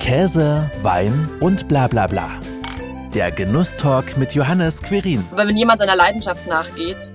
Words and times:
Käse, 0.00 0.70
Wein 0.82 1.28
und 1.40 1.68
bla 1.68 1.86
bla 1.86 2.06
bla. 2.06 2.30
Der 3.14 3.30
Genusstalk 3.30 4.16
mit 4.16 4.34
Johannes 4.34 4.82
Querin. 4.82 5.24
Weil 5.30 5.46
wenn 5.46 5.56
jemand 5.58 5.78
seiner 5.80 5.94
Leidenschaft 5.94 6.46
nachgeht, 6.48 7.12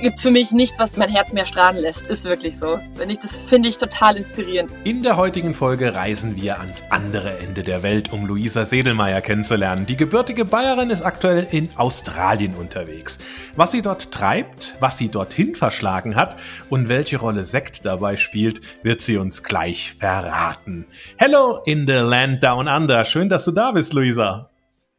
gibt 0.00 0.16
es 0.16 0.22
für 0.22 0.30
mich 0.30 0.52
nichts, 0.52 0.78
was 0.78 0.96
mein 0.96 1.08
Herz 1.08 1.32
mehr 1.32 1.46
strahlen 1.46 1.80
lässt. 1.80 2.08
Ist 2.08 2.24
wirklich 2.24 2.58
so. 2.58 2.78
Wenn 2.96 3.10
ich, 3.10 3.18
das 3.18 3.36
finde 3.36 3.68
ich 3.68 3.78
total 3.78 4.16
inspirierend. 4.16 4.70
In 4.84 5.02
der 5.02 5.16
heutigen 5.16 5.54
Folge 5.54 5.94
reisen 5.94 6.36
wir 6.36 6.60
ans 6.60 6.84
andere 6.90 7.38
Ende 7.38 7.62
der 7.62 7.82
Welt, 7.82 8.12
um 8.12 8.26
Luisa 8.26 8.64
Sedelmeier 8.64 9.20
kennenzulernen. 9.20 9.86
Die 9.86 9.96
gebürtige 9.96 10.44
Bayerin 10.44 10.90
ist 10.90 11.02
aktuell 11.02 11.46
in 11.50 11.68
Australien 11.76 12.54
unterwegs. 12.54 13.18
Was 13.54 13.72
sie 13.72 13.82
dort 13.82 14.12
treibt, 14.12 14.76
was 14.80 14.98
sie 14.98 15.08
dorthin 15.08 15.54
verschlagen 15.54 16.16
hat 16.16 16.36
und 16.68 16.88
welche 16.88 17.18
Rolle 17.18 17.44
Sekt 17.44 17.84
dabei 17.84 18.16
spielt, 18.16 18.60
wird 18.82 19.00
sie 19.00 19.16
uns 19.16 19.42
gleich 19.42 19.92
verraten. 19.92 20.86
Hello 21.16 21.60
in 21.64 21.86
the 21.86 21.94
land 21.94 22.42
down 22.42 22.68
under. 22.68 23.04
Schön, 23.04 23.28
dass 23.28 23.44
du 23.44 23.52
da 23.52 23.72
bist, 23.72 23.92
Luisa. 23.92 24.50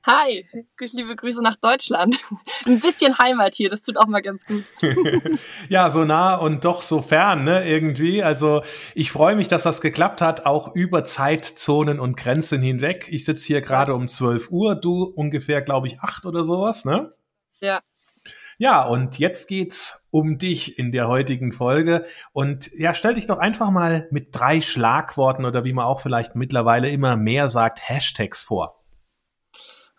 Hi, 0.10 0.46
liebe 0.80 1.18
Grüße 1.18 1.44
nach 1.44 1.58
Deutschland. 1.58 2.16
Ein 2.66 2.80
bisschen 2.80 3.20
Heimat 3.20 3.56
hier, 3.56 3.70
das 3.70 3.82
tut 3.82 3.98
auch 3.98 4.08
mal 4.08 4.22
ganz 4.22 4.46
gut. 4.46 4.64
ja, 5.70 5.90
so 5.90 6.06
nah 6.06 6.36
und 6.36 6.64
doch 6.64 6.82
so 6.82 7.02
fern, 7.02 7.44
ne, 7.44 7.68
irgendwie. 7.68 8.24
Also 8.24 8.62
ich 8.96 9.12
freue 9.12 9.36
mich, 9.36 9.50
dass 9.50 9.64
das 9.64 9.82
geklappt 9.82 10.22
hat, 10.22 10.46
auch 10.46 10.74
über 10.74 11.04
Zeitzonen 11.04 12.00
und 12.00 12.16
Grenzen 12.16 12.62
hinweg. 12.62 13.10
Ich 13.12 13.26
sitze 13.26 13.48
hier 13.48 13.60
gerade 13.60 13.94
um 13.94 14.08
12 14.08 14.50
Uhr, 14.50 14.76
du 14.76 15.04
ungefähr, 15.04 15.62
glaube 15.62 15.88
ich, 15.88 16.00
acht 16.00 16.26
oder 16.26 16.46
sowas, 16.46 16.86
ne? 16.86 17.14
Ja. 17.60 17.82
Ja, 18.58 18.84
und 18.88 19.20
jetzt 19.20 19.50
geht's 19.50 20.08
um 20.10 20.38
dich 20.38 20.80
in 20.80 20.94
der 20.94 21.10
heutigen 21.10 21.52
Folge. 21.52 22.06
Und 22.32 22.72
ja, 22.78 22.96
stell 22.96 23.16
dich 23.16 23.28
doch 23.28 23.40
einfach 23.40 23.72
mal 23.72 24.08
mit 24.10 24.34
drei 24.34 24.62
Schlagworten 24.62 25.44
oder 25.44 25.66
wie 25.66 25.74
man 25.74 25.86
auch 25.86 26.00
vielleicht 26.00 26.36
mittlerweile 26.36 26.90
immer 26.90 27.18
mehr 27.18 27.50
sagt, 27.50 27.88
Hashtags 27.88 28.42
vor. 28.42 28.78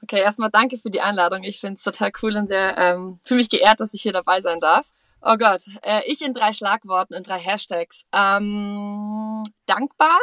Okay, 0.03 0.21
erstmal 0.21 0.51
danke 0.51 0.77
für 0.77 0.91
die 0.91 1.01
Einladung. 1.01 1.43
Ich 1.43 1.61
finde 1.61 1.77
es 1.77 1.83
total 1.83 2.13
cool 2.23 2.37
und 2.37 2.47
sehr 2.47 2.79
ähm, 2.79 3.21
fühle 3.25 3.39
mich 3.39 3.51
geehrt, 3.51 3.81
dass 3.81 3.95
ich 3.95 4.03
hier 4.03 4.13
dabei 4.13 4.41
sein 4.41 4.61
darf. 4.61 4.93
Oh 5.21 5.37
Gott, 5.37 5.63
äh, 5.83 6.03
ich 6.07 6.23
in 6.23 6.33
drei 6.33 6.53
Schlagworten, 6.53 7.15
in 7.15 7.25
drei 7.25 7.39
Hashtags. 7.39 8.07
Ähm, 8.13 9.43
dankbar, 9.67 10.19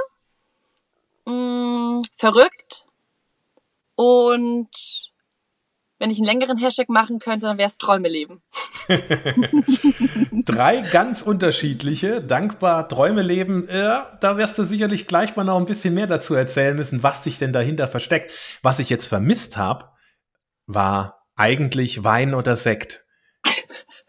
mh, 1.25 1.33
mm, 1.33 2.02
verrückt 2.16 2.85
und 3.95 4.69
wenn 5.99 6.11
ich 6.11 6.17
einen 6.17 6.25
längeren 6.25 6.57
Hashtag 6.57 6.89
machen 6.89 7.19
könnte, 7.19 7.47
dann 7.47 7.57
wäre 7.57 7.67
es 7.67 7.77
Träume 7.77 8.09
leben. 8.09 8.41
Drei 10.45 10.81
ganz 10.81 11.21
unterschiedliche, 11.21 12.21
dankbar 12.21 12.88
Träume 12.89 13.21
leben. 13.21 13.67
Ja, 13.71 14.17
da 14.21 14.38
wirst 14.38 14.57
du 14.57 14.63
sicherlich 14.63 15.07
gleich 15.07 15.35
mal 15.35 15.43
noch 15.43 15.57
ein 15.57 15.66
bisschen 15.66 15.93
mehr 15.93 16.07
dazu 16.07 16.35
erzählen 16.35 16.75
müssen, 16.75 17.03
was 17.03 17.23
sich 17.23 17.39
denn 17.39 17.53
dahinter 17.53 17.88
versteckt. 17.88 18.33
Was 18.61 18.79
ich 18.79 18.89
jetzt 18.89 19.05
vermisst 19.05 19.57
habe, 19.57 19.89
war 20.66 21.25
eigentlich 21.35 22.03
Wein 22.03 22.33
oder 22.33 22.55
Sekt. 22.55 23.05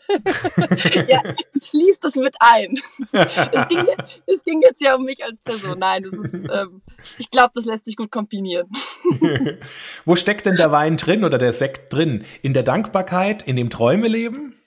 ja, 1.09 1.23
schließt 1.63 2.03
das 2.05 2.17
mit 2.17 2.37
ein. 2.41 2.75
es, 3.13 3.69
ging, 3.69 3.87
es 4.27 4.45
ging 4.45 4.61
jetzt 4.63 4.81
ja 4.81 4.95
um 4.95 5.05
mich 5.05 5.25
als 5.25 5.39
Person. 5.39 5.79
Nein, 5.79 6.05
das 6.05 6.33
ist, 6.33 6.47
ähm, 6.51 6.83
ich 7.19 7.31
glaube, 7.31 7.51
das 7.55 7.65
lässt 7.65 7.85
sich 7.85 7.97
gut 7.97 8.11
kombinieren. 8.11 8.69
Wo 10.05 10.17
steckt 10.17 10.47
denn 10.47 10.57
der 10.57 10.73
Wein 10.73 10.97
drin 10.97 11.25
oder 11.25 11.39
der 11.39 11.53
Sekt 11.53 11.93
drin? 11.93 12.25
In 12.43 12.55
der 12.55 12.63
Dankbarkeit, 12.63 13.43
in 13.43 13.57
dem 13.57 13.71
Träumeleben? 13.71 14.59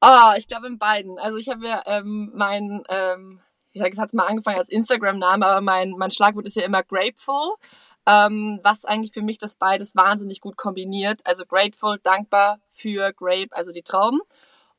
Ah, 0.00 0.32
oh, 0.32 0.38
ich 0.38 0.46
glaube 0.46 0.66
in 0.66 0.78
beiden. 0.78 1.18
Also 1.18 1.38
ich 1.38 1.48
habe 1.48 1.66
ja 1.66 1.82
ähm, 1.86 2.30
mein, 2.34 2.82
ähm, 2.88 3.40
ich 3.72 3.80
sage, 3.80 3.92
es 3.92 3.98
hat 3.98 4.12
mal 4.14 4.26
angefangen 4.26 4.58
als 4.58 4.68
Instagram-Name, 4.68 5.46
aber 5.46 5.60
mein, 5.60 5.92
mein 5.92 6.10
Schlagwort 6.10 6.46
ist 6.46 6.56
ja 6.56 6.64
immer 6.64 6.82
Grateful. 6.82 7.54
Ähm, 8.08 8.60
was 8.62 8.84
eigentlich 8.84 9.12
für 9.12 9.22
mich 9.22 9.38
das 9.38 9.56
beides 9.56 9.96
wahnsinnig 9.96 10.40
gut 10.40 10.56
kombiniert. 10.56 11.22
Also 11.24 11.44
grateful, 11.44 11.98
dankbar 12.04 12.60
für 12.68 13.12
Grape, 13.12 13.48
also 13.50 13.72
die 13.72 13.82
Trauben 13.82 14.20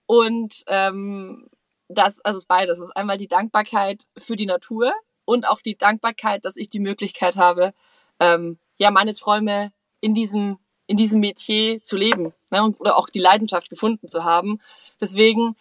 und 0.07 0.63
ähm, 0.67 1.47
das, 1.89 2.19
also 2.21 2.37
es 2.37 2.43
ist 2.43 2.47
beides. 2.47 2.79
Es 2.79 2.85
ist 2.85 2.97
einmal 2.97 3.17
die 3.17 3.27
Dankbarkeit 3.27 4.05
für 4.17 4.35
die 4.35 4.45
Natur 4.45 4.93
und 5.25 5.47
auch 5.47 5.61
die 5.61 5.77
Dankbarkeit, 5.77 6.45
dass 6.45 6.57
ich 6.57 6.69
die 6.69 6.79
Möglichkeit 6.79 7.35
habe, 7.35 7.73
ähm, 8.19 8.59
ja, 8.77 8.91
meine 8.91 9.13
Träume 9.13 9.71
in 10.01 10.13
diesem, 10.13 10.57
in 10.87 10.97
diesem 10.97 11.19
Metier 11.19 11.81
zu 11.81 11.97
leben 11.97 12.33
ne, 12.49 12.63
oder 12.79 12.97
auch 12.97 13.09
die 13.09 13.19
Leidenschaft 13.19 13.69
gefunden 13.69 14.07
zu 14.07 14.23
haben. 14.23 14.59
Deswegen 14.99 15.55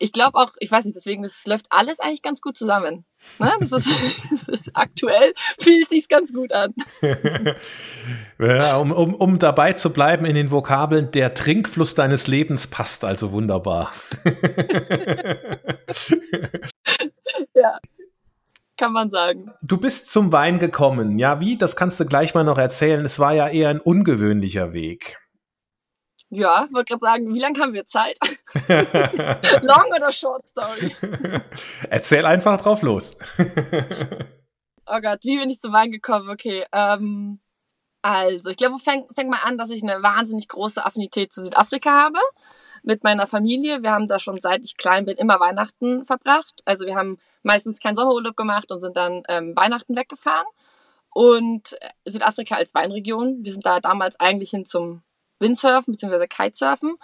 ich 0.00 0.12
glaube 0.12 0.38
auch, 0.38 0.52
ich 0.58 0.72
weiß 0.72 0.86
nicht, 0.86 0.96
deswegen, 0.96 1.22
das 1.22 1.46
läuft 1.46 1.66
alles 1.68 2.00
eigentlich 2.00 2.22
ganz 2.22 2.40
gut 2.40 2.56
zusammen. 2.56 3.04
Ne? 3.38 3.52
Das 3.60 3.70
ist 3.70 3.94
aktuell 4.74 5.34
fühlt 5.60 5.90
sich's 5.90 6.08
ganz 6.08 6.32
gut 6.32 6.52
an. 6.52 6.72
ja, 8.38 8.78
um, 8.78 8.92
um, 8.92 9.14
um 9.14 9.38
dabei 9.38 9.74
zu 9.74 9.92
bleiben 9.92 10.24
in 10.24 10.34
den 10.34 10.50
Vokabeln, 10.50 11.10
der 11.12 11.34
Trinkfluss 11.34 11.94
deines 11.94 12.26
Lebens 12.26 12.66
passt 12.66 13.04
also 13.04 13.30
wunderbar. 13.32 13.92
ja. 17.54 17.78
Kann 18.78 18.94
man 18.94 19.10
sagen. 19.10 19.52
Du 19.60 19.76
bist 19.76 20.10
zum 20.10 20.32
Wein 20.32 20.58
gekommen. 20.58 21.18
Ja, 21.18 21.40
wie? 21.40 21.58
Das 21.58 21.76
kannst 21.76 22.00
du 22.00 22.06
gleich 22.06 22.32
mal 22.32 22.44
noch 22.44 22.56
erzählen. 22.56 23.04
Es 23.04 23.18
war 23.18 23.34
ja 23.34 23.46
eher 23.48 23.68
ein 23.68 23.80
ungewöhnlicher 23.80 24.72
Weg. 24.72 25.19
Ja, 26.32 26.68
wollte 26.70 26.90
gerade 26.90 27.00
sagen, 27.00 27.34
wie 27.34 27.40
lange 27.40 27.58
haben 27.58 27.72
wir 27.72 27.84
Zeit? 27.84 28.16
Long 29.62 29.92
oder 29.94 30.12
Short 30.12 30.46
Story? 30.46 30.94
Erzähl 31.90 32.24
einfach 32.24 32.60
drauf 32.60 32.82
los. 32.82 33.16
oh 34.86 35.00
Gott, 35.00 35.24
wie 35.24 35.38
bin 35.38 35.50
ich 35.50 35.58
zum 35.58 35.72
Wein 35.72 35.90
gekommen? 35.90 36.30
Okay, 36.30 36.64
ähm, 36.70 37.40
also 38.02 38.50
ich 38.50 38.56
glaube, 38.56 38.78
fängt 38.78 39.12
fängt 39.12 39.28
mal 39.28 39.42
an, 39.42 39.58
dass 39.58 39.70
ich 39.70 39.82
eine 39.82 40.04
wahnsinnig 40.04 40.46
große 40.46 40.86
Affinität 40.86 41.32
zu 41.32 41.44
Südafrika 41.44 41.90
habe 41.90 42.20
mit 42.84 43.02
meiner 43.02 43.26
Familie. 43.26 43.82
Wir 43.82 43.90
haben 43.90 44.06
da 44.06 44.20
schon 44.20 44.40
seit 44.40 44.64
ich 44.64 44.76
klein 44.76 45.06
bin 45.06 45.16
immer 45.16 45.40
Weihnachten 45.40 46.06
verbracht. 46.06 46.62
Also 46.64 46.86
wir 46.86 46.94
haben 46.94 47.18
meistens 47.42 47.80
keinen 47.80 47.96
Sommerurlaub 47.96 48.36
gemacht 48.36 48.70
und 48.70 48.78
sind 48.78 48.96
dann 48.96 49.24
ähm, 49.28 49.56
Weihnachten 49.56 49.96
weggefahren. 49.96 50.46
Und 51.12 51.76
Südafrika 52.04 52.54
als 52.54 52.72
Weinregion, 52.72 53.44
wir 53.44 53.50
sind 53.50 53.66
da 53.66 53.80
damals 53.80 54.18
eigentlich 54.20 54.50
hin 54.50 54.64
zum 54.64 55.02
Windsurfen 55.40 55.92
bzw. 55.92 56.26
Kitesurfen 56.26 56.96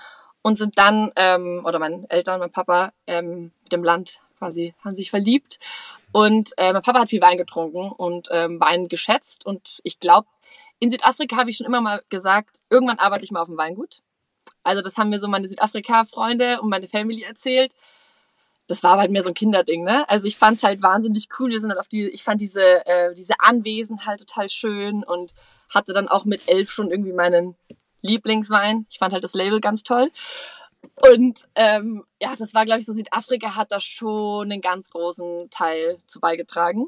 und 0.42 0.56
sind 0.58 0.78
dann, 0.78 1.10
ähm, 1.16 1.62
oder 1.66 1.78
meine 1.78 2.06
Eltern, 2.08 2.38
mein 2.38 2.52
Papa, 2.52 2.92
ähm, 3.06 3.50
mit 3.62 3.72
dem 3.72 3.82
Land 3.82 4.20
quasi, 4.38 4.74
haben 4.84 4.94
sich 4.94 5.10
verliebt. 5.10 5.58
Und 6.12 6.52
äh, 6.56 6.72
mein 6.72 6.82
Papa 6.82 7.00
hat 7.00 7.08
viel 7.08 7.20
Wein 7.20 7.36
getrunken 7.36 7.90
und 7.90 8.28
ähm, 8.30 8.60
Wein 8.60 8.88
geschätzt. 8.88 9.44
Und 9.44 9.80
ich 9.82 9.98
glaube, 9.98 10.28
in 10.78 10.90
Südafrika 10.90 11.36
habe 11.36 11.50
ich 11.50 11.56
schon 11.56 11.66
immer 11.66 11.80
mal 11.80 12.02
gesagt, 12.10 12.58
irgendwann 12.70 12.98
arbeite 12.98 13.24
ich 13.24 13.30
mal 13.30 13.40
auf 13.40 13.48
dem 13.48 13.56
Weingut. 13.56 14.02
Also 14.62 14.82
das 14.82 14.98
haben 14.98 15.10
mir 15.10 15.18
so 15.18 15.28
meine 15.28 15.48
Südafrika-Freunde 15.48 16.60
und 16.60 16.68
meine 16.68 16.88
Family 16.88 17.22
erzählt. 17.22 17.72
Das 18.66 18.82
war 18.82 18.98
halt 18.98 19.10
mehr 19.10 19.22
so 19.22 19.28
ein 19.28 19.34
Kinderding, 19.34 19.84
ne? 19.84 20.08
Also 20.08 20.26
ich 20.26 20.38
fand's 20.38 20.64
halt 20.64 20.82
wahnsinnig 20.82 21.28
cool. 21.38 21.50
Wir 21.50 21.60
sind 21.60 21.70
halt 21.70 21.78
auf 21.78 21.88
die, 21.88 22.08
ich 22.08 22.24
fand 22.24 22.40
diese, 22.40 22.84
äh, 22.86 23.14
diese 23.14 23.34
Anwesen 23.38 24.06
halt 24.06 24.20
total 24.20 24.48
schön 24.48 25.04
und 25.04 25.32
hatte 25.72 25.92
dann 25.92 26.08
auch 26.08 26.24
mit 26.24 26.48
elf 26.48 26.70
schon 26.70 26.90
irgendwie 26.90 27.12
meinen 27.12 27.56
Lieblingswein. 28.06 28.86
Ich 28.90 28.98
fand 28.98 29.12
halt 29.12 29.24
das 29.24 29.34
Label 29.34 29.60
ganz 29.60 29.82
toll. 29.82 30.10
Und 31.10 31.48
ähm, 31.54 32.04
ja, 32.20 32.34
das 32.36 32.54
war, 32.54 32.64
glaube 32.64 32.80
ich, 32.80 32.86
so 32.86 32.92
Südafrika 32.92 33.56
hat 33.56 33.72
da 33.72 33.80
schon 33.80 34.50
einen 34.50 34.60
ganz 34.60 34.90
großen 34.90 35.50
Teil 35.50 35.98
zu 36.06 36.20
beigetragen. 36.20 36.86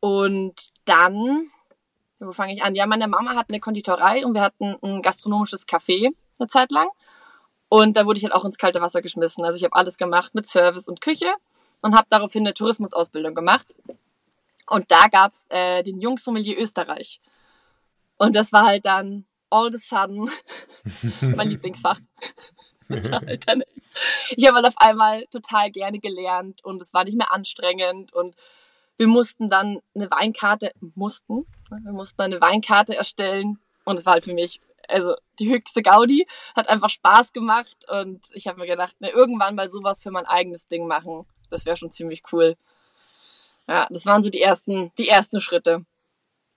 Und 0.00 0.70
dann, 0.84 1.50
wo 2.18 2.32
fange 2.32 2.54
ich 2.54 2.62
an? 2.62 2.74
Ja, 2.74 2.86
meine 2.86 3.08
Mama 3.08 3.34
hat 3.34 3.46
eine 3.48 3.60
Konditorei 3.60 4.24
und 4.24 4.34
wir 4.34 4.42
hatten 4.42 4.76
ein 4.82 5.02
gastronomisches 5.02 5.68
Café 5.68 6.12
eine 6.38 6.48
Zeit 6.48 6.72
lang. 6.72 6.88
Und 7.68 7.96
da 7.96 8.04
wurde 8.04 8.18
ich 8.18 8.24
halt 8.24 8.34
auch 8.34 8.44
ins 8.44 8.58
kalte 8.58 8.80
Wasser 8.80 9.02
geschmissen. 9.02 9.44
Also 9.44 9.56
ich 9.56 9.64
habe 9.64 9.76
alles 9.76 9.96
gemacht 9.96 10.34
mit 10.34 10.46
Service 10.46 10.88
und 10.88 11.00
Küche 11.00 11.32
und 11.82 11.94
habe 11.94 12.06
daraufhin 12.10 12.42
eine 12.42 12.54
Tourismusausbildung 12.54 13.34
gemacht. 13.34 13.66
Und 14.66 14.90
da 14.90 15.08
gab's 15.08 15.46
äh, 15.50 15.82
den 15.82 16.00
Jungsommelier 16.00 16.58
Österreich. 16.58 17.20
Und 18.18 18.36
das 18.36 18.52
war 18.52 18.66
halt 18.66 18.84
dann 18.84 19.24
all 19.50 19.68
of 19.68 19.74
a 19.74 19.78
sudden 19.78 20.30
mein 21.20 21.50
Lieblingsfach. 21.50 21.98
halt 22.90 23.64
ich 24.36 24.46
habe 24.46 24.56
halt 24.56 24.66
auf 24.66 24.76
einmal 24.76 25.24
total 25.26 25.70
gerne 25.70 25.98
gelernt 25.98 26.64
und 26.64 26.82
es 26.82 26.92
war 26.92 27.04
nicht 27.04 27.16
mehr 27.16 27.32
anstrengend 27.32 28.12
und 28.12 28.34
wir 28.96 29.06
mussten 29.06 29.48
dann 29.48 29.80
eine 29.94 30.10
Weinkarte, 30.10 30.72
mussten, 30.94 31.46
ne, 31.70 31.80
wir 31.84 31.92
mussten 31.92 32.20
eine 32.20 32.40
Weinkarte 32.40 32.96
erstellen 32.96 33.58
und 33.84 33.98
es 33.98 34.06
war 34.06 34.14
halt 34.14 34.24
für 34.24 34.34
mich, 34.34 34.60
also 34.88 35.14
die 35.38 35.48
höchste 35.48 35.82
Gaudi, 35.82 36.26
hat 36.54 36.68
einfach 36.68 36.90
Spaß 36.90 37.32
gemacht 37.32 37.88
und 37.88 38.20
ich 38.32 38.46
habe 38.46 38.60
mir 38.60 38.66
gedacht, 38.66 39.00
ne, 39.00 39.08
irgendwann 39.10 39.54
mal 39.54 39.68
sowas 39.68 40.02
für 40.02 40.10
mein 40.10 40.26
eigenes 40.26 40.68
Ding 40.68 40.86
machen, 40.86 41.26
das 41.48 41.64
wäre 41.64 41.76
schon 41.76 41.92
ziemlich 41.92 42.22
cool. 42.32 42.56
Ja, 43.66 43.86
das 43.88 44.04
waren 44.04 44.22
so 44.22 44.30
die 44.30 44.42
ersten, 44.42 44.92
die 44.98 45.08
ersten 45.08 45.40
Schritte. 45.40 45.84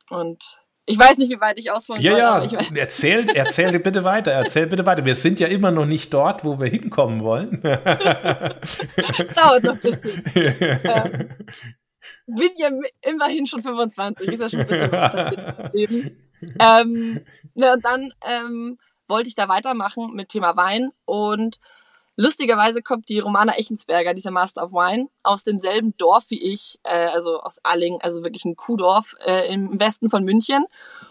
Und 0.10 0.60
ich 0.86 1.00
weiß 1.00 1.18
nicht, 1.18 1.32
wie 1.32 1.40
weit 1.40 1.58
ich 1.58 1.72
ausholen 1.72 2.02
ja, 2.02 2.42
soll. 2.42 2.52
Ja, 2.52 2.62
ja, 2.62 2.68
erzähl, 2.76 3.30
erzähl 3.30 3.80
bitte 3.80 4.04
weiter, 4.04 4.32
erzähl 4.32 4.68
bitte 4.68 4.86
weiter. 4.86 5.06
Wir 5.06 5.16
sind 5.16 5.40
ja 5.40 5.48
immer 5.48 5.72
noch 5.72 5.86
nicht 5.86 6.14
dort, 6.14 6.44
wo 6.44 6.60
wir 6.60 6.68
hinkommen 6.68 7.24
wollen. 7.24 7.62
Es 9.18 9.34
dauert 9.34 9.64
noch 9.64 9.74
ein 9.74 9.80
bisschen. 9.80 10.24
bin 12.28 12.50
ja 12.58 12.70
immerhin 13.02 13.46
schon 13.46 13.62
25, 13.62 14.28
ist 14.28 14.40
ja 14.40 14.50
schon 14.50 14.62
ein 14.62 14.68
bisschen 14.68 14.92
was 14.92 15.12
passiert 15.12 15.60
im 15.60 15.72
Leben. 15.74 16.18
Ähm, 16.60 17.22
na, 17.54 17.74
und 17.74 17.86
dann 17.86 18.14
ähm, 18.26 18.78
wollte 19.08 19.30
ich 19.30 19.36
da 19.36 19.48
weitermachen 19.48 20.14
mit 20.14 20.30
Thema 20.30 20.56
Wein 20.58 20.92
und 21.06 21.60
lustigerweise 22.16 22.82
kommt 22.82 23.10
die 23.10 23.20
Romana 23.20 23.58
Echensberger, 23.58 24.14
dieser 24.14 24.32
Master 24.32 24.64
of 24.64 24.72
Wine, 24.72 25.10
aus 25.24 25.44
demselben 25.44 25.96
Dorf 25.98 26.26
wie 26.30 26.42
ich, 26.42 26.80
äh, 26.84 27.08
also 27.08 27.40
aus 27.42 27.60
Alling, 27.64 28.00
also 28.02 28.24
wirklich 28.24 28.46
ein 28.46 28.56
Kuhdorf 28.56 29.16
äh, 29.26 29.52
im 29.52 29.80
Westen 29.80 30.10
von 30.10 30.24
München. 30.24 30.66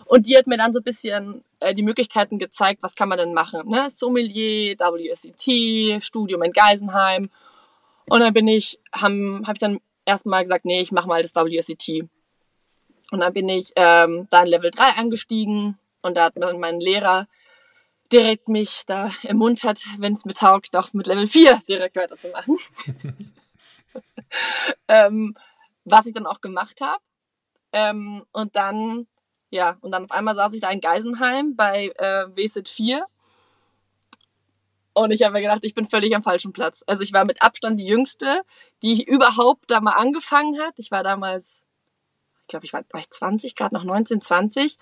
Und 0.07 0.27
die 0.27 0.37
hat 0.37 0.47
mir 0.47 0.59
dann 0.59 0.73
so 0.73 0.81
ein 0.81 0.85
bisschen 0.85 1.45
äh, 1.61 1.75
die 1.75 1.83
Möglichkeiten 1.83 2.39
gezeigt, 2.39 2.83
was 2.83 2.95
kann 2.95 3.09
man 3.09 3.19
denn 3.19 3.35
machen. 3.35 3.69
Ne? 3.69 3.89
Sommelier, 3.89 4.77
WSET, 4.77 6.03
Studium 6.03 6.43
in 6.43 6.53
Geisenheim. 6.53 7.31
Und 8.07 8.21
dann 8.21 8.33
bin 8.33 8.49
ich, 8.49 8.79
habe 8.93 9.43
hab 9.47 9.55
ich 9.55 9.61
dann 9.61 9.81
erstmal 10.05 10.43
gesagt, 10.43 10.65
nee, 10.65 10.81
ich 10.81 10.93
mache 10.93 11.09
mal 11.09 11.23
das 11.23 11.35
WSET. 11.35 12.09
Und 13.11 13.21
dann 13.21 13.33
bin 13.33 13.49
ich 13.49 13.73
ähm, 13.77 14.27
da 14.31 14.43
in 14.43 14.49
Level 14.49 14.71
3 14.71 14.99
angestiegen 14.99 15.79
und 16.01 16.17
da 16.17 16.25
hat 16.25 16.35
dann 16.37 16.59
mein 16.59 16.81
Lehrer 16.81 17.27
direkt 18.13 18.49
mich 18.49 18.83
da 18.87 19.11
ermuntert, 19.23 19.81
wenn 19.99 20.13
es 20.13 20.25
mir 20.25 20.35
taugt, 20.35 20.77
auch 20.77 20.93
mit 20.93 21.07
Level 21.07 21.27
4 21.27 21.61
direkt 21.69 21.97
weiterzumachen. 21.97 22.57
ähm, 24.89 25.35
was 25.85 26.07
ich 26.07 26.15
dann 26.15 26.27
auch 26.27 26.41
gemacht 26.41 26.81
habe. 26.81 27.03
Ähm, 27.73 28.25
und 28.33 28.55
dann, 28.55 29.07
ja, 29.51 29.79
und 29.81 29.93
dann 29.93 30.05
auf 30.05 30.11
einmal 30.11 30.35
saß 30.35 30.53
ich 30.55 30.61
da 30.61 30.71
in 30.71 30.81
Geisenheim 30.81 31.57
bei 31.57 31.91
äh, 31.97 32.27
WSET 32.37 32.69
4 32.69 33.07
und 34.95 35.11
ich 35.11 35.23
habe 35.23 35.33
mir 35.33 35.41
gedacht, 35.41 35.65
ich 35.65 35.75
bin 35.75 35.87
völlig 35.87 36.15
am 36.15 36.23
falschen 36.23 36.53
Platz. 36.53 36.85
Also 36.87 37.03
ich 37.03 37.13
war 37.13 37.25
mit 37.25 37.43
Abstand 37.43 37.81
die 37.81 37.87
Jüngste, 37.87 38.43
die 38.83 39.03
überhaupt 39.03 39.71
da 39.71 39.81
mal 39.81 39.93
angefangen 39.93 40.61
hat. 40.61 40.75
Ich 40.77 40.91
war 40.91 41.03
damals, 41.03 41.65
ich 42.43 42.49
glaube, 42.49 42.67
ich 42.67 42.73
war, 42.73 42.85
war 42.91 43.01
ich 43.01 43.11
20, 43.11 43.57
gerade 43.57 43.75
noch 43.75 43.85
19, 43.85 44.21
20. 44.21 44.79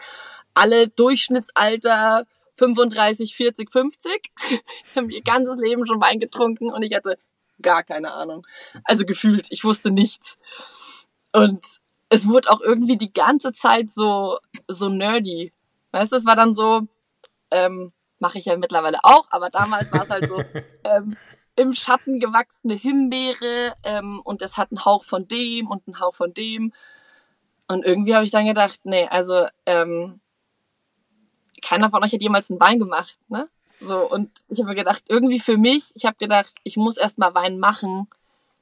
Alle 0.52 0.88
Durchschnittsalter 0.88 2.26
35, 2.60 3.34
40, 3.34 3.72
50. 3.72 4.32
ich 4.50 4.96
habe 4.96 5.12
ihr 5.12 5.22
ganzes 5.22 5.56
Leben 5.56 5.86
schon 5.86 6.00
Wein 6.00 6.20
getrunken 6.20 6.70
und 6.70 6.82
ich 6.82 6.94
hatte 6.94 7.18
gar 7.62 7.82
keine 7.82 8.12
Ahnung. 8.12 8.46
Also 8.84 9.04
gefühlt, 9.04 9.48
ich 9.50 9.64
wusste 9.64 9.90
nichts. 9.90 10.38
Und 11.32 11.64
es 12.10 12.28
wurde 12.28 12.50
auch 12.50 12.60
irgendwie 12.60 12.98
die 12.98 13.12
ganze 13.12 13.52
Zeit 13.52 13.90
so, 13.90 14.38
so 14.68 14.88
nerdy. 14.88 15.52
Weißt 15.92 16.12
du, 16.12 16.16
es 16.16 16.26
war 16.26 16.36
dann 16.36 16.54
so, 16.54 16.82
ähm, 17.50 17.92
mache 18.18 18.38
ich 18.38 18.44
ja 18.44 18.56
mittlerweile 18.56 18.98
auch, 19.02 19.26
aber 19.30 19.50
damals 19.50 19.92
war 19.92 20.04
es 20.04 20.10
halt 20.10 20.28
so 20.28 20.42
ähm, 20.84 21.16
im 21.56 21.72
Schatten 21.72 22.20
gewachsene 22.20 22.74
Himbeere 22.74 23.74
ähm, 23.84 24.20
und 24.24 24.42
es 24.42 24.56
hat 24.56 24.70
einen 24.70 24.84
Hauch 24.84 25.04
von 25.04 25.26
dem 25.28 25.66
und 25.68 25.86
einen 25.86 26.00
Hauch 26.00 26.14
von 26.14 26.34
dem. 26.34 26.72
Und 27.68 27.84
irgendwie 27.84 28.14
habe 28.14 28.24
ich 28.24 28.30
dann 28.30 28.46
gedacht, 28.46 28.80
nee, 28.84 29.06
also 29.08 29.46
ähm, 29.64 30.19
keiner 31.60 31.90
von 31.90 32.02
euch 32.02 32.12
hat 32.12 32.22
jemals 32.22 32.50
einen 32.50 32.60
Wein 32.60 32.78
gemacht, 32.78 33.18
ne? 33.28 33.48
So, 33.80 33.98
und 34.10 34.30
ich 34.48 34.58
habe 34.58 34.68
mir 34.70 34.76
gedacht, 34.76 35.04
irgendwie 35.08 35.40
für 35.40 35.56
mich, 35.56 35.90
ich 35.94 36.04
habe 36.04 36.16
gedacht, 36.18 36.52
ich 36.64 36.76
muss 36.76 36.98
erst 36.98 37.18
mal 37.18 37.34
Wein 37.34 37.58
machen, 37.58 38.08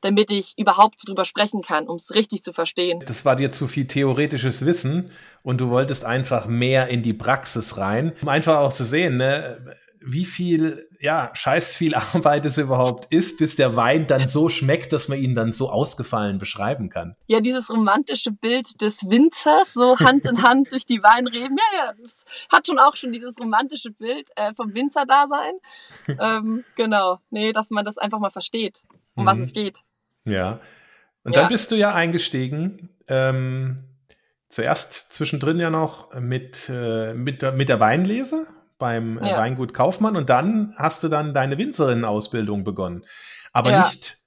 damit 0.01 0.31
ich 0.31 0.55
überhaupt 0.57 1.09
drüber 1.09 1.25
sprechen 1.25 1.61
kann, 1.63 1.89
um 1.89 1.97
es 1.97 2.15
richtig 2.15 2.43
zu 2.43 2.53
verstehen. 2.53 3.03
Das 3.07 3.25
war 3.25 3.35
dir 3.35 3.51
zu 3.51 3.67
viel 3.67 3.87
theoretisches 3.87 4.65
Wissen 4.65 5.11
und 5.43 5.61
du 5.61 5.71
wolltest 5.71 6.05
einfach 6.05 6.47
mehr 6.47 6.89
in 6.89 7.03
die 7.03 7.15
Praxis 7.15 7.77
rein, 7.79 8.13
um 8.23 8.29
einfach 8.29 8.59
auch 8.59 8.73
zu 8.73 8.85
sehen, 8.85 9.17
ne, 9.17 9.77
wie 10.11 10.25
viel, 10.25 10.89
ja, 11.01 11.31
scheiß 11.35 11.77
viel 11.77 11.95
Arbeit 12.15 12.47
es 12.47 12.59
überhaupt 12.59 13.13
ist, 13.13 13.39
bis 13.39 13.57
der 13.57 13.77
Wein 13.77 14.07
dann 14.07 14.27
so 14.27 14.49
schmeckt, 14.49 14.93
dass 14.93 15.09
man 15.09 15.19
ihn 15.19 15.35
dann 15.35 15.53
so 15.53 15.71
ausgefallen 15.71 16.39
beschreiben 16.39 16.89
kann. 16.89 17.15
Ja, 17.27 17.41
dieses 17.41 17.71
romantische 17.71 18.33
Bild 18.33 18.81
des 18.81 19.09
Winzers, 19.09 19.75
so 19.75 19.99
Hand 19.99 20.25
in 20.25 20.43
Hand 20.43 20.73
durch 20.73 20.87
die 20.87 21.03
Weinreben, 21.03 21.57
ja, 21.57 21.79
ja, 21.85 21.93
das 22.01 22.25
hat 22.51 22.67
schon 22.67 22.79
auch 22.79 22.97
schon 22.97 23.13
dieses 23.13 23.39
romantische 23.39 23.91
Bild 23.91 24.29
äh, 24.37 24.55
vom 24.55 24.75
Winzer-Dasein. 24.75 25.55
ähm, 26.21 26.65
genau, 26.75 27.19
nee, 27.31 27.53
dass 27.53 27.71
man 27.71 27.85
das 27.85 27.99
einfach 27.99 28.19
mal 28.19 28.31
versteht, 28.31 28.83
um 29.15 29.25
mhm. 29.25 29.29
was 29.29 29.39
es 29.39 29.53
geht. 29.53 29.81
Ja. 30.27 30.61
Und 31.25 31.35
ja. 31.35 31.43
dann 31.43 31.49
bist 31.51 31.71
du 31.71 31.77
ja 31.77 31.95
eingestiegen. 31.95 32.89
Ähm, 33.09 33.85
zuerst 34.49 35.13
zwischendrin 35.13 35.61
ja 35.61 35.69
noch 35.71 36.15
mit, 36.15 36.71
äh, 36.71 37.13
mit, 37.13 37.43
mit 37.55 37.69
der 37.69 37.81
Weinlese 37.81 38.47
beim 38.79 39.19
äh, 39.19 39.31
ja. 39.31 39.39
Weingut 39.39 39.75
Kaufmann 39.75 40.17
und 40.17 40.31
dann 40.31 40.75
hast 40.77 41.03
du 41.03 41.09
dann 41.09 41.35
deine 41.35 41.59
Winzerin-Ausbildung 41.59 42.65
begonnen. 42.65 43.05
Aber 43.53 43.71
ja. 43.71 43.89
nicht 43.89 44.19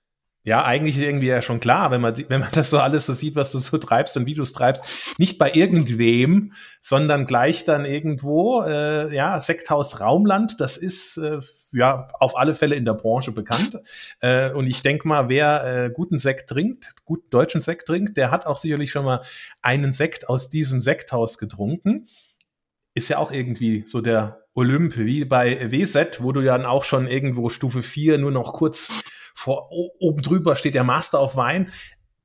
ja, 0.43 0.63
eigentlich 0.65 0.97
irgendwie 0.97 1.27
ja 1.27 1.43
schon 1.43 1.59
klar, 1.59 1.91
wenn 1.91 2.01
man, 2.01 2.17
wenn 2.27 2.39
man 2.39 2.49
das 2.53 2.71
so 2.71 2.79
alles 2.79 3.05
so 3.05 3.13
sieht, 3.13 3.35
was 3.35 3.51
du 3.51 3.59
so 3.59 3.77
treibst 3.77 4.17
und 4.17 4.25
wie 4.25 4.33
du 4.33 4.41
es 4.41 4.53
treibst, 4.53 5.19
nicht 5.19 5.37
bei 5.37 5.53
irgendwem, 5.53 6.53
sondern 6.79 7.27
gleich 7.27 7.63
dann 7.63 7.85
irgendwo, 7.85 8.63
äh, 8.63 9.13
ja, 9.13 9.39
Sekthaus 9.39 9.99
Raumland, 9.99 10.59
das 10.59 10.77
ist 10.77 11.17
äh, 11.17 11.39
ja 11.71 12.07
auf 12.19 12.35
alle 12.35 12.55
Fälle 12.55 12.75
in 12.75 12.85
der 12.85 12.95
Branche 12.95 13.31
bekannt. 13.31 13.79
Äh, 14.19 14.51
und 14.51 14.65
ich 14.65 14.81
denke 14.81 15.07
mal, 15.07 15.29
wer 15.29 15.63
äh, 15.63 15.89
guten 15.91 16.17
Sekt 16.17 16.49
trinkt, 16.49 16.95
guten 17.05 17.29
deutschen 17.29 17.61
Sekt 17.61 17.87
trinkt, 17.87 18.17
der 18.17 18.31
hat 18.31 18.47
auch 18.47 18.57
sicherlich 18.57 18.91
schon 18.91 19.05
mal 19.05 19.21
einen 19.61 19.93
Sekt 19.93 20.27
aus 20.27 20.49
diesem 20.49 20.81
Sekthaus 20.81 21.37
getrunken. 21.37 22.07
Ist 22.95 23.09
ja 23.09 23.19
auch 23.19 23.31
irgendwie 23.31 23.83
so 23.85 24.01
der 24.01 24.40
Olymp, 24.53 24.97
wie 24.97 25.25
bei 25.25 25.71
WZ, 25.71 26.21
wo 26.21 26.31
du 26.31 26.41
dann 26.41 26.65
auch 26.65 26.83
schon 26.83 27.07
irgendwo 27.07 27.49
Stufe 27.49 27.81
4 27.81 28.17
nur 28.17 28.31
noch 28.31 28.53
kurz 28.53 29.03
vor, 29.33 29.69
oben 29.71 30.21
drüber 30.21 30.55
steht 30.55 30.75
der 30.75 30.83
Master 30.83 31.19
auf 31.19 31.35
Wein. 31.35 31.71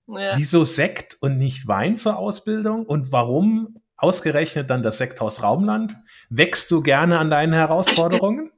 Ja. 0.09 0.37
Wieso 0.37 0.65
Sekt 0.65 1.17
und 1.21 1.39
nicht 1.39 1.67
Wein 1.67 1.97
zur 1.97 2.17
Ausbildung? 2.19 2.87
Und 2.87 3.13
warum 3.13 3.81
ausgerechnet 3.97 4.71
dann 4.71 4.83
das 4.83 4.99
Sekthaus 4.99 5.43
Raumland? 5.43 5.97
Wächst 6.29 6.71
du 6.71 6.83
gerne 6.83 7.19
an 7.19 7.31
deinen 7.31 7.53
Herausforderungen? 7.53 8.53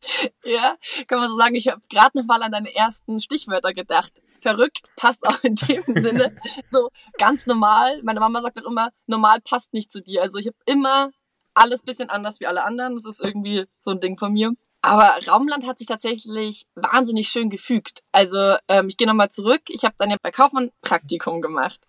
ja, 0.44 0.76
kann 1.06 1.18
man 1.18 1.28
so 1.28 1.36
sagen. 1.36 1.54
Ich 1.54 1.68
habe 1.68 1.80
gerade 1.90 2.18
noch 2.18 2.26
mal 2.26 2.42
an 2.42 2.52
deine 2.52 2.74
ersten 2.74 3.20
Stichwörter 3.20 3.72
gedacht. 3.72 4.22
Verrückt 4.40 4.82
passt 4.96 5.26
auch 5.26 5.42
in 5.42 5.56
dem 5.56 5.82
Sinne. 5.96 6.36
So 6.70 6.90
ganz 7.18 7.46
normal. 7.46 8.00
Meine 8.02 8.20
Mama 8.20 8.40
sagt 8.40 8.64
auch 8.64 8.70
immer, 8.70 8.90
normal 9.06 9.40
passt 9.40 9.72
nicht 9.72 9.90
zu 9.90 10.00
dir. 10.00 10.22
Also 10.22 10.38
ich 10.38 10.46
habe 10.46 10.56
immer 10.66 11.10
alles 11.58 11.82
bisschen 11.82 12.10
anders 12.10 12.40
wie 12.40 12.46
alle 12.46 12.64
anderen. 12.64 12.96
Das 12.96 13.04
ist 13.04 13.20
irgendwie 13.20 13.66
so 13.80 13.90
ein 13.90 14.00
Ding 14.00 14.18
von 14.18 14.32
mir. 14.32 14.52
Aber 14.82 15.16
Raumland 15.26 15.66
hat 15.66 15.78
sich 15.78 15.86
tatsächlich 15.86 16.66
wahnsinnig 16.74 17.28
schön 17.28 17.50
gefügt. 17.50 18.02
Also 18.12 18.56
ähm, 18.68 18.88
ich 18.88 18.96
gehe 18.96 19.08
nochmal 19.08 19.30
zurück. 19.30 19.62
Ich 19.68 19.84
habe 19.84 19.96
dann 19.98 20.10
ja 20.10 20.16
bei 20.22 20.30
Kaufmann 20.30 20.70
Praktikum 20.82 21.42
gemacht 21.42 21.84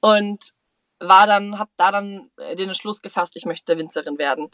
und 0.00 0.52
war 0.98 1.26
dann, 1.26 1.58
habe 1.58 1.70
da 1.76 1.90
dann 1.90 2.30
äh, 2.36 2.56
den 2.56 2.68
Entschluss 2.68 3.02
gefasst, 3.02 3.36
ich 3.36 3.46
möchte 3.46 3.76
Winzerin 3.78 4.18
werden 4.18 4.50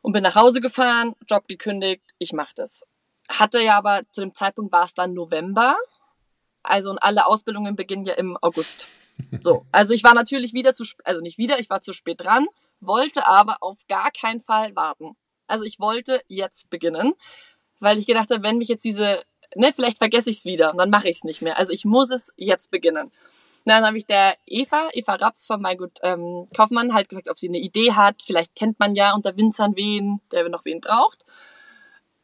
und 0.00 0.12
bin 0.12 0.22
nach 0.22 0.34
Hause 0.34 0.60
gefahren, 0.60 1.14
Job 1.28 1.46
gekündigt, 1.48 2.02
ich 2.18 2.32
mache 2.32 2.52
das. 2.56 2.84
Hatte 3.28 3.62
ja 3.62 3.78
aber 3.78 4.02
zu 4.10 4.22
dem 4.22 4.34
Zeitpunkt 4.34 4.72
war 4.72 4.84
es 4.84 4.94
dann 4.94 5.14
November, 5.14 5.76
also 6.62 6.90
und 6.90 6.98
alle 6.98 7.26
Ausbildungen 7.26 7.76
beginnen 7.76 8.04
ja 8.04 8.14
im 8.14 8.36
August. 8.40 8.86
So, 9.42 9.64
also 9.72 9.92
ich 9.92 10.04
war 10.04 10.14
natürlich 10.14 10.54
wieder 10.54 10.72
zu, 10.72 10.84
also 11.04 11.20
nicht 11.20 11.38
wieder, 11.38 11.58
ich 11.58 11.70
war 11.70 11.82
zu 11.82 11.92
spät 11.92 12.20
dran, 12.20 12.46
wollte 12.86 13.26
aber 13.26 13.58
auf 13.60 13.86
gar 13.88 14.10
keinen 14.10 14.40
Fall 14.40 14.74
warten. 14.76 15.16
Also 15.46 15.64
ich 15.64 15.80
wollte 15.80 16.22
jetzt 16.28 16.70
beginnen, 16.70 17.14
weil 17.80 17.98
ich 17.98 18.06
gedacht 18.06 18.30
habe, 18.30 18.42
wenn 18.42 18.58
mich 18.58 18.68
jetzt 18.68 18.84
diese, 18.84 19.22
ne, 19.54 19.72
vielleicht 19.74 19.98
vergesse 19.98 20.30
ich 20.30 20.38
es 20.38 20.44
wieder 20.44 20.70
und 20.70 20.78
dann 20.78 20.90
mache 20.90 21.08
ich 21.08 21.18
es 21.18 21.24
nicht 21.24 21.42
mehr. 21.42 21.58
Also 21.58 21.72
ich 21.72 21.84
muss 21.84 22.10
es 22.10 22.32
jetzt 22.36 22.70
beginnen. 22.70 23.12
dann 23.64 23.84
habe 23.84 23.96
ich 23.96 24.06
der 24.06 24.36
Eva, 24.46 24.88
Eva 24.92 25.14
Raps 25.14 25.46
von 25.46 25.60
Maigut 25.60 25.98
ähm, 26.02 26.48
Kaufmann 26.56 26.94
halt 26.94 27.08
gesagt, 27.08 27.28
ob 27.28 27.38
sie 27.38 27.48
eine 27.48 27.58
Idee 27.58 27.92
hat. 27.92 28.22
Vielleicht 28.22 28.54
kennt 28.54 28.78
man 28.80 28.94
ja 28.94 29.14
unter 29.14 29.36
Winzern 29.36 29.76
wen, 29.76 30.20
der 30.30 30.48
noch 30.48 30.64
wen 30.64 30.80
braucht. 30.80 31.24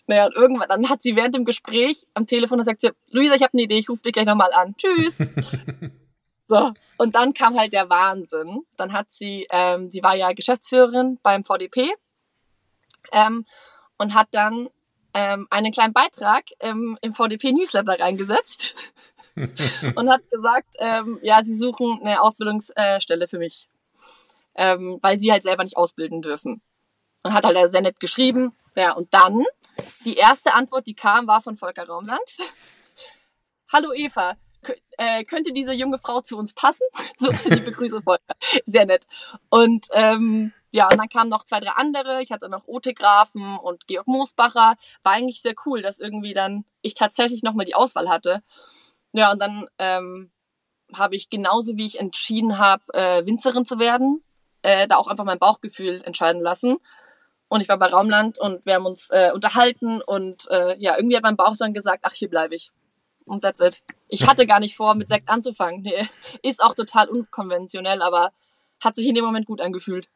Naja, 0.06 0.24
und 0.26 0.34
irgendwann, 0.34 0.68
dann 0.68 0.88
hat 0.88 1.02
sie 1.02 1.16
während 1.16 1.34
dem 1.34 1.44
Gespräch 1.44 2.06
am 2.14 2.26
Telefon 2.26 2.58
gesagt, 2.58 2.80
sie, 2.80 2.92
Luisa, 3.10 3.34
ich 3.34 3.42
habe 3.42 3.52
eine 3.52 3.62
Idee, 3.62 3.76
ich 3.76 3.90
rufe 3.90 4.02
dich 4.02 4.12
gleich 4.12 4.24
nochmal 4.24 4.52
an. 4.54 4.74
Tschüss. 4.76 5.18
so, 6.48 6.72
und 6.96 7.14
dann 7.14 7.34
kam 7.34 7.58
halt 7.58 7.74
der 7.74 7.90
Wahnsinn. 7.90 8.62
Dann 8.76 8.92
hat 8.94 9.10
sie, 9.10 9.46
ähm, 9.50 9.90
sie 9.90 10.02
war 10.02 10.16
ja 10.16 10.32
Geschäftsführerin 10.32 11.18
beim 11.22 11.44
VDP 11.44 11.94
ähm, 13.12 13.44
und 13.98 14.14
hat 14.14 14.28
dann 14.32 14.70
ähm, 15.12 15.46
einen 15.50 15.72
kleinen 15.72 15.92
Beitrag 15.92 16.44
ähm, 16.60 16.98
im 17.02 17.12
VDP-Newsletter 17.12 18.00
reingesetzt 18.00 18.94
und 19.94 20.10
hat 20.10 20.22
gesagt, 20.30 20.74
ähm, 20.78 21.18
ja, 21.22 21.44
sie 21.44 21.56
suchen 21.56 22.00
eine 22.00 22.22
Ausbildungsstelle 22.22 23.26
für 23.26 23.38
mich, 23.38 23.68
ähm, 24.54 24.98
weil 25.02 25.18
sie 25.18 25.30
halt 25.30 25.42
selber 25.42 25.64
nicht 25.64 25.76
ausbilden 25.76 26.22
dürfen. 26.22 26.62
Und 27.24 27.34
hat 27.34 27.44
halt 27.44 27.70
sehr 27.70 27.80
nett 27.80 28.00
geschrieben. 28.00 28.54
Ja, 28.76 28.92
und 28.92 29.12
dann, 29.12 29.44
die 30.04 30.16
erste 30.16 30.54
Antwort, 30.54 30.86
die 30.86 30.94
kam, 30.94 31.26
war 31.26 31.42
von 31.42 31.56
Volker 31.56 31.86
Raumland. 31.86 32.36
Hallo 33.72 33.92
Eva, 33.92 34.36
äh, 34.96 35.24
könnte 35.24 35.52
diese 35.52 35.72
junge 35.72 35.98
Frau 35.98 36.20
zu 36.20 36.36
uns 36.36 36.52
passen? 36.52 36.86
so, 37.18 37.30
liebe 37.46 37.72
Grüße, 37.72 38.02
Volker. 38.02 38.34
Sehr 38.66 38.86
nett. 38.86 39.06
Und 39.48 39.86
ähm, 39.92 40.52
ja, 40.70 40.88
und 40.90 40.98
dann 40.98 41.08
kamen 41.08 41.30
noch 41.30 41.44
zwei, 41.44 41.60
drei 41.60 41.70
andere. 41.72 42.22
Ich 42.22 42.30
hatte 42.30 42.48
noch 42.48 42.66
Ote 42.66 42.92
Grafen 42.92 43.58
und 43.58 43.86
Georg 43.86 44.06
Moosbacher. 44.06 44.74
War 45.02 45.12
eigentlich 45.12 45.40
sehr 45.40 45.54
cool, 45.64 45.82
dass 45.82 45.98
irgendwie 45.98 46.34
dann 46.34 46.64
ich 46.82 46.94
tatsächlich 46.94 47.42
nochmal 47.42 47.64
die 47.64 47.74
Auswahl 47.74 48.08
hatte. 48.08 48.42
Ja, 49.12 49.32
und 49.32 49.40
dann 49.40 49.68
ähm, 49.78 50.30
habe 50.92 51.16
ich 51.16 51.30
genauso 51.30 51.76
wie 51.76 51.86
ich 51.86 51.98
entschieden 51.98 52.58
habe, 52.58 52.82
äh, 52.92 53.24
Winzerin 53.24 53.64
zu 53.64 53.78
werden, 53.78 54.22
äh, 54.62 54.86
da 54.86 54.96
auch 54.96 55.06
einfach 55.06 55.24
mein 55.24 55.38
Bauchgefühl 55.38 56.02
entscheiden 56.02 56.40
lassen. 56.40 56.78
Und 57.48 57.62
ich 57.62 57.68
war 57.68 57.78
bei 57.78 57.86
Raumland 57.86 58.38
und 58.38 58.64
wir 58.66 58.74
haben 58.74 58.84
uns 58.84 59.08
äh, 59.10 59.30
unterhalten 59.32 60.02
und 60.02 60.50
äh, 60.50 60.76
ja, 60.78 60.96
irgendwie 60.96 61.16
hat 61.16 61.22
mein 61.22 61.36
Bauch 61.36 61.56
dann 61.56 61.72
gesagt, 61.72 62.00
ach, 62.02 62.12
hier 62.12 62.28
bleibe 62.28 62.54
ich. 62.54 62.70
Und 63.24 63.42
that's 63.42 63.60
it. 63.60 63.82
Ich 64.08 64.26
hatte 64.26 64.46
gar 64.46 64.60
nicht 64.60 64.74
vor, 64.74 64.94
mit 64.94 65.08
Sekt 65.08 65.28
anzufangen. 65.28 65.82
Nee, 65.82 66.06
ist 66.42 66.62
auch 66.62 66.74
total 66.74 67.08
unkonventionell, 67.08 68.02
aber 68.02 68.32
hat 68.82 68.96
sich 68.96 69.06
in 69.06 69.14
dem 69.14 69.24
Moment 69.24 69.46
gut 69.46 69.60
angefühlt. 69.60 70.08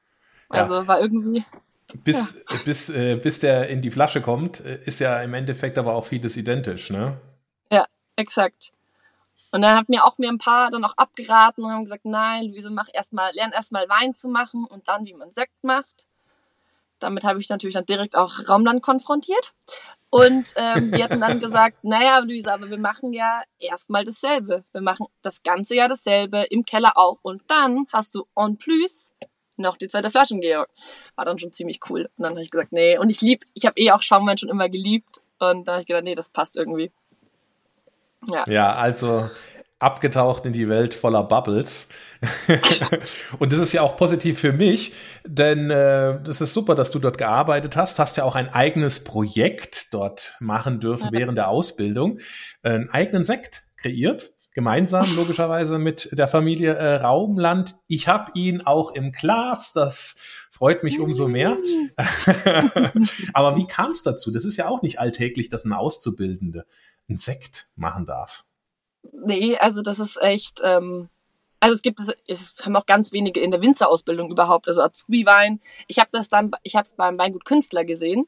Also 0.49 0.75
ja. 0.75 0.87
war 0.87 1.01
irgendwie. 1.01 1.45
Bis, 2.05 2.43
ja. 2.51 2.57
bis, 2.65 2.89
äh, 2.89 3.17
bis 3.17 3.41
der 3.41 3.69
in 3.69 3.83
die 3.83 3.91
Flasche 3.91 4.23
kommt, 4.23 4.61
äh, 4.61 4.83
ist 4.85 5.01
ja 5.01 5.21
im 5.23 5.35
Endeffekt 5.35 5.77
aber 5.77 5.95
auch 5.95 6.07
vieles 6.07 6.37
identisch, 6.37 6.91
ne? 6.91 7.21
Ja, 7.71 7.87
exakt. 8.17 8.73
Und 9.51 9.61
dann 9.61 9.77
hat 9.77 9.91
mir 9.91 10.05
auch 10.05 10.17
mir 10.17 10.31
ein 10.31 10.39
paar 10.39 10.71
dann 10.71 10.85
auch 10.85 10.97
abgeraten 10.97 11.63
und 11.65 11.71
haben 11.71 11.85
gesagt, 11.85 12.07
nein, 12.07 12.47
Luise, 12.47 12.71
mach 12.71 12.89
erstmal, 12.93 13.33
lern 13.35 13.53
erstmal 13.53 13.87
Wein 13.89 14.15
zu 14.15 14.29
machen 14.29 14.65
und 14.65 14.89
dann, 14.89 15.05
wie 15.05 15.13
man 15.13 15.31
Sekt 15.31 15.63
macht. 15.63 16.07
Damit 16.99 17.25
habe 17.25 17.41
ich 17.41 17.51
natürlich 17.51 17.75
dann 17.75 17.85
direkt 17.85 18.17
auch 18.17 18.49
Raumland 18.49 18.83
konfrontiert. 18.83 19.53
Und 20.13 20.53
ähm, 20.57 20.93
die 20.93 21.03
hatten 21.03 21.23
dann 21.23 21.41
gesagt, 21.41 21.85
naja, 21.85 22.19
Luise, 22.19 22.53
aber 22.53 22.69
wir 22.69 22.77
machen 22.77 23.15
ja 23.15 23.43
erstmal 23.59 24.05
dasselbe. 24.05 24.63
Wir 24.73 24.83
machen 24.83 25.07
das 25.23 25.43
ganze 25.43 25.75
Jahr 25.75 25.89
dasselbe, 25.89 26.43
im 26.51 26.67
Keller 26.67 26.99
auch. 26.99 27.17
Und 27.23 27.41
dann 27.47 27.87
hast 27.91 28.15
du 28.15 28.27
en 28.37 28.59
plus 28.59 29.15
noch 29.57 29.79
die 29.79 29.89
zweite 29.89 30.11
Flasche, 30.11 30.39
Georg. 30.39 30.69
War 31.15 31.25
dann 31.25 31.39
schon 31.39 31.51
ziemlich 31.55 31.81
cool. 31.89 32.11
Und 32.19 32.25
dann 32.25 32.33
habe 32.33 32.43
ich 32.43 32.51
gesagt, 32.51 32.73
nee. 32.73 32.99
Und 32.99 33.09
ich 33.09 33.23
lieb, 33.23 33.45
ich 33.55 33.65
habe 33.65 33.81
eh 33.81 33.91
auch 33.91 34.03
Schaumwein 34.03 34.37
schon 34.37 34.51
immer 34.51 34.69
geliebt. 34.69 35.23
Und 35.39 35.67
dann 35.67 35.77
habe 35.77 35.81
ich 35.81 35.87
gedacht, 35.87 36.05
nee, 36.05 36.15
das 36.15 36.29
passt 36.29 36.57
irgendwie. 36.57 36.93
Ja. 38.29 38.45
ja, 38.47 38.75
also 38.75 39.31
abgetaucht 39.83 40.47
in 40.47 40.53
die 40.53 40.69
Welt 40.69 40.95
voller 40.95 41.25
Bubbles. 41.25 41.89
und 43.39 43.53
das 43.53 43.59
ist 43.59 43.73
ja 43.73 43.83
auch 43.83 43.97
positiv 43.97 44.39
für 44.39 44.53
mich, 44.53 44.93
denn 45.27 45.71
äh, 45.71 46.23
das 46.23 46.41
ist 46.41 46.55
super, 46.55 46.75
dass 46.75 46.91
du 46.91 46.99
dort 46.99 47.19
gearbeitet 47.19 47.77
hast, 47.77 47.99
hast 47.99 48.17
ja 48.17 48.25
auch 48.25 48.37
ein 48.37 48.49
eigenes 48.49 49.03
Projekt 49.03 49.93
dort 49.93 50.37
machen 50.39 50.81
dürfen 50.81 51.09
während 51.11 51.37
der 51.37 51.49
Ausbildung, 51.49 52.19
einen 52.63 52.91
eigenen 52.91 53.25
Sekt 53.25 53.63
kreiert, 53.77 54.31
gemeinsam 54.55 55.07
logischerweise 55.17 55.79
mit 55.79 56.11
der 56.13 56.29
Familie 56.29 56.75
äh, 56.75 56.95
Raumland. 56.97 57.75
Ich 57.89 58.09
habe 58.09 58.31
ihn 58.35 58.61
auch 58.63 58.93
im 58.93 59.13
Glas, 59.13 59.73
das 59.73 60.19
freut 60.51 60.85
mich 60.85 61.01
umso 61.01 61.29
mehr. 61.29 61.57
Aber 63.33 63.57
wie 63.57 63.67
kam 63.67 63.91
es 63.91 64.03
dazu? 64.03 64.31
Das 64.31 64.45
ist 64.45 64.57
ja 64.57 64.69
auch 64.69 64.83
nicht 64.83 65.01
alltäglich, 65.01 65.49
dass 65.49 65.65
eine 65.65 65.79
Auszubildende 65.79 66.67
einen 67.09 67.19
Sekt 67.19 67.69
machen 67.75 68.07
darf. 68.07 68.45
Nee, 69.11 69.57
also 69.59 69.83
das 69.83 69.99
ist 69.99 70.21
echt, 70.21 70.61
ähm, 70.63 71.09
also 71.61 71.75
es 71.75 71.83
gibt 71.83 72.01
es, 72.01 72.13
es 72.27 72.55
haben 72.63 72.77
auch 72.77 72.87
ganz 72.87 73.13
wenige 73.13 73.41
in 73.41 73.51
der 73.51 73.63
Winzerausbildung 73.63 74.31
überhaupt, 74.31 74.69
also 74.69 74.83
Azubi-Wein. 74.83 75.61
Ich 75.87 75.99
habe 75.99 76.11
das 76.13 76.29
dann, 76.29 76.51
ich 76.63 76.77
habe 76.77 76.85
es 76.85 76.95
beim 76.95 77.19
Weingut 77.19 77.45
Künstler 77.45 77.85
gesehen. 77.85 78.27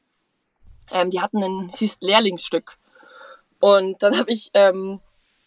Ähm, 0.91 1.09
die 1.09 1.21
hatten 1.21 1.43
ein, 1.43 1.69
es 1.69 1.79
hieß 1.79 1.97
Lehrlingsstück. 2.01 2.77
Und 3.59 4.03
dann 4.03 4.17
habe 4.17 4.31
ich 4.31 4.51
ähm, 4.53 4.99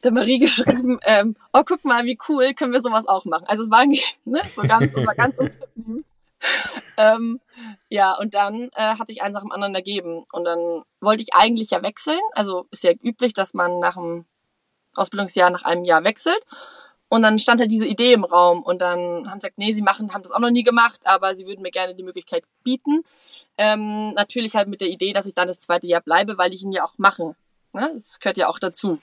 der 0.02 0.12
Marie 0.12 0.38
geschrieben, 0.38 0.99
ähm, 1.04 1.37
oh 1.52 1.62
guck 1.64 1.85
mal, 1.85 2.04
wie 2.04 2.18
cool, 2.28 2.52
können 2.54 2.73
wir 2.73 2.82
sowas 2.82 3.06
auch 3.06 3.25
machen. 3.25 3.47
Also 3.47 3.64
es 3.64 3.70
war, 3.70 3.85
ne, 4.25 4.40
so 4.54 4.62
ganz, 4.62 4.92
es 4.94 5.06
war 5.06 5.14
ganz 5.14 5.35
ähm, 6.97 7.40
ja, 7.88 8.14
und 8.16 8.35
dann 8.35 8.70
äh, 8.75 8.97
hat 8.97 9.08
sich 9.08 9.23
eins 9.23 9.35
nach 9.35 9.42
dem 9.42 9.52
anderen 9.52 9.75
ergeben. 9.75 10.25
Und 10.32 10.44
dann 10.44 10.82
wollte 11.00 11.23
ich 11.23 11.35
eigentlich 11.35 11.70
ja 11.70 11.82
wechseln. 11.82 12.20
Also 12.32 12.66
ist 12.70 12.85
ja 12.85 12.92
üblich, 13.02 13.32
dass 13.32 13.54
man 13.54 13.80
nach 13.80 13.94
dem 13.94 14.26
Ausbildungsjahr 14.99 15.50
nach 15.50 15.62
einem 15.62 15.85
Jahr 15.85 16.05
wechselt. 16.05 16.45
Und 17.09 17.23
dann 17.23 17.38
stand 17.38 17.61
halt 17.61 17.71
diese 17.71 17.87
Idee 17.87 18.12
im 18.12 18.25
Raum 18.25 18.62
und 18.62 18.81
dann 18.81 19.31
haben 19.31 19.40
sie 19.40 19.47
gesagt, 19.47 19.59
nee, 19.59 19.73
sie 19.73 19.81
machen, 19.81 20.12
haben 20.12 20.23
das 20.23 20.31
auch 20.31 20.40
noch 20.40 20.50
nie 20.50 20.62
gemacht, 20.62 21.00
aber 21.05 21.35
sie 21.35 21.47
würden 21.47 21.62
mir 21.62 21.71
gerne 21.71 21.95
die 21.95 22.02
Möglichkeit 22.02 22.45
bieten. 22.64 23.02
Ähm, 23.57 24.12
natürlich 24.12 24.55
halt 24.55 24.69
mit 24.69 24.83
der 24.83 24.88
Idee, 24.88 25.14
dass 25.14 25.25
ich 25.25 25.35
dann 25.35 25.49
das 25.49 25.59
zweite 25.59 25.87
Jahr 25.87 26.02
bleibe, 26.02 26.37
weil 26.37 26.52
ich 26.52 26.62
ihn 26.62 26.73
ja 26.73 26.85
auch 26.85 26.95
mache. 26.99 27.35
Ne? 27.73 27.90
Das 27.95 28.21
gehört 28.21 28.37
ja 28.37 28.49
auch 28.49 28.59
dazu. 28.59 29.00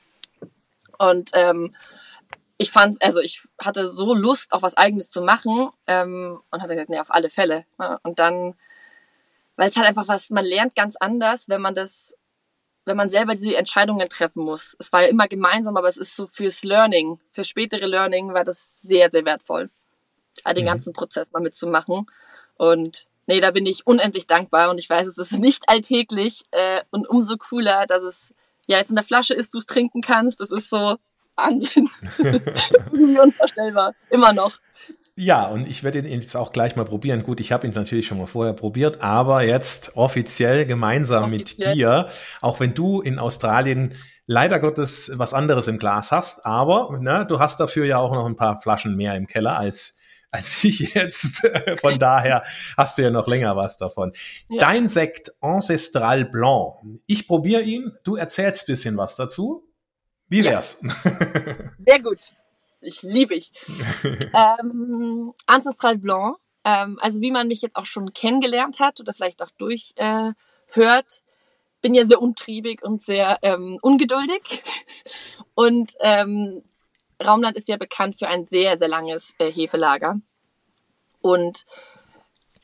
Und 1.00 1.32
ähm, 1.34 1.76
ich 2.58 2.72
fand's, 2.72 3.02
also 3.02 3.22
ich 3.22 3.42
hatte 3.60 3.88
so 3.88 4.14
Lust, 4.14 4.54
auch 4.54 4.62
was 4.62 4.78
Eigenes 4.78 5.10
zu 5.10 5.22
machen 5.22 5.70
ähm, 5.88 6.40
und 6.52 6.62
hatte 6.62 6.74
gesagt, 6.74 6.90
nee, 6.90 7.00
auf 7.00 7.14
alle 7.14 7.30
Fälle. 7.30 7.66
Ne? 7.80 8.00
Und 8.04 8.20
dann, 8.20 8.56
weil 9.56 9.70
es 9.70 9.78
halt 9.78 9.88
einfach 9.88 10.08
was, 10.08 10.30
man 10.30 10.46
lernt 10.46 10.76
ganz 10.76 10.96
anders, 10.96 11.50
wenn 11.50 11.62
man 11.62 11.74
das 11.74 12.16
wenn 12.86 12.98
man 12.98 13.10
selber 13.10 13.34
diese 13.34 13.56
Entscheidungen 13.58 14.08
treffen 14.10 14.44
muss. 14.44 14.76
Es 14.80 14.94
war 14.94 15.02
ja 15.02 15.08
immer 15.08 15.28
gemeinsam, 15.28 15.76
aber 15.76 15.90
es 15.90 15.98
ist 15.98 16.16
so 16.16 16.28
fürs 16.28 16.64
Learning, 16.64 17.20
für 17.32 17.44
spätere 17.44 17.86
Learning 17.86 18.34
war 18.34 18.44
das 18.44 18.82
sehr, 18.82 19.10
sehr 19.12 19.26
wertvoll, 19.26 19.70
all 20.44 20.54
den 20.54 20.64
mhm. 20.64 20.70
ganzen 20.70 20.94
Prozess 20.94 21.32
mal 21.32 21.42
mitzumachen. 21.42 22.06
Und 22.58 23.08
nee, 23.26 23.42
da 23.42 23.52
bin 23.52 23.66
ich 23.66 23.86
unendlich 23.86 24.28
dankbar 24.28 24.70
und 24.70 24.78
ich 24.78 24.90
weiß, 24.90 25.08
es 25.08 25.18
ist 25.18 25.34
nicht 25.40 25.68
alltäglich 25.68 26.44
äh, 26.52 26.82
und 26.92 27.10
umso 27.10 27.38
cooler, 27.38 27.88
dass 27.88 28.04
es 28.04 28.34
ja 28.68 28.78
jetzt 28.78 28.90
in 28.90 28.96
der 28.96 29.06
Flasche 29.06 29.34
ist, 29.34 29.54
du 29.54 29.58
es 29.58 29.66
trinken 29.66 30.02
kannst. 30.02 30.40
Das 30.40 30.52
ist 30.52 30.70
so 30.70 30.98
Wahnsinn. 31.36 31.90
Unvorstellbar. 32.92 33.94
Immer 34.10 34.34
noch. 34.34 34.60
Ja, 35.18 35.46
und 35.48 35.66
ich 35.66 35.84
werde 35.84 36.00
ihn 36.00 36.06
jetzt 36.06 36.36
auch 36.36 36.52
gleich 36.52 36.76
mal 36.76 36.84
probieren. 36.84 37.24
Gut, 37.24 37.40
ich 37.40 37.54
habe 37.54 37.66
ihn 37.66 37.74
natürlich 37.74 38.08
schon 38.08 38.18
mal 38.18 38.28
vorher 38.28 38.54
probiert, 38.54 39.02
aber 39.02 39.44
jetzt 39.44 39.96
offiziell 39.96 40.66
gemeinsam 40.66 41.26
offiziell. 41.26 41.70
mit 41.70 41.78
dir, 41.78 42.10
auch 42.42 42.60
wenn 42.60 42.74
du 42.74 43.00
in 43.00 43.18
Australien 43.18 43.96
leider 44.28 44.60
Gottes 44.60 45.14
was 45.16 45.34
anderes 45.34 45.70
im 45.70 45.80
Glas 45.80 46.12
hast, 46.12 46.46
aber 46.46 46.98
ne, 47.00 47.26
du 47.30 47.40
hast 47.40 47.62
dafür 47.62 47.86
ja 47.86 47.98
auch 47.98 48.12
noch 48.12 48.26
ein 48.26 48.36
paar 48.36 48.60
Flaschen 48.60 48.98
mehr 48.98 49.16
im 49.16 49.28
Keller 49.28 49.58
als 49.58 50.00
als 50.32 50.62
ich 50.66 50.80
jetzt. 50.94 51.48
Von 51.80 51.98
daher 51.98 52.44
hast 52.76 52.98
du 52.98 53.04
ja 53.04 53.10
noch 53.10 53.28
länger 53.28 53.56
was 53.56 53.78
davon. 53.78 54.12
Ja. 54.50 54.68
Dein 54.68 54.90
Sekt 54.90 55.32
Ancestral 55.40 56.26
Blanc. 56.26 56.74
Ich 57.06 57.26
probiere 57.26 57.62
ihn, 57.62 57.94
du 58.04 58.18
erzählst 58.18 58.68
bisschen 58.68 58.98
was 58.98 59.16
dazu. 59.16 59.64
Wie 60.28 60.44
wär's? 60.44 60.84
Ja. 60.84 60.92
Sehr 61.78 62.02
gut 62.02 62.34
ich 62.86 63.02
liebe 63.02 63.36
ich. 63.36 63.52
ähm, 64.34 65.34
Ancestral 65.46 65.98
Blanc, 65.98 66.38
ähm, 66.64 66.98
also 67.02 67.22
wie 67.22 67.32
man 67.32 67.48
mich 67.48 67.62
jetzt 67.62 67.76
auch 67.76 67.86
schon 67.86 68.14
kennengelernt 68.14 68.80
hat 68.80 69.00
oder 69.00 69.14
vielleicht 69.14 69.42
auch 69.42 69.52
durchhört, 69.58 69.96
äh, 69.98 71.26
bin 71.82 71.94
ja 71.94 72.06
sehr 72.06 72.22
untriebig 72.22 72.84
und 72.84 73.02
sehr 73.02 73.38
ähm, 73.44 73.78
ungeduldig. 73.82 74.64
Und 75.54 75.94
ähm, 76.00 76.64
Raumland 77.24 77.56
ist 77.56 77.70
ja 77.70 77.78
bekannt 77.78 78.18
für 78.18 78.28
ein 78.28 78.44
sehr, 78.44 78.78
sehr 78.78 78.88
langes 78.88 79.36
äh, 79.38 79.52
Hefelager. 79.52 80.20
Und 81.22 81.66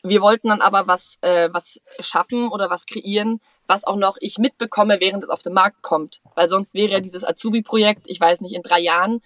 wir 0.02 0.20
wollten 0.20 0.48
dann 0.48 0.60
aber 0.60 0.88
was, 0.88 1.18
äh, 1.20 1.48
was 1.52 1.80
schaffen 2.00 2.48
oder 2.48 2.68
was 2.68 2.86
kreieren, 2.86 3.40
was 3.66 3.84
auch 3.84 3.96
noch 3.96 4.16
ich 4.20 4.38
mitbekomme, 4.38 4.98
während 5.00 5.22
es 5.24 5.30
auf 5.30 5.42
den 5.42 5.52
Markt 5.52 5.82
kommt. 5.82 6.20
Weil 6.34 6.48
sonst 6.48 6.74
wäre 6.74 6.92
ja 6.92 7.00
dieses 7.00 7.24
Azubi-Projekt, 7.24 8.06
ich 8.08 8.20
weiß 8.20 8.40
nicht, 8.40 8.54
in 8.54 8.62
drei 8.62 8.80
Jahren 8.80 9.22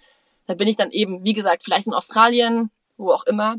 da 0.47 0.53
bin 0.53 0.67
ich 0.67 0.77
dann 0.77 0.91
eben, 0.91 1.23
wie 1.23 1.33
gesagt, 1.33 1.63
vielleicht 1.63 1.87
in 1.87 1.93
Australien, 1.93 2.71
wo 2.97 3.11
auch 3.11 3.25
immer, 3.25 3.57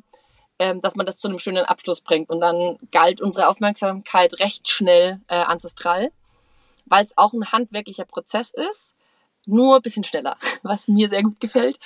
ähm, 0.59 0.81
dass 0.81 0.97
man 0.97 1.07
das 1.07 1.19
zu 1.19 1.29
einem 1.29 1.39
schönen 1.39 1.65
Abschluss 1.65 2.01
bringt. 2.01 2.31
Und 2.31 2.41
dann 2.41 2.79
galt 2.91 3.21
unsere 3.21 3.49
Aufmerksamkeit 3.49 4.41
recht 4.41 4.69
schnell 4.69 5.21
äh, 5.29 5.37
ancestral, 5.37 6.11
weil 6.87 7.05
es 7.05 7.17
auch 7.17 7.33
ein 7.33 7.53
handwerklicher 7.53 8.05
Prozess 8.05 8.51
ist, 8.51 8.95
nur 9.47 9.77
ein 9.77 9.83
bisschen 9.83 10.05
schneller, 10.05 10.37
was 10.63 10.89
mir 10.89 11.09
sehr 11.09 11.23
gut 11.23 11.41
gefällt. 11.41 11.79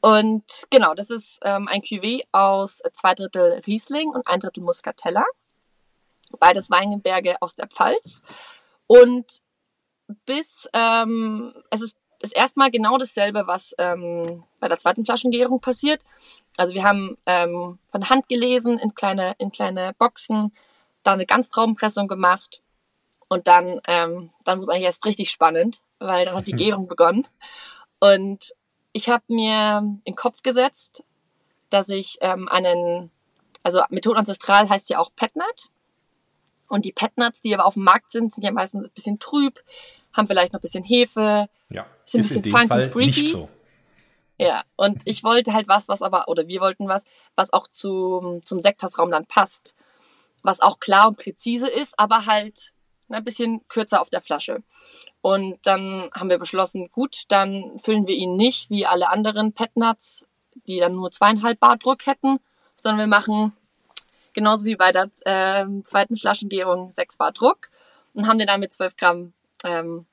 Und 0.00 0.44
genau, 0.70 0.94
das 0.94 1.10
ist 1.10 1.40
ähm, 1.42 1.66
ein 1.68 1.80
Cuvée 1.80 2.22
aus 2.30 2.82
zwei 2.92 3.14
Drittel 3.14 3.62
Riesling 3.66 4.10
und 4.10 4.26
ein 4.28 4.38
Drittel 4.40 4.62
Muscatella. 4.62 5.24
Beides 6.38 6.70
Weinberge 6.70 7.36
aus 7.40 7.56
der 7.56 7.66
Pfalz. 7.66 8.22
Und 8.86 9.24
bis, 10.24 10.68
ähm, 10.72 11.54
es 11.70 11.80
ist 11.80 11.96
ist 12.20 12.34
erstmal 12.34 12.70
genau 12.70 12.98
dasselbe, 12.98 13.46
was 13.46 13.74
ähm, 13.78 14.44
bei 14.60 14.68
der 14.68 14.78
zweiten 14.78 15.04
Flaschengärung 15.04 15.60
passiert. 15.60 16.02
Also 16.56 16.74
wir 16.74 16.84
haben 16.84 17.16
ähm, 17.26 17.78
von 17.86 18.08
Hand 18.08 18.28
gelesen 18.28 18.78
in 18.78 18.94
kleine, 18.94 19.34
in 19.38 19.50
kleine 19.50 19.94
Boxen, 19.98 20.52
da 21.02 21.12
eine 21.12 21.26
Ganztraubenpressung 21.26 22.08
gemacht 22.08 22.62
und 23.28 23.46
dann, 23.48 23.80
ähm, 23.86 24.30
dann 24.44 24.58
wurde 24.58 24.62
es 24.62 24.68
eigentlich 24.68 24.84
erst 24.84 25.04
richtig 25.04 25.30
spannend, 25.30 25.80
weil 25.98 26.24
dann 26.24 26.36
hat 26.36 26.46
die 26.46 26.52
Gärung 26.56 26.86
begonnen. 26.86 27.26
Und 27.98 28.52
ich 28.92 29.08
habe 29.08 29.24
mir 29.28 29.78
in 29.78 30.00
den 30.06 30.14
Kopf 30.14 30.42
gesetzt, 30.42 31.04
dass 31.70 31.88
ich 31.88 32.18
ähm, 32.20 32.48
einen, 32.48 33.10
also 33.62 33.82
Methode 33.90 34.18
Ancestral 34.18 34.68
heißt 34.68 34.90
ja 34.90 34.98
auch 34.98 35.10
Petnut. 35.16 35.70
Und 36.68 36.84
die 36.84 36.92
Petnuts, 36.92 37.42
die 37.42 37.54
aber 37.54 37.66
auf 37.66 37.74
dem 37.74 37.84
Markt 37.84 38.10
sind, 38.10 38.32
sind 38.32 38.42
ja 38.42 38.50
meistens 38.50 38.84
ein 38.84 38.90
bisschen 38.92 39.18
trüb, 39.18 39.60
haben 40.16 40.26
vielleicht 40.26 40.52
noch 40.52 40.60
ein 40.60 40.62
bisschen 40.62 40.84
Hefe, 40.84 41.48
ja, 41.70 41.86
sind 42.04 42.20
ein 42.20 42.22
bisschen 42.22 42.44
funky, 42.44 42.66
Fall 42.68 42.90
freaky. 42.90 43.28
So. 43.28 43.48
Ja, 44.38 44.64
und 44.76 45.02
ich 45.04 45.24
wollte 45.24 45.54
halt 45.54 45.68
was, 45.68 45.88
was 45.88 46.02
aber, 46.02 46.28
oder 46.28 46.46
wir 46.46 46.60
wollten 46.60 46.88
was, 46.88 47.04
was 47.36 47.52
auch 47.52 47.68
zum, 47.68 48.42
zum 48.42 48.60
Sekthausraum 48.60 49.10
dann 49.10 49.26
passt. 49.26 49.74
Was 50.42 50.60
auch 50.60 50.78
klar 50.78 51.08
und 51.08 51.18
präzise 51.18 51.68
ist, 51.68 51.98
aber 51.98 52.26
halt 52.26 52.72
ein 53.08 53.24
bisschen 53.24 53.66
kürzer 53.68 54.00
auf 54.00 54.10
der 54.10 54.20
Flasche. 54.20 54.62
Und 55.22 55.58
dann 55.62 56.10
haben 56.14 56.30
wir 56.30 56.38
beschlossen, 56.38 56.90
gut, 56.92 57.24
dann 57.28 57.78
füllen 57.78 58.06
wir 58.06 58.14
ihn 58.14 58.36
nicht 58.36 58.70
wie 58.70 58.86
alle 58.86 59.08
anderen 59.08 59.52
Petnuts, 59.52 60.26
die 60.66 60.78
dann 60.78 60.94
nur 60.94 61.10
zweieinhalb 61.10 61.58
Bar 61.58 61.76
Druck 61.76 62.06
hätten, 62.06 62.38
sondern 62.76 63.00
wir 63.00 63.06
machen 63.06 63.52
genauso 64.34 64.66
wie 64.66 64.76
bei 64.76 64.92
der 64.92 65.10
äh, 65.24 65.66
zweiten 65.82 66.16
Flaschengärung 66.16 66.90
sechs 66.90 67.16
Bar 67.16 67.32
Druck 67.32 67.70
und 68.14 68.28
haben 68.28 68.38
den 68.38 68.46
dann 68.46 68.60
mit 68.60 68.72
12 68.72 68.96
Gramm, 68.96 69.32
ähm, 69.64 70.06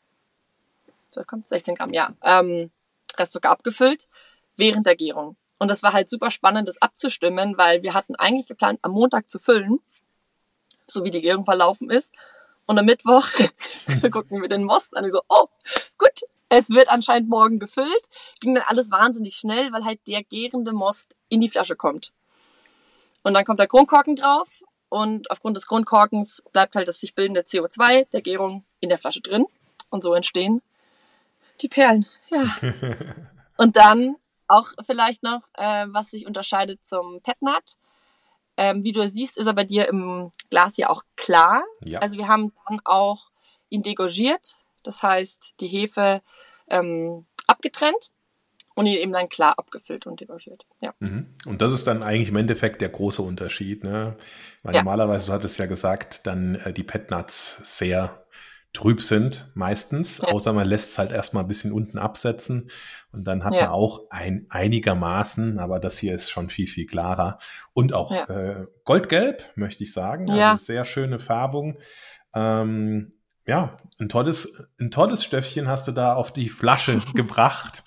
12 1.09 1.27
Gramm, 1.27 1.43
16 1.45 1.75
Gramm, 1.75 1.93
ja, 1.93 2.13
ähm, 2.23 2.71
Restzucker 3.17 3.49
abgefüllt 3.49 4.07
während 4.55 4.85
der 4.85 4.95
Gärung. 4.95 5.35
Und 5.59 5.69
das 5.69 5.83
war 5.83 5.93
halt 5.93 6.09
super 6.09 6.31
spannend, 6.31 6.67
das 6.67 6.81
abzustimmen, 6.81 7.57
weil 7.57 7.83
wir 7.83 7.93
hatten 7.93 8.15
eigentlich 8.15 8.47
geplant, 8.47 8.79
am 8.81 8.91
Montag 8.91 9.29
zu 9.29 9.39
füllen, 9.39 9.79
so 10.87 11.03
wie 11.03 11.11
die 11.11 11.21
Gärung 11.21 11.45
verlaufen 11.45 11.89
ist. 11.89 12.13
Und 12.65 12.77
am 12.77 12.85
Mittwoch 12.85 13.27
gucken 14.11 14.41
wir 14.41 14.49
den 14.49 14.63
Most 14.63 14.95
an. 14.97 15.05
Ich 15.05 15.11
so, 15.11 15.21
oh, 15.29 15.47
gut, 15.97 16.21
es 16.49 16.69
wird 16.69 16.89
anscheinend 16.89 17.29
morgen 17.29 17.59
gefüllt. 17.59 18.09
Ging 18.39 18.55
dann 18.55 18.63
alles 18.67 18.91
wahnsinnig 18.91 19.35
schnell, 19.35 19.71
weil 19.71 19.85
halt 19.85 19.99
der 20.07 20.23
gärende 20.23 20.71
Most 20.71 21.15
in 21.29 21.39
die 21.39 21.49
Flasche 21.49 21.75
kommt. 21.75 22.13
Und 23.23 23.33
dann 23.33 23.45
kommt 23.45 23.59
der 23.59 23.67
Kronkorken 23.67 24.15
drauf 24.15 24.63
und 24.93 25.31
aufgrund 25.31 25.57
des 25.57 25.65
Kronkorkens 25.65 26.43
bleibt 26.51 26.75
halt 26.75 26.87
das 26.87 26.99
sich 26.99 27.15
bildende 27.15 27.41
CO2 27.41 28.07
der 28.11 28.21
Gärung 28.21 28.63
in 28.79 28.89
der 28.89 28.99
Flasche 28.99 29.21
drin. 29.21 29.47
Und 29.89 30.03
so 30.03 30.13
entstehen 30.13 30.61
die 31.61 31.67
Perlen. 31.67 32.05
Ja. 32.29 32.55
und 33.57 33.75
dann 33.75 34.17
auch 34.47 34.67
vielleicht 34.85 35.23
noch, 35.23 35.41
äh, 35.53 35.87
was 35.87 36.11
sich 36.11 36.27
unterscheidet 36.27 36.85
zum 36.85 37.21
Petnat. 37.21 37.77
Ähm, 38.55 38.83
wie 38.83 38.91
du 38.91 39.07
siehst, 39.07 39.35
ist 39.35 39.47
er 39.47 39.53
bei 39.53 39.63
dir 39.63 39.87
im 39.87 40.31
Glas 40.51 40.77
ja 40.77 40.91
auch 40.91 41.01
klar. 41.15 41.63
Ja. 41.83 41.97
Also 41.97 42.19
wir 42.19 42.27
haben 42.27 42.53
dann 42.67 42.79
auch 42.85 43.31
ihn 43.69 43.81
degorgiert, 43.81 44.57
das 44.83 45.01
heißt 45.01 45.55
die 45.59 45.67
Hefe 45.67 46.21
ähm, 46.69 47.25
abgetrennt 47.47 48.11
und 48.75 48.85
ihn 48.85 48.97
eben 48.97 49.13
dann 49.13 49.29
klar 49.29 49.57
abgefüllt 49.57 50.07
und 50.07 50.19
degorgiert. 50.19 50.65
Ja. 50.81 50.93
Mhm. 50.99 51.27
Und 51.45 51.61
das 51.61 51.73
ist 51.73 51.85
dann 51.87 52.03
eigentlich 52.03 52.29
im 52.29 52.35
Endeffekt 52.35 52.81
der 52.81 52.89
große 52.89 53.21
Unterschied, 53.21 53.83
ne? 53.83 54.15
Weil 54.63 54.75
ja. 54.75 54.81
normalerweise, 54.81 55.27
du 55.27 55.33
hattest 55.33 55.57
ja 55.59 55.65
gesagt, 55.65 56.25
dann 56.25 56.55
äh, 56.55 56.73
die 56.73 56.83
Petnuts 56.83 57.77
sehr 57.77 58.25
trüb 58.73 59.01
sind, 59.01 59.51
meistens, 59.53 60.17
ja. 60.19 60.29
außer 60.29 60.51
man 60.51 60.67
lässt 60.67 60.91
es 60.91 60.97
halt 60.97 61.11
erstmal 61.11 61.43
ein 61.43 61.47
bisschen 61.47 61.71
unten 61.71 61.99
absetzen 61.99 62.71
und 63.13 63.25
dann 63.25 63.43
hat 63.43 63.53
ja. 63.53 63.61
man 63.61 63.69
auch 63.69 64.09
ein 64.09 64.47
einigermaßen, 64.49 65.59
aber 65.59 65.79
das 65.79 65.99
hier 65.99 66.15
ist 66.15 66.31
schon 66.31 66.49
viel, 66.49 66.65
viel 66.65 66.87
klarer. 66.87 67.37
Und 67.73 67.93
auch 67.93 68.11
äh, 68.27 68.65
goldgelb, 68.85 69.43
möchte 69.55 69.83
ich 69.83 69.93
sagen. 69.93 70.27
Ja. 70.27 70.53
Also 70.53 70.65
sehr 70.65 70.83
schöne 70.83 71.19
Färbung. 71.19 71.77
Ähm, 72.33 73.13
ja, 73.45 73.75
ein 73.99 74.09
tolles, 74.09 74.69
ein 74.79 74.89
tolles 74.89 75.23
Stöffchen 75.23 75.67
hast 75.67 75.87
du 75.87 75.91
da 75.91 76.13
auf 76.13 76.31
die 76.31 76.49
Flasche 76.49 76.99
gebracht. 77.13 77.83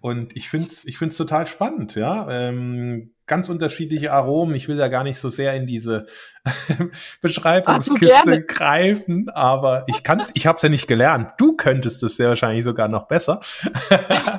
Und 0.00 0.36
ich 0.36 0.48
finde 0.48 0.66
es 0.66 0.84
ich 0.84 0.98
find's 0.98 1.16
total 1.16 1.46
spannend, 1.46 1.94
ja. 1.94 2.28
Ähm, 2.30 3.12
ganz 3.26 3.48
unterschiedliche 3.48 4.12
Aromen. 4.12 4.54
Ich 4.54 4.68
will 4.68 4.76
da 4.76 4.88
gar 4.88 5.04
nicht 5.04 5.18
so 5.18 5.28
sehr 5.28 5.54
in 5.54 5.66
diese 5.66 6.06
Beschreibungskiste 7.20 8.44
Ach, 8.44 8.54
greifen, 8.54 9.28
aber 9.30 9.84
ich 9.88 10.02
kann's, 10.02 10.30
ich 10.34 10.46
habe 10.46 10.56
es 10.56 10.62
ja 10.62 10.68
nicht 10.68 10.86
gelernt. 10.86 11.32
Du 11.38 11.56
könntest 11.56 12.02
es 12.02 12.16
sehr 12.16 12.28
wahrscheinlich 12.28 12.64
sogar 12.64 12.88
noch 12.88 13.06
besser. 13.08 13.40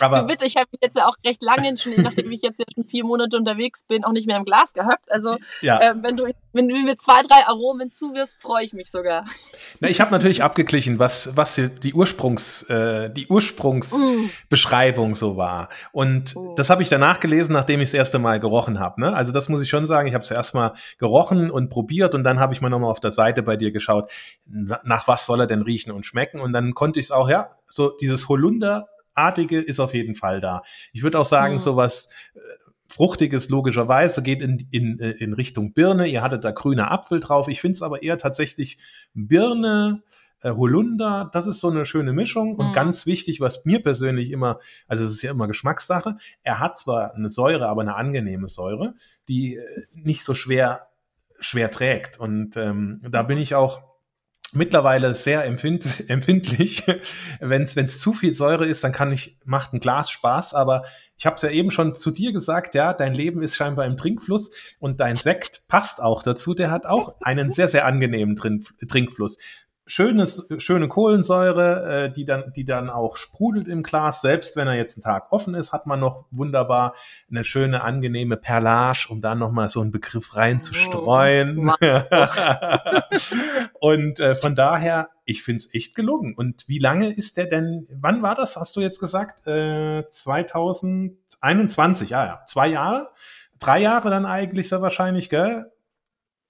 Aber 0.00 0.24
bitte, 0.24 0.46
ich 0.46 0.56
habe 0.56 0.68
jetzt 0.80 0.96
ja 0.96 1.06
auch 1.06 1.16
recht 1.24 1.42
lange 1.42 1.76
schon, 1.76 1.92
nachdem 1.98 2.30
ich 2.32 2.42
jetzt 2.42 2.58
ja 2.58 2.64
schon 2.74 2.84
vier 2.84 3.04
Monate 3.04 3.36
unterwegs 3.36 3.84
bin, 3.84 4.04
auch 4.04 4.12
nicht 4.12 4.26
mehr 4.26 4.36
im 4.36 4.44
Glas 4.44 4.72
gehabt. 4.72 5.10
Also 5.10 5.36
ja. 5.60 5.80
äh, 5.80 5.94
wenn 6.02 6.16
du 6.16 6.26
wenn 6.52 6.68
du 6.68 6.74
mir 6.76 6.96
zwei, 6.96 7.22
drei 7.22 7.46
Aromen 7.46 7.92
zuwirfst, 7.92 8.42
freue 8.42 8.64
ich 8.64 8.72
mich 8.72 8.90
sogar. 8.90 9.24
Na, 9.78 9.88
ich 9.88 10.00
habe 10.00 10.10
natürlich 10.10 10.42
abgeglichen, 10.42 10.98
was 10.98 11.36
was 11.36 11.60
die 11.82 11.94
Ursprungs 11.94 12.62
äh, 12.64 13.10
die 13.10 13.28
Ursprungsbeschreibung 13.28 15.12
mm. 15.12 15.14
so 15.14 15.36
war. 15.36 15.68
Und 15.92 16.34
mm. 16.34 16.56
das 16.56 16.70
habe 16.70 16.82
ich 16.82 16.88
danach 16.88 17.20
gelesen, 17.20 17.52
nachdem 17.52 17.80
ich 17.80 17.90
das 17.90 17.94
erste 17.94 18.18
Mal 18.18 18.40
gerochen 18.40 18.80
habe. 18.80 19.00
Ne? 19.00 19.14
Also 19.14 19.32
das 19.32 19.48
muss 19.48 19.62
ich 19.62 19.68
schon 19.68 19.86
sagen. 19.86 20.08
Ich 20.08 20.14
habe 20.14 20.24
es 20.24 20.30
erstmal 20.30 20.74
gerochen 20.98 21.50
und 21.50 21.68
probiert 21.68 22.14
und 22.14 22.24
dann 22.24 22.40
habe 22.40 22.52
ich 22.52 22.60
mal 22.60 22.70
nochmal 22.70 22.90
auf 22.90 23.00
der 23.00 23.12
Seite 23.12 23.42
bei 23.42 23.56
dir 23.56 23.70
geschaut, 23.70 24.10
nach 24.46 25.06
was 25.06 25.26
soll 25.26 25.40
er 25.40 25.46
denn 25.46 25.62
riechen 25.62 25.92
und 25.92 26.06
schmecken. 26.06 26.40
Und 26.40 26.52
dann 26.52 26.74
konnte 26.74 26.98
ich 27.00 27.06
es 27.06 27.10
auch 27.10 27.28
ja 27.28 27.50
so 27.66 27.90
dieses 28.00 28.28
Holunder 28.28 28.88
Artige 29.20 29.60
ist 29.60 29.80
auf 29.80 29.94
jeden 29.94 30.14
Fall 30.14 30.40
da. 30.40 30.62
Ich 30.92 31.02
würde 31.02 31.18
auch 31.18 31.24
sagen, 31.24 31.54
mhm. 31.54 31.58
sowas 31.58 32.10
äh, 32.34 32.38
Fruchtiges 32.88 33.48
logischerweise 33.48 34.22
geht 34.22 34.42
in, 34.42 34.66
in, 34.70 34.98
äh, 34.98 35.10
in 35.12 35.32
Richtung 35.32 35.72
Birne. 35.72 36.06
Ihr 36.06 36.22
hattet 36.22 36.44
da 36.44 36.50
grüne 36.50 36.90
Apfel 36.90 37.20
drauf. 37.20 37.48
Ich 37.48 37.60
finde 37.60 37.74
es 37.74 37.82
aber 37.82 38.02
eher 38.02 38.18
tatsächlich 38.18 38.78
Birne, 39.14 40.02
äh, 40.42 40.50
Holunder. 40.50 41.30
Das 41.32 41.46
ist 41.46 41.60
so 41.60 41.70
eine 41.70 41.86
schöne 41.86 42.12
Mischung. 42.12 42.56
Und 42.56 42.70
mhm. 42.70 42.74
ganz 42.74 43.06
wichtig, 43.06 43.40
was 43.40 43.64
mir 43.64 43.82
persönlich 43.82 44.30
immer, 44.30 44.58
also 44.88 45.04
es 45.04 45.12
ist 45.12 45.22
ja 45.22 45.30
immer 45.30 45.46
Geschmackssache. 45.46 46.16
Er 46.42 46.58
hat 46.58 46.78
zwar 46.78 47.14
eine 47.14 47.30
Säure, 47.30 47.68
aber 47.68 47.82
eine 47.82 47.94
angenehme 47.94 48.48
Säure, 48.48 48.94
die 49.28 49.56
äh, 49.56 49.86
nicht 49.94 50.24
so 50.24 50.34
schwer 50.34 50.88
schwer 51.40 51.70
trägt. 51.70 52.20
Und 52.20 52.56
ähm, 52.56 53.00
da 53.08 53.22
bin 53.22 53.38
ich 53.38 53.54
auch 53.54 53.82
mittlerweile 54.52 55.14
sehr 55.14 55.44
empfind, 55.44 56.04
empfindlich. 56.08 56.84
Wenn 57.40 57.62
es 57.62 58.00
zu 58.00 58.12
viel 58.12 58.34
Säure 58.34 58.66
ist, 58.66 58.84
dann 58.84 58.92
kann 58.92 59.12
ich, 59.12 59.38
macht 59.44 59.72
ein 59.72 59.80
Glas 59.80 60.10
Spaß, 60.10 60.54
aber 60.54 60.84
ich 61.16 61.26
habe 61.26 61.36
es 61.36 61.42
ja 61.42 61.50
eben 61.50 61.70
schon 61.70 61.94
zu 61.94 62.10
dir 62.10 62.32
gesagt, 62.32 62.74
ja, 62.74 62.94
dein 62.94 63.14
Leben 63.14 63.42
ist 63.42 63.54
scheinbar 63.54 63.84
im 63.84 63.96
Trinkfluss 63.96 64.52
und 64.78 65.00
dein 65.00 65.16
Sekt 65.16 65.68
passt 65.68 66.02
auch 66.02 66.22
dazu. 66.22 66.54
Der 66.54 66.70
hat 66.70 66.86
auch 66.86 67.14
einen 67.20 67.50
sehr, 67.50 67.68
sehr 67.68 67.84
angenehmen 67.84 68.36
Trinkfluss 68.36 69.36
schönes, 69.90 70.46
schöne 70.58 70.86
Kohlensäure, 70.86 72.04
äh, 72.04 72.12
die 72.12 72.24
dann, 72.24 72.52
die 72.54 72.64
dann 72.64 72.88
auch 72.88 73.16
sprudelt 73.16 73.66
im 73.66 73.82
Glas. 73.82 74.22
Selbst 74.22 74.56
wenn 74.56 74.68
er 74.68 74.74
jetzt 74.74 74.96
einen 74.96 75.02
Tag 75.02 75.32
offen 75.32 75.54
ist, 75.54 75.72
hat 75.72 75.86
man 75.86 75.98
noch 75.98 76.26
wunderbar 76.30 76.94
eine 77.28 77.42
schöne, 77.42 77.82
angenehme 77.82 78.36
Perlage, 78.36 79.06
um 79.08 79.20
da 79.20 79.34
nochmal 79.34 79.68
so 79.68 79.80
einen 79.80 79.90
Begriff 79.90 80.36
reinzustreuen. 80.36 81.70
Oh, 81.70 81.74
und 83.80 84.20
äh, 84.20 84.36
von 84.36 84.54
daher, 84.54 85.08
ich 85.24 85.42
find's 85.42 85.74
echt 85.74 85.96
gelungen. 85.96 86.34
Und 86.34 86.68
wie 86.68 86.78
lange 86.78 87.12
ist 87.12 87.36
der 87.36 87.46
denn, 87.46 87.88
wann 87.90 88.22
war 88.22 88.36
das, 88.36 88.54
hast 88.56 88.76
du 88.76 88.80
jetzt 88.80 89.00
gesagt? 89.00 89.44
Äh, 89.48 90.08
2021, 90.08 92.10
ja, 92.10 92.24
ja, 92.24 92.42
zwei 92.46 92.68
Jahre? 92.68 93.08
Drei 93.58 93.80
Jahre 93.80 94.08
dann 94.08 94.24
eigentlich 94.24 94.68
sehr 94.68 94.82
wahrscheinlich, 94.82 95.30
gell? 95.30 95.72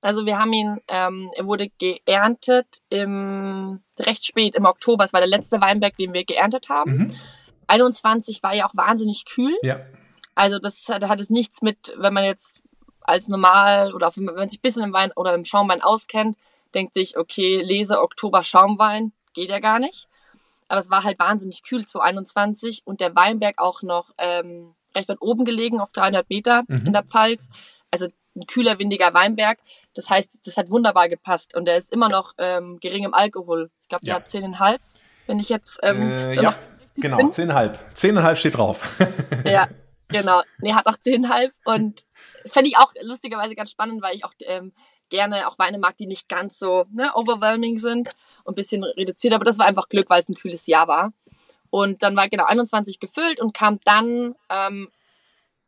Also 0.01 0.25
wir 0.25 0.39
haben 0.39 0.53
ihn, 0.53 0.81
ähm, 0.89 1.31
er 1.37 1.47
wurde 1.47 1.69
geerntet 1.79 2.67
im 2.89 3.81
recht 3.99 4.27
spät 4.27 4.55
im 4.55 4.65
Oktober. 4.65 5.05
Es 5.05 5.13
war 5.13 5.21
der 5.21 5.29
letzte 5.29 5.61
Weinberg, 5.61 5.97
den 5.97 6.15
wir 6.15 6.25
geerntet 6.25 6.69
haben. 6.69 6.97
Mhm. 6.97 7.17
21 7.67 8.43
war 8.43 8.55
ja 8.55 8.67
auch 8.67 8.75
wahnsinnig 8.75 9.25
kühl. 9.27 9.57
Ja. 9.63 9.81
Also 10.35 10.59
das 10.59 10.89
hat, 10.89 11.07
hat 11.07 11.21
es 11.21 11.31
nichts 11.31 11.61
mit, 11.61 11.95
wenn 11.99 12.15
man 12.15 12.25
jetzt 12.25 12.63
als 13.03 13.29
normal 13.29 13.93
oder 13.93 14.11
wenn 14.17 14.25
man 14.25 14.49
sich 14.49 14.59
ein 14.59 14.63
bisschen 14.63 14.85
im 14.85 14.93
Wein 14.93 15.13
oder 15.17 15.35
im 15.35 15.45
Schaumwein 15.45 15.83
auskennt, 15.83 16.37
denkt 16.75 16.95
sich, 16.95 17.19
okay, 17.19 17.61
lese 17.63 18.01
Oktober 18.01 18.45
Schaumwein, 18.45 19.13
geht 19.35 19.51
ja 19.51 19.59
gar 19.59 19.79
nicht. 19.79 20.09
Aber 20.69 20.81
es 20.81 20.91
war 20.91 21.03
halt 21.03 21.19
wahnsinnig 21.19 21.63
kühl, 21.63 21.85
2021 21.85 22.83
und 22.85 23.01
der 23.01 23.15
Weinberg 23.17 23.59
auch 23.59 23.83
noch 23.83 24.13
ähm, 24.19 24.75
recht 24.95 25.09
weit 25.09 25.21
oben 25.21 25.45
gelegen, 25.45 25.81
auf 25.81 25.93
300 25.93 26.31
Meter 26.31 26.63
mhm. 26.69 26.87
in 26.87 26.93
der 26.93 27.03
Pfalz. 27.03 27.49
Also 27.91 28.07
ein 28.37 28.47
kühler, 28.47 28.79
windiger 28.79 29.13
Weinberg. 29.13 29.59
Das 29.95 30.09
heißt, 30.11 30.39
das 30.45 30.57
hat 30.57 30.71
wunderbar 30.71 31.09
gepasst 31.09 31.57
und 31.57 31.67
der 31.67 31.77
ist 31.77 31.93
immer 31.93 32.09
noch 32.09 32.35
ähm, 32.39 32.79
gering 32.81 33.05
im 33.05 33.15
Alkohol. 33.15 33.71
Ich 33.83 33.89
glaube, 33.89 34.05
der 34.05 34.15
ja. 34.15 34.21
hat 34.21 34.29
zehneinhalb, 34.29 34.81
wenn 35.27 35.41
ich 35.41 35.49
jetzt 35.49 35.81
ähm, 35.83 36.01
äh, 36.01 36.35
ja, 36.41 36.57
genau, 36.97 37.29
zehneinhalb. 37.29 37.79
Zehneinhalb 37.95 38.39
steht 38.39 38.57
drauf. 38.57 38.97
ja, 39.45 39.69
genau. 40.09 40.43
Nee, 40.59 40.75
hat 40.75 40.87
auch 40.87 40.97
zehneinhalb 40.97 41.53
und 41.65 42.05
das 42.43 42.53
fände 42.53 42.69
ich 42.69 42.77
auch 42.77 42.93
lustigerweise 43.03 43.55
ganz 43.55 43.71
spannend, 43.71 44.03
weil 44.03 44.17
ich 44.17 44.25
auch 44.25 44.35
ähm, 44.47 44.73
gerne 45.11 45.49
auch 45.49 45.59
Weine 45.59 45.79
mag, 45.79 45.97
die 45.97 46.07
nicht 46.07 46.29
ganz 46.29 46.59
so 46.59 46.87
ne, 46.93 47.11
overwhelming 47.15 47.77
sind 47.77 48.11
und 48.45 48.55
bisschen 48.55 48.85
reduziert. 48.85 49.35
Aber 49.35 49.45
das 49.45 49.59
war 49.59 49.67
einfach 49.67 49.89
Glück, 49.89 50.09
weil 50.09 50.21
es 50.21 50.29
ein 50.29 50.37
kühles 50.37 50.67
Jahr 50.67 50.89
war. 50.89 51.13
Und 51.69 52.03
dann 52.03 52.17
war 52.17 52.29
genau 52.29 52.45
21 52.45 52.99
gefüllt 52.99 53.41
und 53.41 53.55
kam 53.55 53.81
dann 53.85 54.35
ähm, 54.49 54.89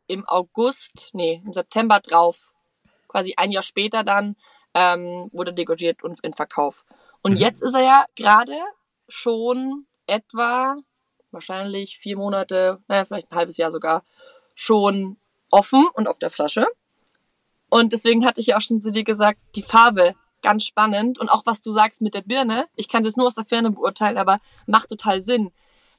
im 0.07 0.27
August, 0.27 1.09
nee, 1.13 1.41
im 1.45 1.53
September 1.53 1.99
drauf 1.99 2.52
quasi 3.13 3.35
ein 3.37 3.51
Jahr 3.51 3.63
später 3.63 4.03
dann 4.03 4.35
ähm, 4.73 5.29
wurde 5.31 5.53
degorgiert 5.53 6.03
und 6.03 6.19
in 6.21 6.33
Verkauf. 6.33 6.83
Und 7.21 7.33
mhm. 7.33 7.37
jetzt 7.37 7.61
ist 7.61 7.75
er 7.75 7.83
ja 7.83 8.05
gerade 8.15 8.59
schon 9.07 9.85
etwa 10.07 10.75
wahrscheinlich 11.31 11.97
vier 11.97 12.17
Monate, 12.17 12.81
naja, 12.87 13.05
vielleicht 13.05 13.31
ein 13.31 13.37
halbes 13.37 13.57
Jahr 13.57 13.71
sogar, 13.71 14.03
schon 14.55 15.17
offen 15.49 15.87
und 15.93 16.07
auf 16.07 16.19
der 16.19 16.29
Flasche. 16.29 16.67
Und 17.69 17.93
deswegen 17.93 18.25
hatte 18.25 18.41
ich 18.41 18.47
ja 18.47 18.57
auch 18.57 18.61
schon 18.61 18.81
zu 18.81 18.91
dir 18.91 19.03
gesagt, 19.03 19.39
die 19.55 19.63
Farbe 19.63 20.15
ganz 20.41 20.65
spannend 20.65 21.17
und 21.17 21.29
auch 21.29 21.43
was 21.45 21.61
du 21.61 21.71
sagst 21.71 22.01
mit 22.01 22.13
der 22.13 22.21
Birne. 22.21 22.67
Ich 22.75 22.89
kann 22.89 23.03
das 23.03 23.15
nur 23.15 23.27
aus 23.27 23.35
der 23.35 23.45
Ferne 23.45 23.71
beurteilen, 23.71 24.17
aber 24.17 24.39
macht 24.67 24.89
total 24.89 25.23
Sinn. 25.23 25.51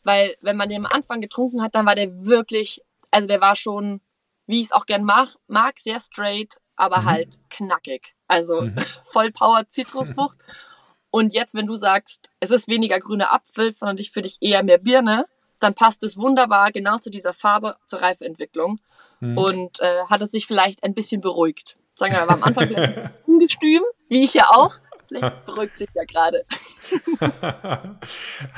Weil 0.05 0.37
wenn 0.42 0.57
man 0.57 0.68
den 0.68 0.85
am 0.85 0.92
Anfang 0.92 1.20
getrunken 1.20 1.62
hat, 1.62 1.74
dann 1.74 1.87
war 1.87 1.94
der 1.94 2.24
wirklich, 2.24 2.83
also 3.11 3.27
der 3.27 3.40
war 3.40 3.57
schon, 3.57 4.00
wie 4.46 4.61
ich 4.61 4.66
es 4.66 4.72
auch 4.72 4.87
gern 4.87 5.03
mag, 5.03 5.29
mag 5.46 5.79
sehr 5.79 5.98
straight, 5.98 6.61
aber 6.76 7.00
mhm. 7.00 7.04
halt 7.04 7.40
knackig. 7.50 8.14
Also 8.28 8.62
mhm. 8.62 8.76
voll 9.04 9.30
Power 9.30 9.68
Zitrusfrucht. 9.68 10.37
Und 11.10 11.32
jetzt, 11.32 11.54
wenn 11.54 11.66
du 11.66 11.76
sagst, 11.76 12.30
es 12.40 12.50
ist 12.50 12.66
weniger 12.66 12.98
grüner 12.98 13.32
Apfel, 13.32 13.72
sondern 13.72 13.98
dich 13.98 14.10
für 14.10 14.22
dich 14.22 14.38
eher 14.40 14.64
mehr 14.64 14.78
Birne, 14.78 15.26
dann 15.60 15.74
passt 15.74 16.02
es 16.02 16.16
wunderbar 16.16 16.72
genau 16.72 16.98
zu 16.98 17.08
dieser 17.08 17.32
Farbe 17.32 17.76
zur 17.87 18.02
Reifeentwicklung 18.02 18.80
mhm. 19.20 19.38
und 19.38 19.80
äh, 19.80 20.04
hat 20.10 20.22
es 20.22 20.32
sich 20.32 20.46
vielleicht 20.46 20.82
ein 20.82 20.92
bisschen 20.92 21.20
beruhigt. 21.20 21.76
Sagen 21.94 22.14
wir 22.14 22.26
mal, 22.26 22.34
am 22.34 22.42
Anfang 22.42 22.66
vielleicht 22.66 23.10
ungestüm, 23.26 23.82
wie 24.08 24.24
ich 24.24 24.34
ja 24.34 24.50
auch. 24.50 24.74
Vielleicht 25.06 25.46
beruhigt 25.46 25.78
sich 25.78 25.88
ja 25.94 26.02
gerade. 26.02 26.44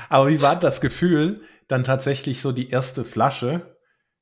Aber 0.09 0.29
wie 0.29 0.40
war 0.40 0.57
das 0.59 0.81
Gefühl, 0.81 1.42
dann 1.68 1.85
tatsächlich 1.85 2.40
so 2.40 2.52
die 2.52 2.70
erste 2.70 3.05
Flasche, 3.05 3.76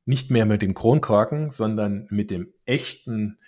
nicht 0.07 0.31
mehr 0.31 0.47
mit 0.47 0.63
dem 0.63 0.75
Kronkorken, 0.75 1.51
sondern 1.51 2.07
mit 2.11 2.31
dem 2.31 2.53
echten 2.65 3.39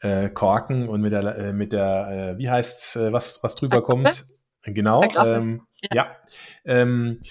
äh, 0.00 0.28
Korken 0.28 0.88
und 0.88 1.00
mit 1.00 1.12
der, 1.12 1.36
äh, 1.36 1.52
mit 1.52 1.72
der 1.72 2.34
äh, 2.34 2.38
wie 2.38 2.50
heißt's, 2.50 2.96
äh, 2.96 3.12
was, 3.12 3.42
was 3.42 3.54
drüber 3.56 3.82
kommt? 3.82 4.24
Genau. 4.62 5.02
Ähm, 5.02 5.66
ja. 5.80 5.88
ja. 5.92 6.16
Ähm, 6.64 7.22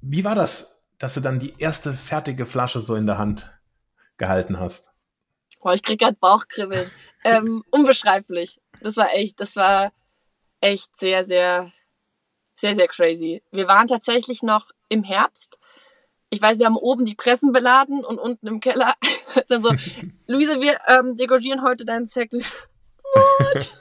wie 0.00 0.24
war 0.24 0.34
das, 0.34 0.90
dass 0.98 1.14
du 1.14 1.20
dann 1.20 1.38
die 1.38 1.54
erste 1.58 1.92
fertige 1.92 2.46
Flasche 2.46 2.80
so 2.80 2.94
in 2.94 3.06
der 3.06 3.18
Hand 3.18 3.50
gehalten 4.16 4.58
hast? 4.58 4.90
Boah, 5.60 5.74
ich 5.74 5.82
krieg 5.82 6.00
grad 6.00 6.18
Bauchkribbeln. 6.18 6.90
ähm, 7.24 7.62
unbeschreiblich. 7.70 8.60
Das 8.80 8.96
war 8.96 9.12
echt, 9.14 9.38
das 9.40 9.56
war 9.56 9.92
echt 10.60 10.96
sehr, 10.96 11.24
sehr, 11.24 11.72
sehr, 12.54 12.74
sehr 12.74 12.88
crazy. 12.88 13.42
Wir 13.50 13.68
waren 13.68 13.86
tatsächlich 13.86 14.42
noch 14.42 14.70
im 14.88 15.04
Herbst. 15.04 15.58
Ich 16.32 16.40
weiß, 16.40 16.58
wir 16.58 16.64
haben 16.64 16.78
oben 16.78 17.04
die 17.04 17.14
Pressen 17.14 17.52
beladen 17.52 18.02
und 18.06 18.18
unten 18.18 18.46
im 18.46 18.60
Keller 18.60 18.94
dann 19.48 19.62
so, 19.62 19.68
Luise, 20.26 20.62
wir 20.62 20.78
ähm, 20.88 21.14
degorgieren 21.14 21.62
heute 21.62 21.84
deinen 21.84 22.08
Zettel. 22.08 22.42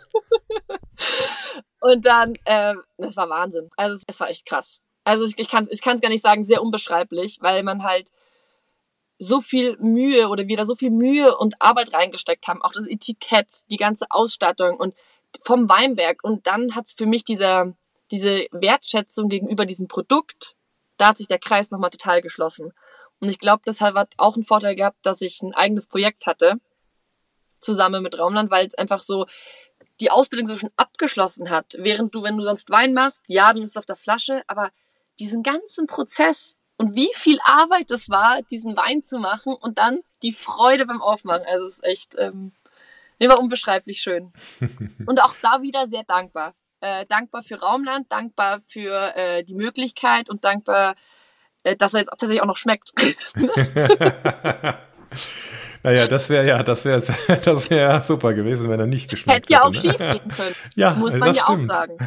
und 1.80 2.06
dann, 2.06 2.34
ähm, 2.46 2.84
das 2.98 3.16
war 3.16 3.30
Wahnsinn. 3.30 3.70
Also 3.78 3.96
es, 3.96 4.04
es 4.06 4.20
war 4.20 4.30
echt 4.30 4.46
krass. 4.46 4.82
Also 5.06 5.26
ich, 5.26 5.38
ich 5.38 5.48
kann 5.48 5.64
es 5.64 5.70
ich 5.72 5.82
kann's 5.82 6.02
gar 6.02 6.10
nicht 6.10 6.22
sagen, 6.22 6.44
sehr 6.44 6.62
unbeschreiblich, 6.62 7.38
weil 7.40 7.64
man 7.64 7.84
halt 7.84 8.10
so 9.18 9.40
viel 9.40 9.78
Mühe 9.78 10.28
oder 10.28 10.46
wir 10.50 10.58
da 10.58 10.66
so 10.66 10.76
viel 10.76 10.92
Mühe 10.92 11.38
und 11.38 11.56
Arbeit 11.62 11.94
reingesteckt 11.94 12.50
haben, 12.50 12.62
auch 12.62 12.74
das 12.74 12.86
Etikett, 12.86 13.62
die 13.72 13.78
ganze 13.78 14.08
Ausstattung 14.10 14.76
und 14.76 14.94
vom 15.42 15.70
Weinberg. 15.70 16.22
Und 16.22 16.48
dann 16.48 16.76
hat's 16.76 16.96
für 16.98 17.06
mich 17.06 17.24
dieser, 17.24 17.74
diese 18.12 18.48
Wertschätzung 18.52 19.30
gegenüber 19.30 19.66
diesem 19.66 19.88
Produkt, 19.88 20.58
da 21.02 21.08
hat 21.08 21.18
sich 21.18 21.28
der 21.28 21.40
Kreis 21.40 21.72
nochmal 21.72 21.90
total 21.90 22.22
geschlossen. 22.22 22.74
Und 23.20 23.30
ich 23.30 23.40
glaube, 23.40 23.62
das 23.66 23.82
hat 23.82 24.14
auch 24.18 24.36
einen 24.36 24.44
Vorteil 24.44 24.76
gehabt, 24.76 24.98
dass 25.04 25.22
ich 25.22 25.42
ein 25.42 25.54
eigenes 25.54 25.88
Projekt 25.88 26.28
hatte, 26.28 26.56
zusammen 27.60 28.04
mit 28.04 28.18
Raumland, 28.18 28.52
weil 28.52 28.66
es 28.66 28.76
einfach 28.76 29.02
so 29.02 29.26
die 30.00 30.12
Ausbildung 30.12 30.48
so 30.48 30.58
schon 30.58 30.72
abgeschlossen 30.76 31.50
hat. 31.50 31.76
Während 31.78 32.14
du, 32.14 32.24
wenn 32.24 32.38
du 32.38 32.44
sonst 32.44 32.70
Wein 32.70 32.94
machst, 32.94 33.24
ja, 33.28 33.54
dann 33.54 33.64
ist 33.64 33.72
es 33.72 33.78
auf 33.78 33.86
der 33.86 33.96
Flasche, 33.96 34.44
aber 34.48 34.72
diesen 35.20 35.44
ganzen 35.44 35.88
Prozess, 35.88 36.58
und 36.78 36.96
wie 36.96 37.12
viel 37.14 37.40
Arbeit 37.44 37.92
es 37.92 38.10
war, 38.10 38.42
diesen 38.42 38.76
Wein 38.76 39.04
zu 39.04 39.20
machen 39.20 39.54
und 39.54 39.78
dann 39.78 40.00
die 40.24 40.32
Freude 40.32 40.88
beim 40.88 41.02
Aufmachen. 41.02 41.46
Also 41.46 41.66
es 41.66 41.74
ist 41.74 41.84
echt 41.84 42.16
ähm, 42.18 42.54
immer 43.20 43.40
unbeschreiblich 43.40 44.02
schön. 44.02 44.34
und 45.06 45.22
auch 45.22 45.36
da 45.44 45.62
wieder 45.62 45.88
sehr 45.88 46.04
dankbar. 46.04 46.56
Äh, 46.82 47.06
dankbar 47.06 47.44
für 47.44 47.60
Raumland, 47.60 48.12
dankbar 48.12 48.60
für 48.60 49.16
äh, 49.16 49.44
die 49.44 49.54
Möglichkeit 49.54 50.30
und 50.30 50.44
dankbar, 50.44 50.96
äh, 51.64 51.76
dass 51.76 51.94
er 51.94 52.02
jetzt 52.02 52.10
tatsächlich 52.10 52.42
auch 52.42 52.48
noch 52.48 52.58
schmeckt. 52.58 52.92
Naja, 55.84 56.08
das 56.08 56.30
wäre 56.30 56.48
ja, 56.48 56.62
das 56.62 56.86
wäre 56.86 57.02
das 57.44 57.70
wäre 57.70 58.02
super 58.02 58.34
gewesen, 58.34 58.70
wenn 58.70 58.80
er 58.80 58.86
nicht 58.86 59.10
geschmeckt 59.10 59.50
hätte. 59.50 59.54
Hätte 59.54 59.54
ja 59.54 59.64
auch 59.64 59.74
ne? 59.74 59.82
schief 59.82 59.98
gehen 59.98 60.30
können. 60.30 60.56
ja, 60.76 60.94
muss 60.94 61.18
man 61.18 61.34
ja 61.34 61.44
stimmt. 61.44 61.50
auch 61.50 61.60
sagen. 61.60 61.98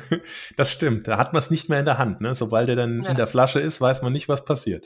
Das 0.56 0.70
stimmt. 0.70 1.08
Da 1.08 1.18
hat 1.18 1.32
man 1.32 1.42
es 1.42 1.50
nicht 1.50 1.68
mehr 1.68 1.80
in 1.80 1.84
der 1.84 1.98
Hand. 1.98 2.20
Ne? 2.20 2.34
Sobald 2.34 2.68
er 2.68 2.76
dann 2.76 3.02
ja. 3.02 3.10
in 3.10 3.16
der 3.16 3.26
Flasche 3.26 3.60
ist, 3.60 3.80
weiß 3.80 4.02
man 4.02 4.12
nicht, 4.12 4.28
was 4.28 4.44
passiert. 4.44 4.84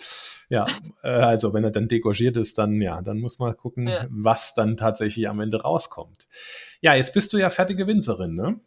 Ja, 0.48 0.64
äh, 1.03 1.09
also 1.09 1.53
wenn 1.53 1.64
er 1.64 1.70
dann 1.70 1.88
degorgiert 1.88 2.38
ist, 2.38 2.57
dann 2.57 2.81
ja, 2.81 3.03
dann 3.03 3.18
muss 3.18 3.38
man 3.38 3.55
gucken, 3.57 3.88
ja. 3.88 4.07
was 4.09 4.55
dann 4.55 4.79
tatsächlich 4.79 5.29
am 5.29 5.40
Ende 5.40 5.61
rauskommt. 5.61 6.27
Ja, 6.81 6.94
jetzt 6.94 7.12
bist 7.12 7.33
du 7.33 7.38
ja 7.38 7.51
fertige 7.51 7.87
Winzerin, 7.87 8.35
ne? 8.35 8.59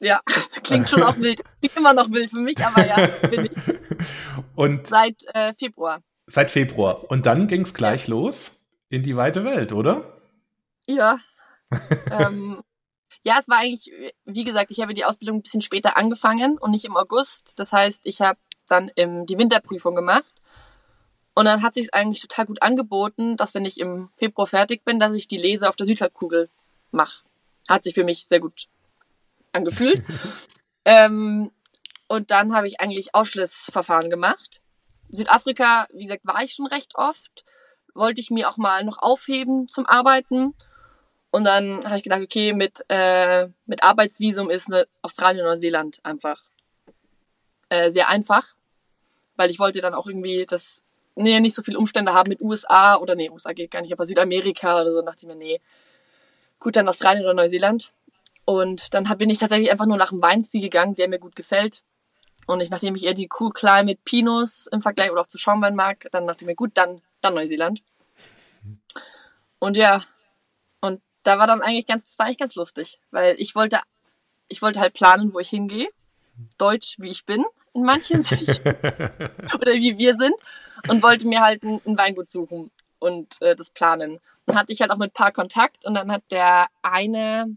Ja, 0.00 0.20
klingt 0.64 0.88
schon 0.88 1.02
auch 1.02 1.18
wild. 1.18 1.42
Klingt 1.60 1.76
immer 1.76 1.92
noch 1.92 2.10
wild 2.10 2.30
für 2.30 2.40
mich, 2.40 2.58
aber 2.64 2.86
ja, 2.86 3.06
bin 3.28 3.44
ich. 3.44 3.52
Und 4.56 4.86
seit 4.86 5.22
äh, 5.34 5.52
Februar. 5.54 6.02
Seit 6.26 6.50
Februar. 6.50 7.10
Und 7.10 7.26
dann 7.26 7.48
ging 7.48 7.62
es 7.62 7.74
gleich 7.74 8.08
ja. 8.08 8.14
los 8.14 8.66
in 8.88 9.02
die 9.02 9.16
weite 9.16 9.44
Welt, 9.44 9.72
oder? 9.72 10.18
Ja. 10.86 11.18
ähm, 12.18 12.62
ja, 13.22 13.36
es 13.38 13.48
war 13.48 13.58
eigentlich, 13.58 13.92
wie 14.24 14.44
gesagt, 14.44 14.70
ich 14.70 14.80
habe 14.80 14.94
die 14.94 15.04
Ausbildung 15.04 15.38
ein 15.38 15.42
bisschen 15.42 15.60
später 15.60 15.96
angefangen 15.96 16.56
und 16.58 16.70
nicht 16.70 16.86
im 16.86 16.96
August. 16.96 17.58
Das 17.58 17.72
heißt, 17.72 18.02
ich 18.04 18.22
habe 18.22 18.38
dann 18.68 18.90
im, 18.94 19.26
die 19.26 19.36
Winterprüfung 19.36 19.94
gemacht. 19.94 20.32
Und 21.34 21.44
dann 21.44 21.62
hat 21.62 21.74
sich 21.74 21.92
eigentlich 21.94 22.22
total 22.22 22.46
gut 22.46 22.62
angeboten, 22.62 23.36
dass 23.36 23.54
wenn 23.54 23.64
ich 23.64 23.78
im 23.78 24.10
Februar 24.16 24.46
fertig 24.46 24.84
bin, 24.84 24.98
dass 24.98 25.12
ich 25.12 25.28
die 25.28 25.38
Lese 25.38 25.68
auf 25.68 25.76
der 25.76 25.86
Südhalbkugel 25.86 26.50
mache. 26.90 27.22
Hat 27.68 27.84
sich 27.84 27.94
für 27.94 28.04
mich 28.04 28.26
sehr 28.26 28.40
gut 28.40 28.68
angefühlt. 29.52 30.02
ähm, 30.84 31.50
und 32.08 32.30
dann 32.30 32.54
habe 32.54 32.66
ich 32.66 32.80
eigentlich 32.80 33.14
Ausschlussverfahren 33.14 34.10
gemacht. 34.10 34.60
Südafrika, 35.10 35.86
wie 35.92 36.04
gesagt, 36.04 36.26
war 36.26 36.42
ich 36.42 36.52
schon 36.52 36.66
recht 36.66 36.94
oft. 36.94 37.44
Wollte 37.94 38.20
ich 38.20 38.30
mir 38.30 38.48
auch 38.48 38.56
mal 38.56 38.84
noch 38.84 38.98
aufheben 38.98 39.68
zum 39.68 39.86
Arbeiten. 39.86 40.54
Und 41.30 41.44
dann 41.44 41.84
habe 41.84 41.96
ich 41.96 42.02
gedacht, 42.02 42.22
okay, 42.22 42.52
mit, 42.52 42.84
äh, 42.88 43.48
mit 43.66 43.84
Arbeitsvisum 43.84 44.50
ist 44.50 44.68
ne 44.68 44.86
Australien 45.02 45.44
Neuseeland 45.44 46.00
einfach 46.02 46.42
äh, 47.68 47.90
sehr 47.90 48.08
einfach. 48.08 48.54
Weil 49.36 49.50
ich 49.50 49.58
wollte 49.58 49.80
dann 49.80 49.94
auch 49.94 50.06
irgendwie 50.06 50.44
das, 50.46 50.84
nee, 51.14 51.38
nicht 51.40 51.54
so 51.54 51.62
viele 51.62 51.78
Umstände 51.78 52.12
haben 52.12 52.28
mit 52.28 52.40
USA 52.40 52.96
oder 52.96 53.14
nee, 53.14 53.30
USA 53.30 53.52
geht 53.52 53.70
gar 53.70 53.82
nicht, 53.82 53.92
aber 53.92 54.06
Südamerika 54.06 54.80
oder 54.80 54.92
so, 54.92 55.02
dachte 55.02 55.18
ich 55.22 55.28
mir, 55.28 55.36
nee. 55.36 55.60
Gut, 56.58 56.76
dann 56.76 56.88
Australien 56.88 57.24
oder 57.24 57.34
Neuseeland. 57.34 57.92
Und 58.50 58.94
dann 58.94 59.04
bin 59.16 59.30
ich 59.30 59.38
tatsächlich 59.38 59.70
einfach 59.70 59.86
nur 59.86 59.96
nach 59.96 60.08
dem 60.08 60.22
Weinstil 60.22 60.60
gegangen, 60.60 60.96
der 60.96 61.06
mir 61.06 61.20
gut 61.20 61.36
gefällt. 61.36 61.84
Und 62.48 62.60
ich, 62.60 62.68
nachdem 62.68 62.96
ich 62.96 63.04
eher 63.04 63.14
die 63.14 63.28
Cool 63.38 63.52
Climate 63.52 64.00
Pinos 64.04 64.66
im 64.72 64.80
Vergleich 64.80 65.12
oder 65.12 65.20
auch 65.20 65.26
zu 65.26 65.38
Schaumwein 65.38 65.76
mag, 65.76 66.08
dann 66.10 66.26
dachte 66.26 66.42
ich 66.42 66.46
mir, 66.48 66.56
gut, 66.56 66.72
dann, 66.74 67.00
dann 67.20 67.34
Neuseeland. 67.34 67.80
Und 69.60 69.76
ja, 69.76 70.02
und 70.80 71.00
da 71.22 71.38
war 71.38 71.46
dann 71.46 71.62
eigentlich 71.62 71.86
ganz, 71.86 72.06
das 72.06 72.18
war 72.18 72.26
eigentlich 72.26 72.38
ganz 72.38 72.56
lustig, 72.56 72.98
weil 73.12 73.36
ich 73.38 73.54
wollte, 73.54 73.78
ich 74.48 74.62
wollte 74.62 74.80
halt 74.80 74.94
planen, 74.94 75.32
wo 75.32 75.38
ich 75.38 75.50
hingehe. 75.50 75.88
Deutsch, 76.58 76.96
wie 76.98 77.10
ich 77.10 77.24
bin, 77.24 77.44
in 77.72 77.84
manchen 77.84 78.24
Sicht. 78.24 78.58
oder 78.66 79.74
wie 79.74 79.96
wir 79.96 80.16
sind. 80.16 80.34
Und 80.88 81.04
wollte 81.04 81.28
mir 81.28 81.40
halt 81.40 81.62
ein, 81.62 81.80
ein 81.86 81.96
Weingut 81.96 82.32
suchen 82.32 82.72
und 82.98 83.40
äh, 83.42 83.54
das 83.54 83.70
planen. 83.70 84.18
Dann 84.46 84.58
hatte 84.58 84.72
ich 84.72 84.80
halt 84.80 84.90
auch 84.90 84.98
mit 84.98 85.10
ein 85.10 85.14
paar 85.14 85.30
Kontakt 85.30 85.84
und 85.84 85.94
dann 85.94 86.10
hat 86.10 86.24
der 86.32 86.66
eine 86.82 87.56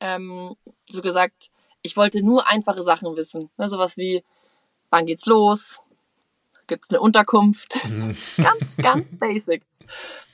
ähm, 0.00 0.56
so 0.88 1.02
gesagt, 1.02 1.50
ich 1.82 1.96
wollte 1.96 2.22
nur 2.22 2.48
einfache 2.48 2.82
Sachen 2.82 3.14
wissen. 3.16 3.50
Ne, 3.56 3.68
sowas 3.68 3.96
wie, 3.96 4.24
wann 4.90 5.06
geht's 5.06 5.26
los? 5.26 5.80
Gibt's 6.66 6.90
eine 6.90 7.00
Unterkunft? 7.00 7.76
Mhm. 7.84 8.16
ganz, 8.36 8.76
ganz 8.76 9.08
basic. 9.18 9.62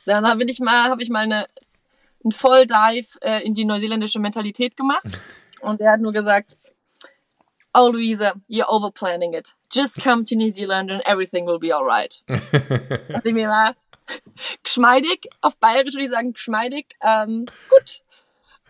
Dann 0.04 0.38
bin 0.38 0.48
ich 0.48 0.60
mal, 0.60 0.90
habe 0.90 1.02
ich 1.02 1.10
mal 1.10 1.24
eine, 1.24 1.46
einen 2.24 2.32
Volldive 2.32 3.18
äh, 3.22 3.44
in 3.44 3.54
die 3.54 3.64
neuseeländische 3.64 4.18
Mentalität 4.18 4.76
gemacht. 4.76 5.22
Und 5.60 5.80
er 5.80 5.92
hat 5.92 6.00
nur 6.00 6.12
gesagt, 6.12 6.56
Oh, 7.78 7.90
Luisa, 7.90 8.32
you're 8.48 8.70
overplanning 8.70 9.34
it. 9.34 9.54
Just 9.70 10.00
come 10.00 10.24
to 10.24 10.34
New 10.34 10.50
Zealand 10.50 10.90
and 10.90 11.02
everything 11.04 11.44
will 11.44 11.58
be 11.58 11.74
alright. 11.74 12.22
und 12.28 13.20
ich 13.22 13.34
mir 13.34 13.48
mal 13.48 13.74
geschmeidig, 14.62 15.28
auf 15.42 15.58
Bayerisch 15.58 15.92
würde 15.92 16.04
ich 16.04 16.10
sagen, 16.10 16.32
geschmeidig, 16.32 16.96
ähm, 17.02 17.44
gut. 17.68 18.00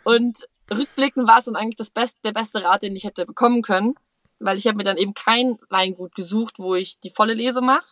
Und 0.03 0.49
rückblickend 0.71 1.29
war 1.29 1.39
es 1.39 1.45
dann 1.45 1.57
eigentlich 1.57 1.77
das 1.77 1.91
beste, 1.91 2.21
der 2.25 2.33
beste 2.33 2.63
Rat, 2.63 2.83
den 2.83 2.97
ich 2.97 3.05
hätte 3.05 3.27
bekommen 3.27 3.63
können, 3.63 3.95
weil 4.39 4.59
ich 4.59 4.67
habe 4.67 4.77
mir 4.77 4.85
dann 4.85 4.99
eben 4.99 5.15
kein 5.15 5.59
Weingut 5.71 6.15
gesucht, 6.15 6.59
wo 6.59 6.75
ich 6.75 7.01
die 7.01 7.11
volle 7.11 7.35
Lese 7.35 7.61
mache, 7.61 7.87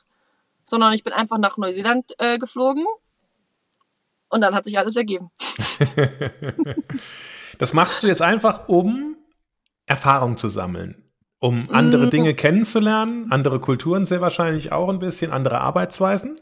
sondern 0.64 0.92
ich 0.92 1.04
bin 1.04 1.12
einfach 1.12 1.38
nach 1.38 1.56
Neuseeland 1.56 2.12
äh, 2.18 2.38
geflogen 2.38 2.84
und 4.28 4.40
dann 4.40 4.54
hat 4.54 4.64
sich 4.64 4.78
alles 4.78 4.96
ergeben. 4.96 5.30
das 7.58 7.72
machst 7.72 8.02
du 8.02 8.08
jetzt 8.08 8.22
einfach, 8.22 8.68
um 8.68 9.16
Erfahrung 9.86 10.36
zu 10.36 10.48
sammeln, 10.48 11.10
um 11.38 11.70
andere 11.70 12.06
mm. 12.06 12.10
Dinge 12.10 12.34
kennenzulernen, 12.34 13.30
andere 13.30 13.60
Kulturen 13.60 14.06
sehr 14.06 14.20
wahrscheinlich 14.20 14.72
auch 14.72 14.88
ein 14.88 14.98
bisschen, 14.98 15.30
andere 15.30 15.60
Arbeitsweisen. 15.60 16.40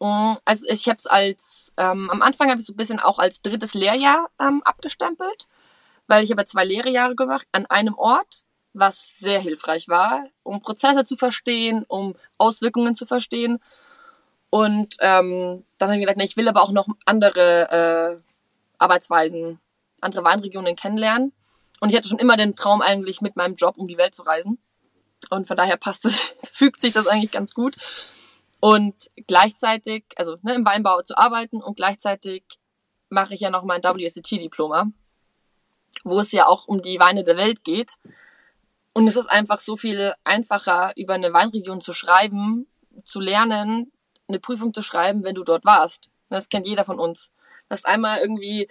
Mm, 0.00 0.34
also 0.44 0.66
ich 0.68 0.88
habe 0.88 0.98
es 0.98 1.06
als, 1.06 1.72
ähm, 1.76 2.10
am 2.10 2.22
Anfang 2.22 2.50
habe 2.50 2.60
ich 2.60 2.66
so 2.66 2.72
ein 2.72 2.76
bisschen 2.76 3.00
auch 3.00 3.18
als 3.18 3.42
drittes 3.42 3.74
Lehrjahr 3.74 4.30
ähm, 4.40 4.62
abgestempelt, 4.64 5.48
weil 6.06 6.24
ich 6.24 6.30
habe 6.30 6.46
zwei 6.46 6.64
Lehrjahre 6.64 7.14
gemacht 7.14 7.46
an 7.52 7.66
einem 7.66 7.94
Ort, 7.94 8.44
was 8.72 9.18
sehr 9.18 9.40
hilfreich 9.40 9.88
war, 9.88 10.26
um 10.42 10.60
Prozesse 10.60 11.04
zu 11.04 11.16
verstehen, 11.16 11.84
um 11.88 12.14
Auswirkungen 12.38 12.94
zu 12.94 13.06
verstehen. 13.06 13.58
Und 14.50 14.96
ähm, 15.00 15.64
dann 15.78 15.88
habe 15.88 15.96
ich 15.96 16.00
gedacht, 16.00 16.16
nee, 16.16 16.24
ich 16.24 16.36
will 16.36 16.48
aber 16.48 16.62
auch 16.62 16.70
noch 16.70 16.88
andere 17.04 18.20
äh, 18.20 18.22
Arbeitsweisen, 18.78 19.60
andere 20.00 20.24
Weinregionen 20.24 20.76
kennenlernen. 20.76 21.32
Und 21.80 21.90
ich 21.90 21.96
hatte 21.96 22.08
schon 22.08 22.18
immer 22.18 22.36
den 22.36 22.56
Traum 22.56 22.80
eigentlich 22.80 23.20
mit 23.20 23.36
meinem 23.36 23.56
Job 23.56 23.76
um 23.76 23.88
die 23.88 23.98
Welt 23.98 24.14
zu 24.14 24.22
reisen. 24.22 24.58
Und 25.30 25.46
von 25.46 25.56
daher 25.56 25.76
passt 25.76 26.04
es, 26.04 26.20
fügt 26.52 26.80
sich 26.80 26.92
das 26.92 27.06
eigentlich 27.06 27.32
ganz 27.32 27.52
gut. 27.54 27.76
Und 28.60 28.94
gleichzeitig, 29.26 30.04
also 30.16 30.36
ne, 30.42 30.54
im 30.54 30.64
Weinbau 30.64 31.02
zu 31.02 31.16
arbeiten 31.16 31.62
und 31.62 31.76
gleichzeitig 31.76 32.44
mache 33.08 33.34
ich 33.34 33.40
ja 33.40 33.50
noch 33.50 33.64
mein 33.64 33.82
WSET-Diploma, 33.82 34.90
wo 36.04 36.20
es 36.20 36.32
ja 36.32 36.46
auch 36.46 36.66
um 36.66 36.82
die 36.82 36.98
Weine 36.98 37.24
der 37.24 37.36
Welt 37.36 37.64
geht. 37.64 37.94
Und 38.92 39.06
es 39.06 39.16
ist 39.16 39.30
einfach 39.30 39.60
so 39.60 39.76
viel 39.76 40.12
einfacher, 40.24 40.92
über 40.96 41.14
eine 41.14 41.32
Weinregion 41.32 41.80
zu 41.80 41.92
schreiben, 41.92 42.66
zu 43.04 43.20
lernen, 43.20 43.92
eine 44.26 44.40
Prüfung 44.40 44.74
zu 44.74 44.82
schreiben, 44.82 45.22
wenn 45.22 45.36
du 45.36 45.44
dort 45.44 45.64
warst. 45.64 46.10
Das 46.28 46.48
kennt 46.48 46.66
jeder 46.66 46.84
von 46.84 46.98
uns. 46.98 47.30
Das 47.68 47.84
einmal 47.84 48.18
irgendwie, 48.18 48.68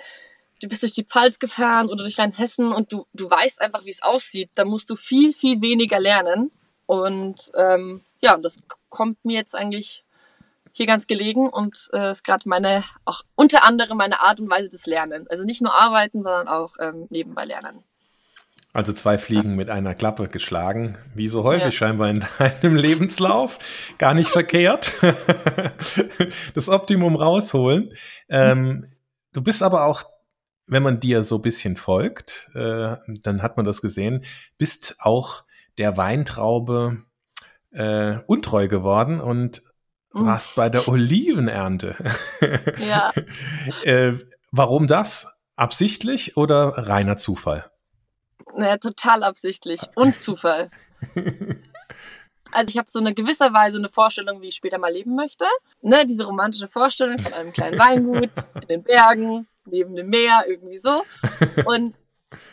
du 0.62 0.68
bist 0.68 0.84
durch 0.84 0.94
die 0.94 1.06
Pfalz 1.06 1.40
gefahren 1.40 1.88
oder 1.88 2.04
durch 2.04 2.20
Rheinhessen 2.20 2.74
und 2.74 2.92
du, 2.92 3.08
du 3.14 3.30
weißt 3.30 3.62
einfach, 3.62 3.86
wie 3.86 3.90
es 3.90 4.04
aussieht. 4.04 4.52
Da 4.56 4.66
musst 4.66 4.90
du 4.90 4.96
viel, 4.96 5.34
viel 5.34 5.62
weniger 5.62 6.00
lernen. 6.00 6.52
Und 6.86 7.52
ähm, 7.56 8.04
ja, 8.22 8.38
das 8.38 8.60
kommt 8.90 9.24
mir 9.26 9.36
jetzt 9.36 9.56
eigentlich 9.56 10.04
hier 10.78 10.86
ganz 10.86 11.08
gelegen 11.08 11.50
und 11.50 11.90
äh, 11.94 12.12
ist 12.12 12.24
gerade 12.24 12.48
meine, 12.48 12.84
auch 13.04 13.24
unter 13.36 13.64
anderem 13.64 13.98
meine 13.98 14.22
Art 14.22 14.40
und 14.40 14.50
Weise 14.50 14.70
des 14.70 14.86
Lernens. 14.86 15.28
Also 15.30 15.44
nicht 15.44 15.62
nur 15.62 15.74
arbeiten, 15.74 16.22
sondern 16.22 16.48
auch 16.48 16.76
ähm, 16.80 17.08
nebenbei 17.10 17.46
lernen. 17.46 17.84
Also 18.74 18.94
zwei 18.94 19.18
Fliegen 19.18 19.56
mit 19.56 19.72
einer 19.72 19.96
Klappe 19.96 20.28
geschlagen, 20.28 21.00
wie 21.16 21.30
so 21.30 21.44
häufig 21.44 21.64
ja. 21.64 21.72
scheinbar 21.72 22.10
in 22.12 22.24
deinem 22.38 22.76
Lebenslauf. 22.76 23.58
Gar 23.98 24.14
nicht 24.14 24.30
verkehrt. 24.30 24.92
das 26.54 26.70
Optimum 26.70 27.16
rausholen. 27.16 27.94
Ähm, 28.30 28.86
du 29.34 29.42
bist 29.42 29.64
aber 29.64 29.86
auch, 29.86 30.04
wenn 30.68 30.84
man 30.84 31.00
dir 31.00 31.24
so 31.24 31.38
ein 31.38 31.42
bisschen 31.42 31.76
folgt, 31.76 32.52
äh, 32.54 32.98
dann 33.24 33.42
hat 33.42 33.58
man 33.58 33.66
das 33.66 33.82
gesehen, 33.82 34.26
bist 34.60 34.98
auch 35.00 35.44
der 35.80 35.98
Weintraube 35.98 37.04
äh, 37.78 38.20
untreu 38.26 38.68
geworden 38.68 39.22
und 39.22 39.62
warst 40.12 40.56
bei 40.56 40.70
der 40.70 40.88
Olivenernte. 40.88 41.96
ja. 42.80 43.14
äh, 43.84 44.14
warum 44.52 44.88
das? 44.88 45.34
Absichtlich 45.56 46.38
oder 46.38 46.70
reiner 46.78 47.18
Zufall? 47.18 47.70
Naja, 48.56 48.78
total 48.78 49.24
absichtlich 49.24 49.82
und 49.96 50.22
Zufall. 50.22 50.70
Also 52.54 52.70
ich 52.70 52.78
habe 52.78 52.90
so 52.90 53.00
eine 53.00 53.14
gewisser 53.14 53.54
Weise 53.54 53.78
eine 53.78 53.90
Vorstellung, 53.90 54.42
wie 54.42 54.48
ich 54.48 54.56
später 54.56 54.78
mal 54.78 54.92
leben 54.92 55.16
möchte. 55.16 55.44
Ne, 55.82 56.06
diese 56.06 56.24
romantische 56.26 56.70
Vorstellung 56.70 57.20
von 57.20 57.34
einem 57.34 57.52
kleinen 57.52 57.78
Weingut 57.78 58.32
in 58.62 58.68
den 58.70 58.84
Bergen, 58.84 59.48
neben 59.66 59.96
dem 59.96 60.08
Meer, 60.08 60.46
irgendwie 60.48 60.78
so. 60.78 61.04
Und 61.66 62.00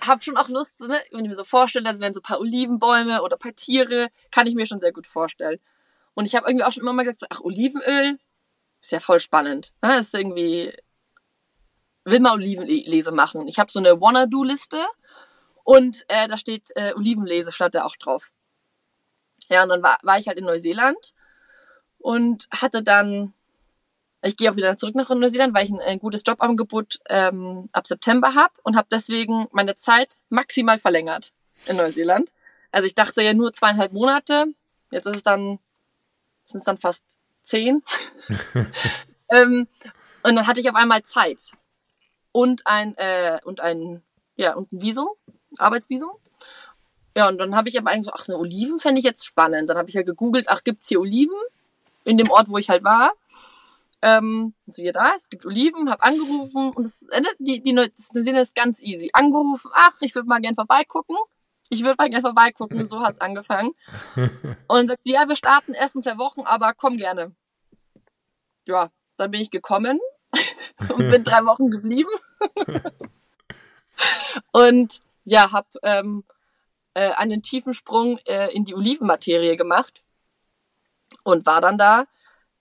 habe 0.07 0.23
schon 0.23 0.37
auch 0.37 0.49
Lust, 0.49 0.79
ne, 0.81 1.01
wenn 1.11 1.25
ich 1.25 1.29
mir 1.29 1.35
so 1.35 1.45
vorstelle, 1.45 1.89
also 1.89 2.01
wenn 2.01 2.15
so 2.15 2.21
ein 2.21 2.25
paar 2.25 2.41
Olivenbäume 2.41 3.23
oder 3.23 3.37
ein 3.37 3.41
paar 3.41 3.55
Tiere, 3.55 4.09
kann 4.31 4.47
ich 4.47 4.55
mir 4.55 4.67
schon 4.67 4.81
sehr 4.81 4.93
gut 4.93 5.07
vorstellen. 5.07 5.61
Und 6.15 6.27
ich 6.27 6.35
habe 6.35 6.49
irgendwie 6.49 6.65
auch 6.65 6.73
schon 6.73 6.83
immer 6.83 6.93
mal 6.93 7.05
gesagt, 7.05 7.27
ach, 7.31 7.41
Olivenöl 7.41 8.19
ist 8.81 8.93
ja 8.93 9.01
voll 9.01 9.19
spannend. 9.19 9.73
Ne? 9.83 9.89
Das 9.89 10.07
ist 10.07 10.15
irgendwie, 10.15 10.73
will 12.05 12.21
mal 12.21 12.35
Olivenlese 12.35 13.13
machen. 13.13 13.49
Ich 13.49 13.59
habe 13.59 13.71
so 13.71 13.81
eine 13.81 14.01
Wanna-Do-Liste 14.01 14.85
und 15.65 16.05
äh, 16.09 16.29
da 16.29 16.39
steht 16.39 16.71
äh, 16.77 16.93
Olivenlese, 16.95 17.51
stand 17.51 17.75
da 17.75 17.85
auch 17.85 17.97
drauf. 17.97 18.31
Ja, 19.49 19.63
und 19.65 19.71
dann 19.71 19.83
war, 19.83 19.99
war 20.03 20.19
ich 20.19 20.29
halt 20.29 20.39
in 20.39 20.45
Neuseeland 20.45 21.15
und 21.99 22.49
hatte 22.51 22.83
dann, 22.83 23.35
ich 24.25 24.37
gehe 24.37 24.51
auch 24.51 24.57
wieder 24.57 24.77
zurück 24.77 24.95
nach 24.95 25.11
Neuseeland, 25.11 25.55
weil 25.55 25.65
ich 25.65 25.71
ein, 25.71 25.81
ein 25.81 25.99
gutes 25.99 26.23
Jobangebot 26.27 27.01
ähm, 27.09 27.69
ab 27.73 27.87
September 27.87 28.35
habe 28.35 28.55
und 28.63 28.77
habe 28.77 28.89
deswegen 28.91 29.49
meine 29.53 29.77
Zeit 29.77 30.19
maximal 30.31 30.79
verlängert 30.79 31.33
in 31.67 31.77
Neuseeland. 31.77 32.31
Also 32.73 32.87
ich 32.87 32.95
dachte 32.95 33.23
ja 33.23 33.35
nur 33.35 33.53
zweieinhalb 33.53 33.93
Monate, 33.93 34.47
jetzt 34.91 35.07
ist 35.07 35.17
es 35.17 35.23
dann 35.23 35.59
sind 36.47 36.59
es 36.59 36.65
dann 36.65 36.79
fast 36.79 37.05
zehn. 37.43 37.83
ähm, 39.31 39.69
und 40.23 40.37
dann 40.37 40.47
hatte 40.47 40.61
ich 40.61 40.69
auf 40.69 40.77
einmal 40.77 41.03
Zeit 41.03 41.53
und 42.33 42.67
ein 42.67 42.97
äh, 42.97 43.39
und 43.45 43.61
ein 43.61 44.03
ja 44.37 44.55
und 44.55 44.73
ein 44.73 44.81
Visum, 44.81 45.09
Arbeitsvisum. 45.59 46.13
Ja, 47.17 47.29
und 47.29 47.39
dann 47.39 47.55
habe 47.55 47.69
ich 47.69 47.79
aber 47.79 47.91
eigentlich 47.91 48.07
so, 48.07 48.13
ach, 48.13 48.27
eine 48.27 48.39
Oliven 48.39 48.81
fände 48.81 48.99
ich 48.99 49.05
jetzt 49.05 49.25
spannend. 49.25 49.71
Dann 49.71 49.79
habe 49.79 49.89
ich 49.89 49.95
ja 49.95 49.99
halt 49.99 50.09
gegoogelt, 50.09 50.49
ach, 50.49 50.65
gibt's 50.65 50.89
hier 50.89 51.01
Oliven 51.01 51.37
in 52.05 52.19
dem 52.19 52.31
Ort, 52.31 52.49
wo 52.49 52.59
ich 52.59 52.71
halt 52.71 52.83
war. 52.83 53.13
Ähm, 54.05 54.55
so 54.67 54.83
hier 54.83 54.93
da, 54.93 55.15
es 55.17 55.31
gibt 55.31 55.47
Oliven, 55.47 55.89
habe 55.89 56.03
angerufen 56.03 56.73
und 56.75 56.93
äh, 57.11 57.23
ne, 57.23 57.29
die, 57.39 57.63
die, 57.63 57.75
die 57.75 58.23
sehen 58.23 58.35
das 58.35 58.53
ganz 58.53 58.83
easy. 58.83 59.09
Angerufen, 59.15 59.71
ach, 59.73 59.97
ich 60.01 60.15
würde 60.15 60.29
mal 60.29 60.41
gern 60.41 60.55
vorbeigucken 60.55 61.17
ich 61.71 61.83
würde 61.83 61.97
mal 61.99 62.11
gerne 62.11 62.23
vorbeigucken. 62.23 62.87
So 62.87 63.01
hat's 63.01 63.21
angefangen. 63.21 63.73
Und 64.17 64.69
dann 64.69 64.89
sagt 64.89 65.05
sie, 65.05 65.13
ja, 65.13 65.29
wir 65.29 65.37
starten 65.37 65.75
erst 65.75 65.97
in 65.97 66.03
zwei 66.03 66.19
Wochen, 66.19 66.43
aber 66.43 66.75
komm 66.75 66.97
gerne. 66.97 67.35
Ja, 68.67 68.91
dann 69.17 69.31
bin 69.31 69.41
ich 69.41 69.51
gekommen 69.51 70.01
und 70.89 71.11
bin 71.11 71.23
drei 71.23 71.45
Wochen 71.45 71.71
geblieben. 71.71 72.11
und 74.53 75.03
ja, 75.25 75.53
hab 75.53 75.69
ähm, 75.83 76.25
äh, 76.95 77.11
einen 77.11 77.43
tiefen 77.43 77.75
Sprung 77.75 78.19
äh, 78.27 78.53
in 78.55 78.65
die 78.65 78.75
Olivenmaterie 78.75 79.57
gemacht 79.57 80.03
und 81.25 81.45
war 81.45 81.61
dann 81.61 81.77
da. 81.77 82.07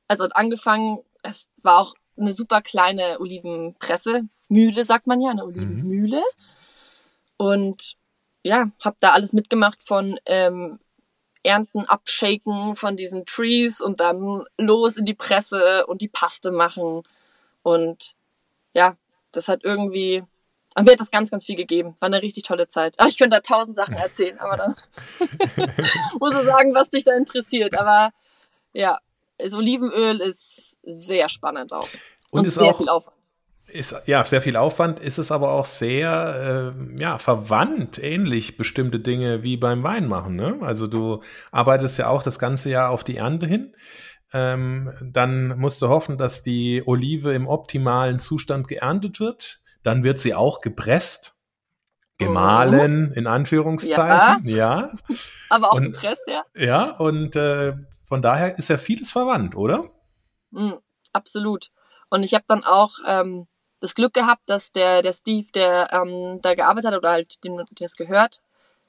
Also 0.09 0.25
hat 0.25 0.35
angefangen, 0.35 0.99
es 1.23 1.49
war 1.63 1.79
auch 1.79 1.95
eine 2.15 2.33
super 2.33 2.61
kleine 2.61 3.19
Olivenpresse, 3.19 4.23
Mühle 4.49 4.85
sagt 4.85 5.07
man 5.07 5.19
ja, 5.19 5.31
eine 5.31 5.45
Olivenmühle. 5.45 6.17
Mhm. 6.17 6.23
Und 7.37 7.95
ja, 8.43 8.69
habe 8.83 8.97
da 8.99 9.13
alles 9.13 9.33
mitgemacht 9.33 9.81
von 9.81 10.19
ähm, 10.25 10.79
Ernten, 11.41 11.85
Abshaken 11.85 12.75
von 12.75 12.95
diesen 12.95 13.25
Trees 13.25 13.81
und 13.81 13.99
dann 13.99 14.45
los 14.57 14.97
in 14.97 15.05
die 15.05 15.13
Presse 15.13 15.85
und 15.87 16.01
die 16.01 16.07
Paste 16.07 16.51
machen. 16.51 17.03
Und 17.63 18.13
ja, 18.73 18.95
das 19.31 19.47
hat 19.47 19.63
irgendwie, 19.63 20.23
mir 20.79 20.91
hat 20.91 20.99
das 20.99 21.11
ganz, 21.11 21.31
ganz 21.31 21.45
viel 21.45 21.55
gegeben. 21.55 21.95
War 21.99 22.07
eine 22.07 22.21
richtig 22.21 22.43
tolle 22.43 22.67
Zeit. 22.67 22.95
Ach, 22.97 23.07
ich 23.07 23.17
könnte 23.17 23.37
da 23.37 23.41
tausend 23.41 23.75
Sachen 23.75 23.95
erzählen, 23.95 24.39
aber 24.39 24.57
dann 24.57 24.75
muss 26.19 26.33
ich 26.33 26.43
sagen, 26.43 26.75
was 26.75 26.89
dich 26.89 27.03
da 27.03 27.13
interessiert. 27.13 27.77
Aber 27.77 28.11
ja, 28.73 28.99
das 29.43 29.53
Olivenöl 29.53 30.21
ist 30.21 30.77
sehr 30.83 31.29
spannend 31.29 31.73
auch. 31.73 31.89
Und, 32.31 32.41
und 32.41 32.45
ist 32.47 32.55
sehr 32.55 32.65
auch, 32.65 32.77
viel 32.77 32.89
Aufwand 32.89 33.17
ist 33.73 33.95
ja 34.05 34.23
sehr 34.23 34.41
viel 34.41 34.55
Aufwand, 34.55 34.99
ist 34.99 35.17
es 35.17 35.31
aber 35.31 35.51
auch 35.51 35.65
sehr 35.65 36.73
äh, 36.75 36.99
ja 36.99 37.17
verwandt, 37.17 38.01
ähnlich 38.01 38.57
bestimmte 38.57 38.99
Dinge 38.99 39.43
wie 39.43 39.57
beim 39.57 39.83
Weinmachen. 39.83 40.35
Ne? 40.35 40.57
Also 40.61 40.87
du 40.87 41.21
arbeitest 41.51 41.97
ja 41.97 42.07
auch 42.07 42.23
das 42.23 42.39
ganze 42.39 42.69
Jahr 42.69 42.89
auf 42.89 43.03
die 43.03 43.17
Ernte 43.17 43.47
hin. 43.47 43.75
Ähm, 44.31 44.91
dann 45.01 45.59
musst 45.59 45.81
du 45.81 45.89
hoffen, 45.89 46.17
dass 46.17 46.43
die 46.43 46.83
Olive 46.85 47.33
im 47.33 47.47
optimalen 47.47 48.19
Zustand 48.19 48.67
geerntet 48.67 49.19
wird. 49.19 49.61
Dann 49.83 50.03
wird 50.03 50.19
sie 50.19 50.33
auch 50.33 50.61
gepresst, 50.61 51.35
gemahlen 52.17 53.11
oh. 53.11 53.17
in 53.17 53.27
Anführungszeichen. 53.27 54.45
Ja. 54.45 54.55
ja. 54.55 54.91
Aber 55.49 55.71
auch 55.71 55.75
und, 55.75 55.93
gepresst, 55.93 56.27
ja. 56.27 56.43
Ja, 56.55 56.91
und 56.91 57.35
äh, 57.35 57.73
von 58.13 58.21
daher 58.21 58.59
ist 58.59 58.69
ja 58.69 58.77
vieles 58.77 59.11
verwandt, 59.11 59.55
oder? 59.55 59.89
Mm, 60.51 60.73
absolut. 61.13 61.71
Und 62.11 62.21
ich 62.21 62.35
habe 62.35 62.43
dann 62.47 62.63
auch 62.63 62.99
ähm, 63.07 63.47
das 63.81 63.95
Glück 63.95 64.13
gehabt, 64.13 64.43
dass 64.45 64.71
der, 64.71 65.01
der 65.01 65.13
Steve, 65.13 65.47
der 65.55 65.91
ähm, 65.91 66.39
da 66.43 66.53
gearbeitet 66.53 66.91
hat 66.91 66.97
oder 66.99 67.09
halt 67.09 67.43
dem, 67.43 67.57
der 67.57 67.87
es 67.87 67.95
gehört, 67.95 68.43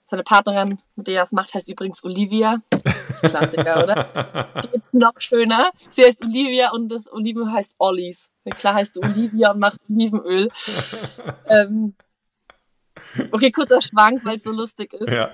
seine 0.05 0.25
Partnerin, 0.25 0.79
mit 0.95 1.07
der 1.07 1.15
er 1.15 1.23
es 1.23 1.33
macht, 1.33 1.55
heißt 1.55 1.71
übrigens 1.71 2.05
Olivia. 2.05 2.59
Klassiker, 3.21 3.83
oder? 3.83 4.61
Geht's 4.71 4.93
noch 4.93 5.15
schöner. 5.17 5.71
Sie 5.89 6.05
heißt 6.05 6.23
Olivia 6.23 6.73
und 6.73 6.91
das 6.91 7.11
Olivenöl 7.11 7.51
heißt 7.51 7.77
Ollies. 7.79 8.31
Klar 8.59 8.75
heißt 8.75 8.95
du 8.95 9.01
Olivia 9.01 9.53
und 9.53 9.59
macht 9.59 9.81
Olivenöl. 9.89 10.51
ähm, 11.49 11.95
okay, 13.33 13.51
kurzer 13.51 13.81
Schwank, 13.81 14.23
weil 14.27 14.37
es 14.37 14.43
so 14.43 14.53
lustig 14.53 14.93
ist. 14.93 15.11
Ja. 15.11 15.31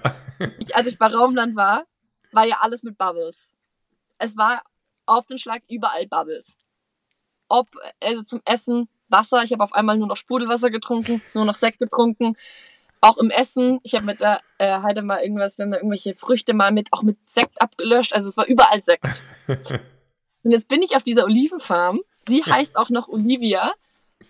Ich, 0.61 0.76
als 0.76 0.87
ich 0.87 0.96
bei 0.96 1.09
Raumland 1.09 1.57
war, 1.57 1.87
war 2.31 2.46
ja 2.46 2.59
alles 2.61 2.85
mit 2.85 2.96
Bubbles. 2.96 3.50
Es 4.20 4.37
war 4.37 4.62
auf 5.06 5.26
den 5.26 5.38
Schlag 5.38 5.62
überall 5.68 6.06
Bubbles. 6.06 6.56
Ob, 7.48 7.68
also 8.00 8.22
zum 8.22 8.40
Essen, 8.44 8.88
Wasser. 9.09 9.42
Ich 9.42 9.52
habe 9.52 9.64
auf 9.64 9.72
einmal 9.72 9.98
nur 9.98 10.06
noch 10.06 10.16
Sprudelwasser 10.16 10.70
getrunken, 10.70 11.20
nur 11.35 11.44
noch 11.44 11.56
Sekt 11.56 11.78
getrunken. 11.78 12.37
Auch 13.00 13.16
im 13.16 13.30
Essen. 13.30 13.80
Ich 13.83 13.94
habe 13.94 14.06
mit 14.06 14.20
der 14.20 14.40
äh, 14.59 14.80
Heide 14.83 15.02
mal 15.02 15.22
irgendwas, 15.22 15.59
wenn 15.59 15.70
wir 15.70 15.78
irgendwelche 15.78 16.14
Früchte 16.14 16.54
mal 16.54 16.70
mit, 16.70 16.92
auch 16.92 17.02
mit 17.02 17.18
Sekt 17.28 17.61
abgelöscht. 17.61 18.14
Also 18.14 18.28
es 18.28 18.37
war 18.37 18.46
überall 18.46 18.83
Sekt. 18.83 19.22
Und 20.42 20.52
jetzt 20.52 20.68
bin 20.68 20.83
ich 20.83 20.96
auf 20.96 21.02
dieser 21.02 21.24
Olivenfarm. 21.24 21.98
Sie 22.22 22.42
heißt 22.42 22.76
auch 22.76 22.90
noch 22.90 23.09
Olivia. 23.09 23.72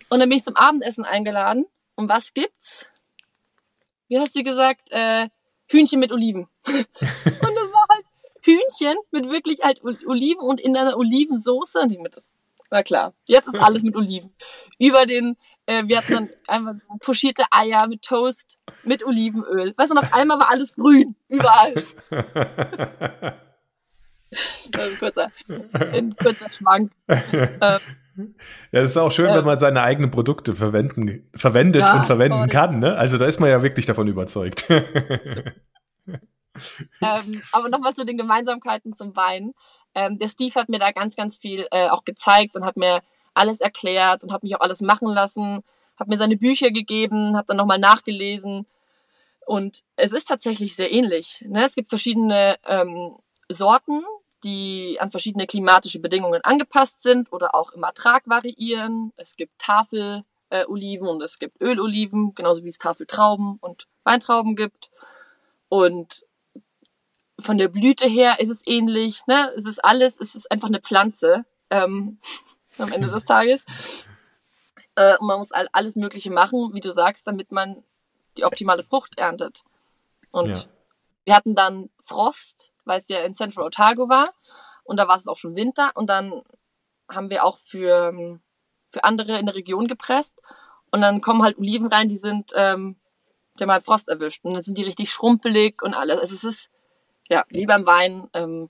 Und 0.09 0.19
dann 0.19 0.29
bin 0.29 0.37
ich 0.37 0.43
zum 0.43 0.55
Abendessen 0.55 1.05
eingeladen. 1.05 1.65
Und 1.95 2.09
was 2.09 2.33
gibt's? 2.33 2.85
Wie 4.07 4.19
hast 4.19 4.35
du 4.35 4.43
gesagt? 4.43 4.91
Äh, 4.91 5.29
Hühnchen 5.67 5.99
mit 5.99 6.11
Oliven. 6.11 6.47
und 6.65 7.55
Hühnchen 8.41 8.97
mit 9.11 9.29
wirklich 9.29 9.61
halt 9.61 9.81
Oliven 9.83 10.41
und 10.41 10.59
in 10.59 10.75
einer 10.75 10.97
Olivensoße. 10.97 11.79
Und 11.79 11.91
ich 11.91 11.99
mir, 11.99 12.09
das 12.09 12.33
war 12.69 12.83
klar. 12.83 13.13
Jetzt 13.27 13.47
ist 13.47 13.59
alles 13.59 13.83
mit 13.83 13.95
Oliven. 13.95 14.33
Über 14.79 15.05
den, 15.05 15.37
Äh, 15.67 15.83
wir 15.87 15.99
hatten 15.99 16.13
dann 16.13 16.29
einfach 16.47 16.73
pochierte 17.01 17.43
Eier 17.51 17.87
mit 17.87 18.01
Toast, 18.01 18.57
mit 18.83 19.05
Olivenöl. 19.05 19.75
Weißt 19.77 19.91
du, 19.91 19.95
und 19.95 20.03
auf 20.03 20.11
einmal 20.13 20.39
war 20.39 20.49
alles 20.49 20.73
grün. 20.73 21.15
Überall. 21.29 21.73
das 24.31 24.69
ein 24.73 24.97
kurzer, 24.97 25.31
ein 25.91 26.15
kurzer 26.15 26.49
Schwank. 26.51 26.91
Ähm, 27.07 27.79
ja, 28.71 28.81
es 28.81 28.91
ist 28.91 28.97
auch 28.97 29.11
schön, 29.11 29.29
äh, 29.29 29.35
wenn 29.35 29.45
man 29.45 29.59
seine 29.59 29.81
eigenen 29.81 30.11
Produkte 30.11 30.55
verwenden, 30.55 31.29
verwendet 31.35 31.81
ja, 31.81 31.99
und 31.99 32.05
verwenden 32.05 32.49
kann. 32.49 32.79
Ne? 32.79 32.95
Also 32.95 33.17
da 33.17 33.25
ist 33.25 33.39
man 33.39 33.49
ja 33.49 33.63
wirklich 33.63 33.85
davon 33.85 34.07
überzeugt. 34.07 34.65
ähm, 37.01 37.41
aber 37.51 37.69
nochmal 37.69 37.93
zu 37.93 38.05
den 38.05 38.17
Gemeinsamkeiten 38.17 38.93
zum 38.93 39.15
Wein. 39.15 39.53
Ähm, 39.93 40.17
der 40.17 40.29
Steve 40.29 40.55
hat 40.55 40.69
mir 40.69 40.79
da 40.79 40.91
ganz, 40.91 41.15
ganz 41.15 41.37
viel 41.37 41.67
äh, 41.71 41.89
auch 41.89 42.03
gezeigt 42.03 42.55
und 42.55 42.65
hat 42.65 42.77
mir 42.77 43.01
alles 43.33 43.61
erklärt 43.61 44.23
und 44.23 44.31
hat 44.31 44.43
mich 44.43 44.55
auch 44.55 44.61
alles 44.61 44.81
machen 44.81 45.07
lassen, 45.07 45.63
hat 45.97 46.07
mir 46.07 46.17
seine 46.17 46.37
Bücher 46.37 46.71
gegeben, 46.71 47.37
hat 47.37 47.49
dann 47.49 47.57
nochmal 47.57 47.79
nachgelesen. 47.79 48.65
Und 49.45 49.81
es 49.95 50.11
ist 50.11 50.27
tatsächlich 50.27 50.75
sehr 50.75 50.91
ähnlich. 50.91 51.43
Ne? 51.47 51.65
Es 51.65 51.75
gibt 51.75 51.89
verschiedene 51.89 52.57
ähm, 52.65 53.17
Sorten, 53.49 54.03
die 54.43 54.97
an 54.99 55.11
verschiedene 55.11 55.45
klimatische 55.45 55.99
Bedingungen 55.99 56.41
angepasst 56.43 57.01
sind 57.01 57.31
oder 57.31 57.53
auch 57.53 57.73
im 57.73 57.83
Ertrag 57.83 58.23
variieren. 58.25 59.13
Es 59.17 59.35
gibt 59.35 59.59
Tafeloliven 59.59 60.25
äh, 61.07 61.09
und 61.09 61.21
es 61.21 61.37
gibt 61.37 61.61
Öloliven, 61.61 62.33
genauso 62.33 62.63
wie 62.63 62.69
es 62.69 62.77
Tafeltrauben 62.77 63.57
und 63.61 63.87
Weintrauben 64.03 64.55
gibt. 64.55 64.89
Und 65.69 66.25
von 67.41 67.57
der 67.57 67.67
Blüte 67.67 68.07
her 68.07 68.39
ist 68.39 68.49
es 68.49 68.65
ähnlich. 68.65 69.25
Ne? 69.27 69.51
Es 69.55 69.65
ist 69.65 69.83
alles, 69.83 70.19
es 70.19 70.35
ist 70.35 70.51
einfach 70.51 70.67
eine 70.67 70.79
Pflanze 70.79 71.45
ähm, 71.69 72.19
am 72.77 72.91
Ende 72.91 73.09
des 73.09 73.25
Tages. 73.25 73.65
Äh, 74.95 75.17
und 75.17 75.27
man 75.27 75.39
muss 75.39 75.51
alles 75.51 75.95
Mögliche 75.95 76.31
machen, 76.31 76.71
wie 76.73 76.81
du 76.81 76.91
sagst, 76.91 77.27
damit 77.27 77.51
man 77.51 77.83
die 78.37 78.45
optimale 78.45 78.83
Frucht 78.83 79.17
erntet. 79.17 79.63
Und 80.31 80.57
ja. 80.57 80.65
wir 81.25 81.35
hatten 81.35 81.55
dann 81.55 81.89
Frost 81.99 82.71
weil 82.85 82.99
es 82.99 83.09
ja 83.09 83.19
in 83.21 83.33
Central 83.33 83.65
Otago 83.65 84.09
war. 84.09 84.29
Und 84.83 84.97
da 84.97 85.07
war 85.07 85.15
es 85.15 85.27
auch 85.27 85.37
schon 85.37 85.55
Winter. 85.55 85.91
Und 85.95 86.09
dann 86.09 86.41
haben 87.09 87.29
wir 87.29 87.45
auch 87.45 87.57
für, 87.57 88.39
für 88.91 89.03
andere 89.03 89.37
in 89.39 89.45
der 89.45 89.55
Region 89.55 89.87
gepresst. 89.87 90.35
Und 90.91 91.01
dann 91.01 91.21
kommen 91.21 91.43
halt 91.43 91.57
Oliven 91.57 91.87
rein, 91.87 92.09
die 92.09 92.17
sind, 92.17 92.51
ähm, 92.55 92.97
die 93.57 93.63
haben 93.63 93.71
halt 93.71 93.85
Frost 93.85 94.09
erwischt. 94.09 94.43
Und 94.43 94.53
dann 94.53 94.63
sind 94.63 94.77
die 94.77 94.83
richtig 94.83 95.11
schrumpelig 95.11 95.81
und 95.81 95.93
alles. 95.93 96.19
Also 96.19 96.35
es 96.35 96.43
ist, 96.43 96.69
ja, 97.31 97.45
wie 97.49 97.65
beim 97.65 97.85
Wein, 97.85 98.27
ähm, 98.33 98.69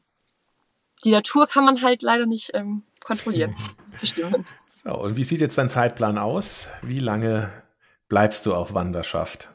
die 1.04 1.12
Natur 1.12 1.48
kann 1.48 1.66
man 1.66 1.82
halt 1.82 2.04
leider 2.04 2.28
nicht 2.28 2.52
ähm, 2.54 2.84
kontrollieren, 3.04 3.56
bestimmen. 4.00 4.46
So, 4.84 4.96
und 4.98 5.16
wie 5.18 5.24
sieht 5.24 5.42
jetzt 5.42 5.58
dein 5.58 5.70
Zeitplan 5.70 6.20
aus? 6.20 6.70
Wie 6.84 7.00
lange 7.00 7.52
bleibst 8.08 8.46
du 8.46 8.54
auf 8.54 8.76
Wanderschaft? 8.76 9.50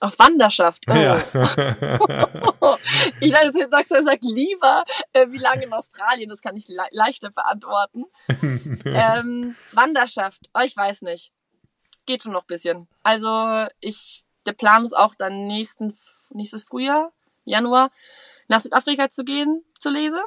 Auf 0.00 0.18
Wanderschaft. 0.18 0.84
Oh. 0.88 0.92
Ja. 0.92 1.16
ich 3.20 3.32
dachte, 3.32 3.58
jetzt 3.58 3.70
sagst 3.70 3.90
du, 3.92 4.04
sagt 4.04 4.24
lieber, 4.24 4.84
äh, 5.14 5.26
wie 5.30 5.38
lange 5.38 5.64
in 5.64 5.72
Australien, 5.72 6.28
das 6.28 6.42
kann 6.42 6.54
ich 6.56 6.68
le 6.68 6.84
leichter 6.90 7.30
beantworten. 7.30 8.04
ähm, 8.84 9.56
Wanderschaft, 9.72 10.50
oh, 10.52 10.60
ich 10.62 10.76
weiß 10.76 11.00
nicht. 11.02 11.32
Geht 12.04 12.22
schon 12.22 12.32
noch 12.32 12.42
ein 12.42 12.48
bisschen. 12.48 12.88
Also 13.02 13.66
ich, 13.80 14.26
der 14.44 14.52
Plan 14.52 14.84
ist 14.84 14.94
auch 14.94 15.14
dann 15.14 15.46
nächsten, 15.46 15.96
nächstes 16.28 16.64
Frühjahr, 16.64 17.12
Januar, 17.46 17.90
nach 18.48 18.60
Südafrika 18.60 19.10
zu 19.10 19.24
gehen, 19.24 19.64
zur 19.78 19.92
Lese. 19.92 20.20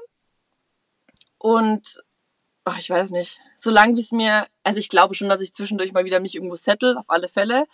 Und 1.38 2.03
oh, 2.65 2.73
ich 2.77 2.89
weiß 2.89 3.12
nicht, 3.12 3.39
solange 3.55 3.95
wie 3.95 4.01
es 4.01 4.12
mir, 4.12 4.47
also 4.63 4.79
ich 4.79 4.89
glaube 4.89 5.15
schon, 5.15 5.29
dass 5.29 5.41
ich 5.41 5.53
zwischendurch 5.53 5.93
mal 5.93 6.05
wieder 6.05 6.19
mich 6.19 6.36
irgendwo 6.36 6.55
settle, 6.55 6.97
auf 6.97 7.10
alle 7.10 7.27
Fälle. 7.27 7.65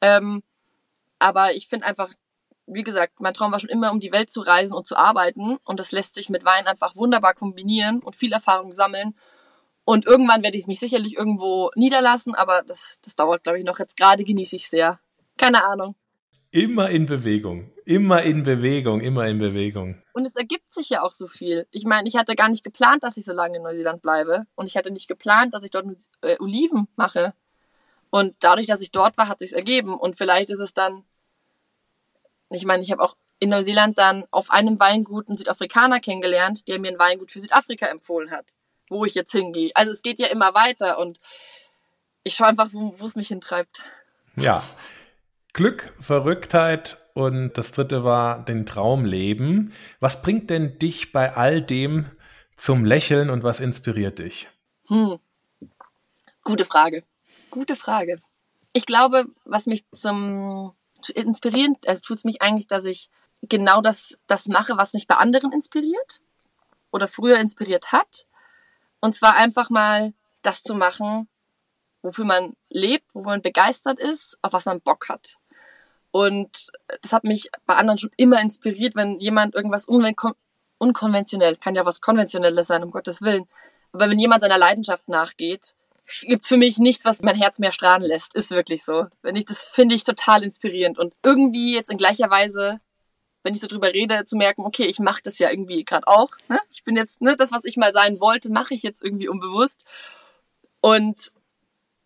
Ähm, 0.00 0.42
aber 1.18 1.54
ich 1.54 1.68
finde 1.68 1.86
einfach, 1.86 2.12
wie 2.66 2.84
gesagt, 2.84 3.20
mein 3.20 3.34
Traum 3.34 3.50
war 3.50 3.58
schon 3.58 3.70
immer, 3.70 3.90
um 3.90 4.00
die 4.00 4.12
Welt 4.12 4.30
zu 4.30 4.40
reisen 4.40 4.74
und 4.74 4.86
zu 4.86 4.96
arbeiten. 4.96 5.58
Und 5.64 5.80
das 5.80 5.92
lässt 5.92 6.14
sich 6.14 6.28
mit 6.28 6.44
Wein 6.44 6.66
einfach 6.66 6.96
wunderbar 6.96 7.34
kombinieren 7.34 8.00
und 8.00 8.14
viel 8.14 8.32
Erfahrung 8.32 8.72
sammeln. 8.72 9.14
Und 9.84 10.06
irgendwann 10.06 10.42
werde 10.42 10.58
ich 10.58 10.66
mich 10.66 10.80
sicherlich 10.80 11.16
irgendwo 11.16 11.70
niederlassen, 11.74 12.34
aber 12.34 12.62
das, 12.62 13.00
das 13.02 13.16
dauert, 13.16 13.42
glaube 13.42 13.58
ich, 13.58 13.64
noch. 13.64 13.78
Jetzt 13.78 13.96
gerade 13.96 14.22
genieße 14.22 14.56
ich 14.56 14.68
sehr. 14.68 15.00
Keine 15.38 15.64
Ahnung. 15.64 15.94
Immer 16.50 16.90
in 16.90 17.06
Bewegung. 17.06 17.72
Immer 17.88 18.22
in 18.22 18.42
Bewegung, 18.42 19.00
immer 19.00 19.26
in 19.28 19.38
Bewegung. 19.38 20.02
Und 20.12 20.26
es 20.26 20.36
ergibt 20.36 20.70
sich 20.70 20.90
ja 20.90 21.00
auch 21.00 21.14
so 21.14 21.26
viel. 21.26 21.66
Ich 21.70 21.86
meine, 21.86 22.06
ich 22.06 22.16
hatte 22.16 22.36
gar 22.36 22.50
nicht 22.50 22.62
geplant, 22.62 23.02
dass 23.02 23.16
ich 23.16 23.24
so 23.24 23.32
lange 23.32 23.56
in 23.56 23.62
Neuseeland 23.62 24.02
bleibe. 24.02 24.44
Und 24.56 24.66
ich 24.66 24.76
hatte 24.76 24.90
nicht 24.90 25.08
geplant, 25.08 25.54
dass 25.54 25.62
ich 25.62 25.70
dort 25.70 25.86
äh, 26.20 26.36
Oliven 26.38 26.88
mache. 26.96 27.32
Und 28.10 28.34
dadurch, 28.40 28.66
dass 28.66 28.82
ich 28.82 28.90
dort 28.90 29.16
war, 29.16 29.26
hat 29.26 29.38
sich's 29.38 29.52
ergeben. 29.52 29.98
Und 29.98 30.18
vielleicht 30.18 30.50
ist 30.50 30.60
es 30.60 30.74
dann, 30.74 31.02
ich 32.50 32.66
meine, 32.66 32.82
ich 32.82 32.92
habe 32.92 33.02
auch 33.02 33.16
in 33.38 33.48
Neuseeland 33.48 33.96
dann 33.96 34.26
auf 34.32 34.50
einem 34.50 34.78
Weingut 34.78 35.28
einen 35.28 35.38
Südafrikaner 35.38 35.98
kennengelernt, 35.98 36.68
der 36.68 36.78
mir 36.80 36.90
ein 36.90 36.98
Weingut 36.98 37.30
für 37.30 37.40
Südafrika 37.40 37.86
empfohlen 37.86 38.30
hat, 38.30 38.52
wo 38.90 39.06
ich 39.06 39.14
jetzt 39.14 39.32
hingehe. 39.32 39.70
Also 39.72 39.92
es 39.92 40.02
geht 40.02 40.18
ja 40.18 40.26
immer 40.26 40.52
weiter 40.52 40.98
und 40.98 41.20
ich 42.22 42.34
schaue 42.34 42.48
einfach, 42.48 42.68
wo 42.70 43.06
es 43.06 43.16
mich 43.16 43.28
hintreibt. 43.28 43.82
Ja. 44.36 44.62
Glück, 45.58 45.92
Verrücktheit 45.98 46.98
und 47.14 47.54
das 47.54 47.72
dritte 47.72 48.04
war 48.04 48.44
den 48.44 48.64
Traumleben. 48.64 49.72
Was 49.98 50.22
bringt 50.22 50.50
denn 50.50 50.78
dich 50.78 51.10
bei 51.10 51.34
all 51.34 51.60
dem 51.60 52.06
zum 52.56 52.84
Lächeln 52.84 53.28
und 53.28 53.42
was 53.42 53.58
inspiriert 53.58 54.20
dich? 54.20 54.46
Hm. 54.86 55.18
Gute 56.44 56.64
Frage. 56.64 57.02
Gute 57.50 57.74
Frage. 57.74 58.20
Ich 58.72 58.86
glaube, 58.86 59.24
was 59.44 59.66
mich 59.66 59.84
zum 59.90 60.76
inspirieren, 61.12 61.76
also 61.86 62.02
tut 62.02 62.18
es 62.18 62.24
mich 62.24 62.40
eigentlich, 62.40 62.68
dass 62.68 62.84
ich 62.84 63.10
genau 63.42 63.80
das, 63.80 64.16
das 64.28 64.46
mache, 64.46 64.76
was 64.76 64.92
mich 64.92 65.08
bei 65.08 65.16
anderen 65.16 65.50
inspiriert 65.50 66.20
oder 66.92 67.08
früher 67.08 67.40
inspiriert 67.40 67.90
hat. 67.90 68.28
Und 69.00 69.16
zwar 69.16 69.34
einfach 69.34 69.70
mal 69.70 70.14
das 70.42 70.62
zu 70.62 70.76
machen, 70.76 71.28
wofür 72.02 72.26
man 72.26 72.54
lebt, 72.70 73.12
wo 73.12 73.22
man 73.22 73.42
begeistert 73.42 73.98
ist, 73.98 74.38
auf 74.40 74.52
was 74.52 74.64
man 74.64 74.80
Bock 74.80 75.08
hat. 75.08 75.36
Und 76.18 76.66
das 77.00 77.12
hat 77.12 77.22
mich 77.22 77.48
bei 77.64 77.76
anderen 77.76 77.96
schon 77.96 78.10
immer 78.16 78.40
inspiriert, 78.40 78.96
wenn 78.96 79.20
jemand 79.20 79.54
irgendwas 79.54 79.86
unkonventionell, 80.78 81.54
kann 81.54 81.76
ja 81.76 81.86
was 81.86 82.00
Konventionelles 82.00 82.66
sein, 82.66 82.82
um 82.82 82.90
Gottes 82.90 83.22
Willen. 83.22 83.46
Aber 83.92 84.10
wenn 84.10 84.18
jemand 84.18 84.42
seiner 84.42 84.58
Leidenschaft 84.58 85.08
nachgeht 85.08 85.76
gibt's 86.22 86.48
für 86.48 86.56
mich 86.56 86.78
nichts, 86.78 87.04
was 87.04 87.22
mein 87.22 87.36
Herz 87.36 87.60
mehr 87.60 87.70
strahlen 87.70 88.02
lässt. 88.02 88.34
Ist 88.34 88.50
wirklich 88.50 88.82
so. 88.82 89.06
Wenn 89.22 89.36
ich 89.36 89.44
das 89.44 89.62
finde 89.62 89.94
ich 89.94 90.02
total 90.02 90.42
inspirierend 90.42 90.98
und 90.98 91.14
irgendwie 91.22 91.74
jetzt 91.74 91.90
in 91.90 91.98
gleicher 91.98 92.30
Weise, 92.30 92.80
wenn 93.44 93.54
ich 93.54 93.60
so 93.60 93.68
drüber 93.68 93.92
rede, 93.92 94.24
zu 94.24 94.36
merken, 94.36 94.62
okay, 94.62 94.86
ich 94.86 94.98
mache 94.98 95.20
das 95.22 95.38
ja 95.38 95.50
irgendwie 95.50 95.84
gerade 95.84 96.08
auch. 96.08 96.30
Ne? 96.48 96.58
Ich 96.70 96.82
bin 96.82 96.96
jetzt 96.96 97.20
ne, 97.20 97.36
das, 97.36 97.52
was 97.52 97.64
ich 97.64 97.76
mal 97.76 97.92
sein 97.92 98.18
wollte, 98.18 98.50
mache 98.50 98.74
ich 98.74 98.82
jetzt 98.82 99.04
irgendwie 99.04 99.28
unbewusst. 99.28 99.84
Und 100.80 101.30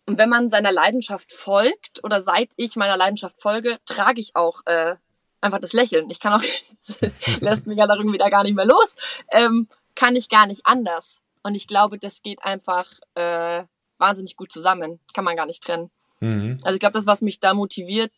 und 0.05 0.17
wenn 0.17 0.29
man 0.29 0.49
seiner 0.49 0.71
Leidenschaft 0.71 1.31
folgt 1.31 2.03
oder 2.03 2.21
seit 2.21 2.49
ich 2.57 2.75
meiner 2.75 2.97
Leidenschaft 2.97 3.39
folge, 3.41 3.79
trage 3.85 4.19
ich 4.19 4.35
auch 4.35 4.61
äh, 4.65 4.95
einfach 5.39 5.59
das 5.59 5.73
Lächeln. 5.73 6.09
Ich 6.09 6.19
kann 6.19 6.33
auch, 6.33 6.43
lässt 7.39 7.67
mich 7.67 7.77
ja 7.77 7.87
darum 7.87 8.11
wieder 8.11 8.29
gar 8.29 8.43
nicht 8.43 8.55
mehr 8.55 8.65
los, 8.65 8.95
ähm, 9.31 9.67
kann 9.95 10.15
ich 10.15 10.29
gar 10.29 10.47
nicht 10.47 10.65
anders. 10.65 11.21
Und 11.41 11.55
ich 11.55 11.67
glaube, 11.67 11.97
das 11.97 12.21
geht 12.21 12.43
einfach 12.43 12.87
äh, 13.15 13.63
wahnsinnig 13.97 14.35
gut 14.35 14.51
zusammen. 14.51 14.99
Kann 15.13 15.25
man 15.25 15.35
gar 15.35 15.45
nicht 15.45 15.63
trennen. 15.63 15.91
Mhm. 16.19 16.57
Also 16.63 16.75
ich 16.75 16.79
glaube, 16.79 16.93
das, 16.93 17.05
was 17.05 17.21
mich 17.21 17.39
da 17.39 17.53
motiviert, 17.53 18.13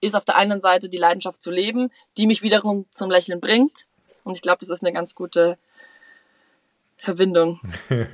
ist 0.00 0.14
auf 0.14 0.24
der 0.24 0.36
einen 0.36 0.60
Seite 0.60 0.88
die 0.88 0.98
Leidenschaft 0.98 1.42
zu 1.42 1.50
leben, 1.50 1.90
die 2.16 2.26
mich 2.26 2.42
wiederum 2.42 2.86
zum 2.90 3.10
Lächeln 3.10 3.40
bringt. 3.40 3.86
Und 4.24 4.34
ich 4.34 4.42
glaube, 4.42 4.58
das 4.60 4.68
ist 4.68 4.82
eine 4.82 4.92
ganz 4.92 5.14
gute 5.14 5.58
Verbindung. 6.98 7.60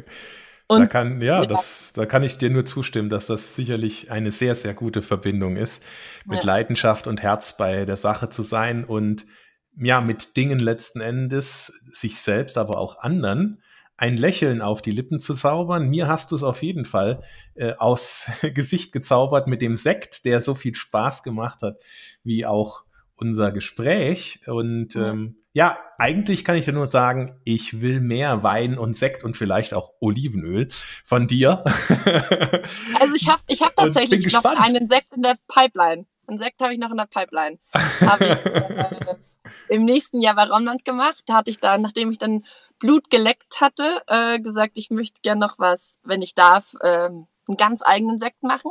Und 0.69 0.81
da 0.81 0.87
kann, 0.87 1.21
ja, 1.23 1.47
das, 1.47 1.95
da 1.95 2.05
kann 2.05 2.23
ich 2.23 2.37
dir 2.37 2.51
nur 2.51 2.67
zustimmen, 2.67 3.09
dass 3.09 3.27
das 3.27 3.57
sicherlich 3.57 4.11
eine 4.11 4.33
sehr, 4.33 4.55
sehr 4.55 4.75
gute 4.75 5.01
Verbindung 5.01 5.57
ist, 5.57 5.83
mit 6.27 6.41
ja. 6.41 6.45
Leidenschaft 6.45 7.07
und 7.07 7.23
Herz 7.23 7.57
bei 7.57 7.87
der 7.87 7.97
Sache 7.97 8.29
zu 8.29 8.43
sein 8.43 8.85
und 8.85 9.25
ja, 9.81 10.01
mit 10.01 10.37
Dingen 10.37 10.59
letzten 10.59 11.01
Endes 11.01 11.73
sich 11.93 12.21
selbst, 12.21 12.59
aber 12.59 12.79
auch 12.79 12.99
anderen 12.99 13.63
ein 13.99 14.17
Lächeln 14.17 14.63
auf 14.63 14.81
die 14.81 14.93
Lippen 14.93 15.19
zu 15.19 15.35
zaubern. 15.35 15.89
Mir 15.89 16.07
hast 16.07 16.31
du 16.31 16.37
es 16.37 16.45
auf 16.45 16.63
jeden 16.63 16.85
Fall 16.85 17.23
äh, 17.55 17.73
aus 17.79 18.27
Gesicht 18.55 18.93
gezaubert 18.93 19.49
mit 19.49 19.61
dem 19.61 19.75
Sekt, 19.75 20.25
der 20.25 20.41
so 20.41 20.55
viel 20.55 20.75
Spaß 20.75 21.25
gemacht 21.25 21.63
hat, 21.63 21.79
wie 22.23 22.47
auch 22.47 22.85
unser 23.17 23.51
Gespräch. 23.51 24.41
Und 24.47 24.95
ja. 24.95 25.11
ähm, 25.11 25.39
ja, 25.59 25.77
eigentlich 25.99 26.45
kann 26.45 26.55
ich 26.55 26.67
dir 26.67 26.73
nur 26.73 26.87
sagen, 26.87 27.41
ich 27.43 27.81
will 27.81 28.01
mehr 28.01 28.45
Wein 28.45 28.79
und 28.79 28.95
Sekt 28.95 29.25
und 29.25 29.37
vielleicht 29.37 29.75
auch 29.75 29.91
Olivenöl 30.01 30.69
von 31.05 31.27
dir. 31.27 31.65
Also 33.01 33.15
ich 33.15 33.29
habe 33.29 33.43
ich 33.49 33.63
hab 33.63 33.75
tatsächlich 33.75 34.33
noch 34.33 34.45
einen 34.45 34.87
Sekt 34.87 35.13
in 35.15 35.23
der 35.23 35.37
Pipeline. 35.49 36.07
Einen 36.29 36.39
Sekt 36.39 36.61
habe 36.63 36.73
ich 36.73 36.79
noch 36.79 36.91
in 36.91 36.97
der 36.97 37.07
Pipeline. 37.07 37.59
Habe 37.73 38.25
ich 38.25 38.47
äh, 38.47 39.17
im 39.75 39.85
nächsten 39.85 40.21
Jahr 40.21 40.37
bei 40.37 40.45
Raumland 40.45 40.85
gemacht. 40.85 41.23
Da 41.27 41.35
hatte 41.35 41.51
ich 41.51 41.59
dann, 41.59 41.83
nachdem 41.83 42.13
ich 42.13 42.19
dann 42.19 42.45
Blut 42.79 43.11
geleckt 43.11 43.61
hatte, 43.61 44.03
äh, 44.07 44.39
gesagt, 44.39 44.77
ich 44.77 44.91
möchte 44.91 45.23
gern 45.23 45.39
noch 45.39 45.59
was, 45.59 45.99
wenn 46.05 46.23
ich 46.23 46.35
darf, 46.35 46.75
ähm, 46.85 47.27
einen 47.49 47.57
ganz 47.57 47.83
eigenen 47.85 48.19
Sekt 48.19 48.43
machen. 48.43 48.71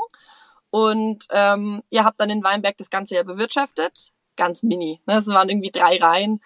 Und 0.70 1.26
ähm, 1.32 1.82
ihr 1.90 2.06
habt 2.06 2.22
dann 2.22 2.30
den 2.30 2.44
Weinberg 2.44 2.78
das 2.78 2.90
ganze 2.90 3.16
Jahr 3.16 3.26
bewirtschaftet. 3.26 4.12
Ganz 4.38 4.64
mini. 4.64 5.02
Ne? 5.06 5.16
Das 5.16 5.28
waren 5.28 5.50
irgendwie 5.50 5.72
drei 5.72 5.98
Reihen. 5.98 6.40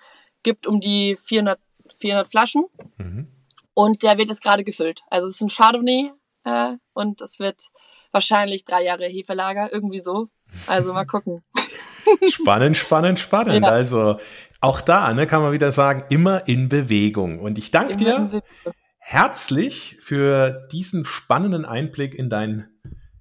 Gibt 0.44 0.68
um 0.68 0.80
die 0.80 1.18
400, 1.24 1.60
400 1.98 2.30
Flaschen. 2.30 2.66
Mhm. 2.98 3.28
Und 3.74 4.04
der 4.04 4.18
wird 4.18 4.30
jetzt 4.30 4.44
gerade 4.44 4.64
gefüllt. 4.64 5.02
Also 5.10 5.28
es 5.28 5.36
ist 5.36 5.42
ein 5.42 5.50
Chardonnay 5.50 6.12
äh, 6.44 6.74
und 6.94 7.22
es 7.22 7.40
wird 7.40 7.70
wahrscheinlich 8.12 8.66
drei 8.66 8.84
Jahre 8.84 9.06
Hefelager, 9.06 9.72
irgendwie 9.72 10.02
so. 10.02 10.28
Also 10.68 10.94
mal 10.94 11.06
gucken. 11.06 11.44
Spannend, 12.30 12.76
spannend, 12.76 13.20
spannend. 13.20 13.64
Ja. 13.64 13.72
Also 13.72 14.18
auch 14.60 14.82
da 14.82 15.14
ne, 15.14 15.28
kann 15.28 15.42
man 15.42 15.54
wieder 15.54 15.72
sagen, 15.72 16.04
immer 16.10 16.48
in 16.48 16.68
Bewegung. 16.68 17.40
Und 17.40 17.58
ich 17.58 17.72
danke 17.72 17.96
dir 17.96 18.42
herzlich 19.00 19.98
für 20.02 20.68
diesen 20.72 21.06
spannenden 21.06 21.64
Einblick 21.64 22.14
in 22.14 22.30
dein 22.30 22.68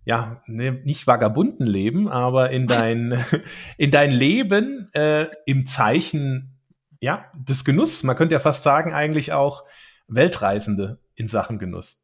ja, 0.05 0.43
ne, 0.47 0.73
nicht 0.85 1.07
vagabunden 1.07 1.67
Leben, 1.67 2.09
aber 2.09 2.51
in 2.51 2.67
dein, 2.67 3.25
in 3.79 3.91
dein 3.91 4.11
Leben 4.11 4.89
äh, 4.93 5.27
im 5.47 5.67
Zeichen 5.67 6.60
ja, 7.01 7.25
des 7.35 7.65
Genusses. 7.65 8.03
Man 8.05 8.17
könnte 8.17 8.35
ja 8.35 8.41
fast 8.41 8.63
sagen, 8.63 8.93
eigentlich 8.93 9.33
auch 9.33 9.65
Weltreisende 10.07 10.99
in 11.15 11.29
Sachen 11.29 11.59
Genuss. 11.59 12.03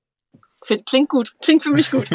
Klingt 0.86 1.10
gut, 1.10 1.34
klingt 1.40 1.62
für 1.62 1.70
mich 1.70 1.90
gut. 1.90 2.08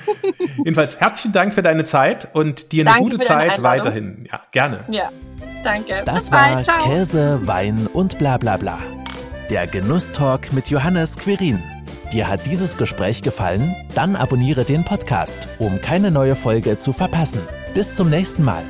Jedenfalls 0.58 1.00
herzlichen 1.00 1.32
Dank 1.32 1.54
für 1.54 1.62
deine 1.62 1.84
Zeit 1.84 2.34
und 2.34 2.72
dir 2.72 2.82
eine 2.82 2.90
danke 2.90 3.12
gute 3.12 3.24
Zeit 3.24 3.62
weiterhin. 3.62 4.26
Ja, 4.30 4.42
gerne. 4.50 4.84
Ja, 4.88 5.10
danke. 5.62 6.02
Das 6.04 6.14
Bis 6.24 6.32
war 6.32 6.54
bald. 6.54 6.68
Käse, 6.82 7.40
Wein 7.46 7.86
und 7.92 8.18
bla 8.18 8.38
bla 8.38 8.56
bla. 8.56 8.78
Der 9.50 9.66
Genusstalk 9.66 10.52
mit 10.52 10.68
Johannes 10.68 11.16
Quirin. 11.16 11.62
Dir 12.12 12.28
hat 12.28 12.44
dieses 12.46 12.76
Gespräch 12.76 13.22
gefallen? 13.22 13.74
Dann 13.94 14.16
abonniere 14.16 14.64
den 14.64 14.84
Podcast, 14.84 15.48
um 15.58 15.80
keine 15.80 16.10
neue 16.10 16.36
Folge 16.36 16.78
zu 16.78 16.92
verpassen. 16.92 17.40
Bis 17.72 17.94
zum 17.94 18.10
nächsten 18.10 18.42
Mal. 18.42 18.64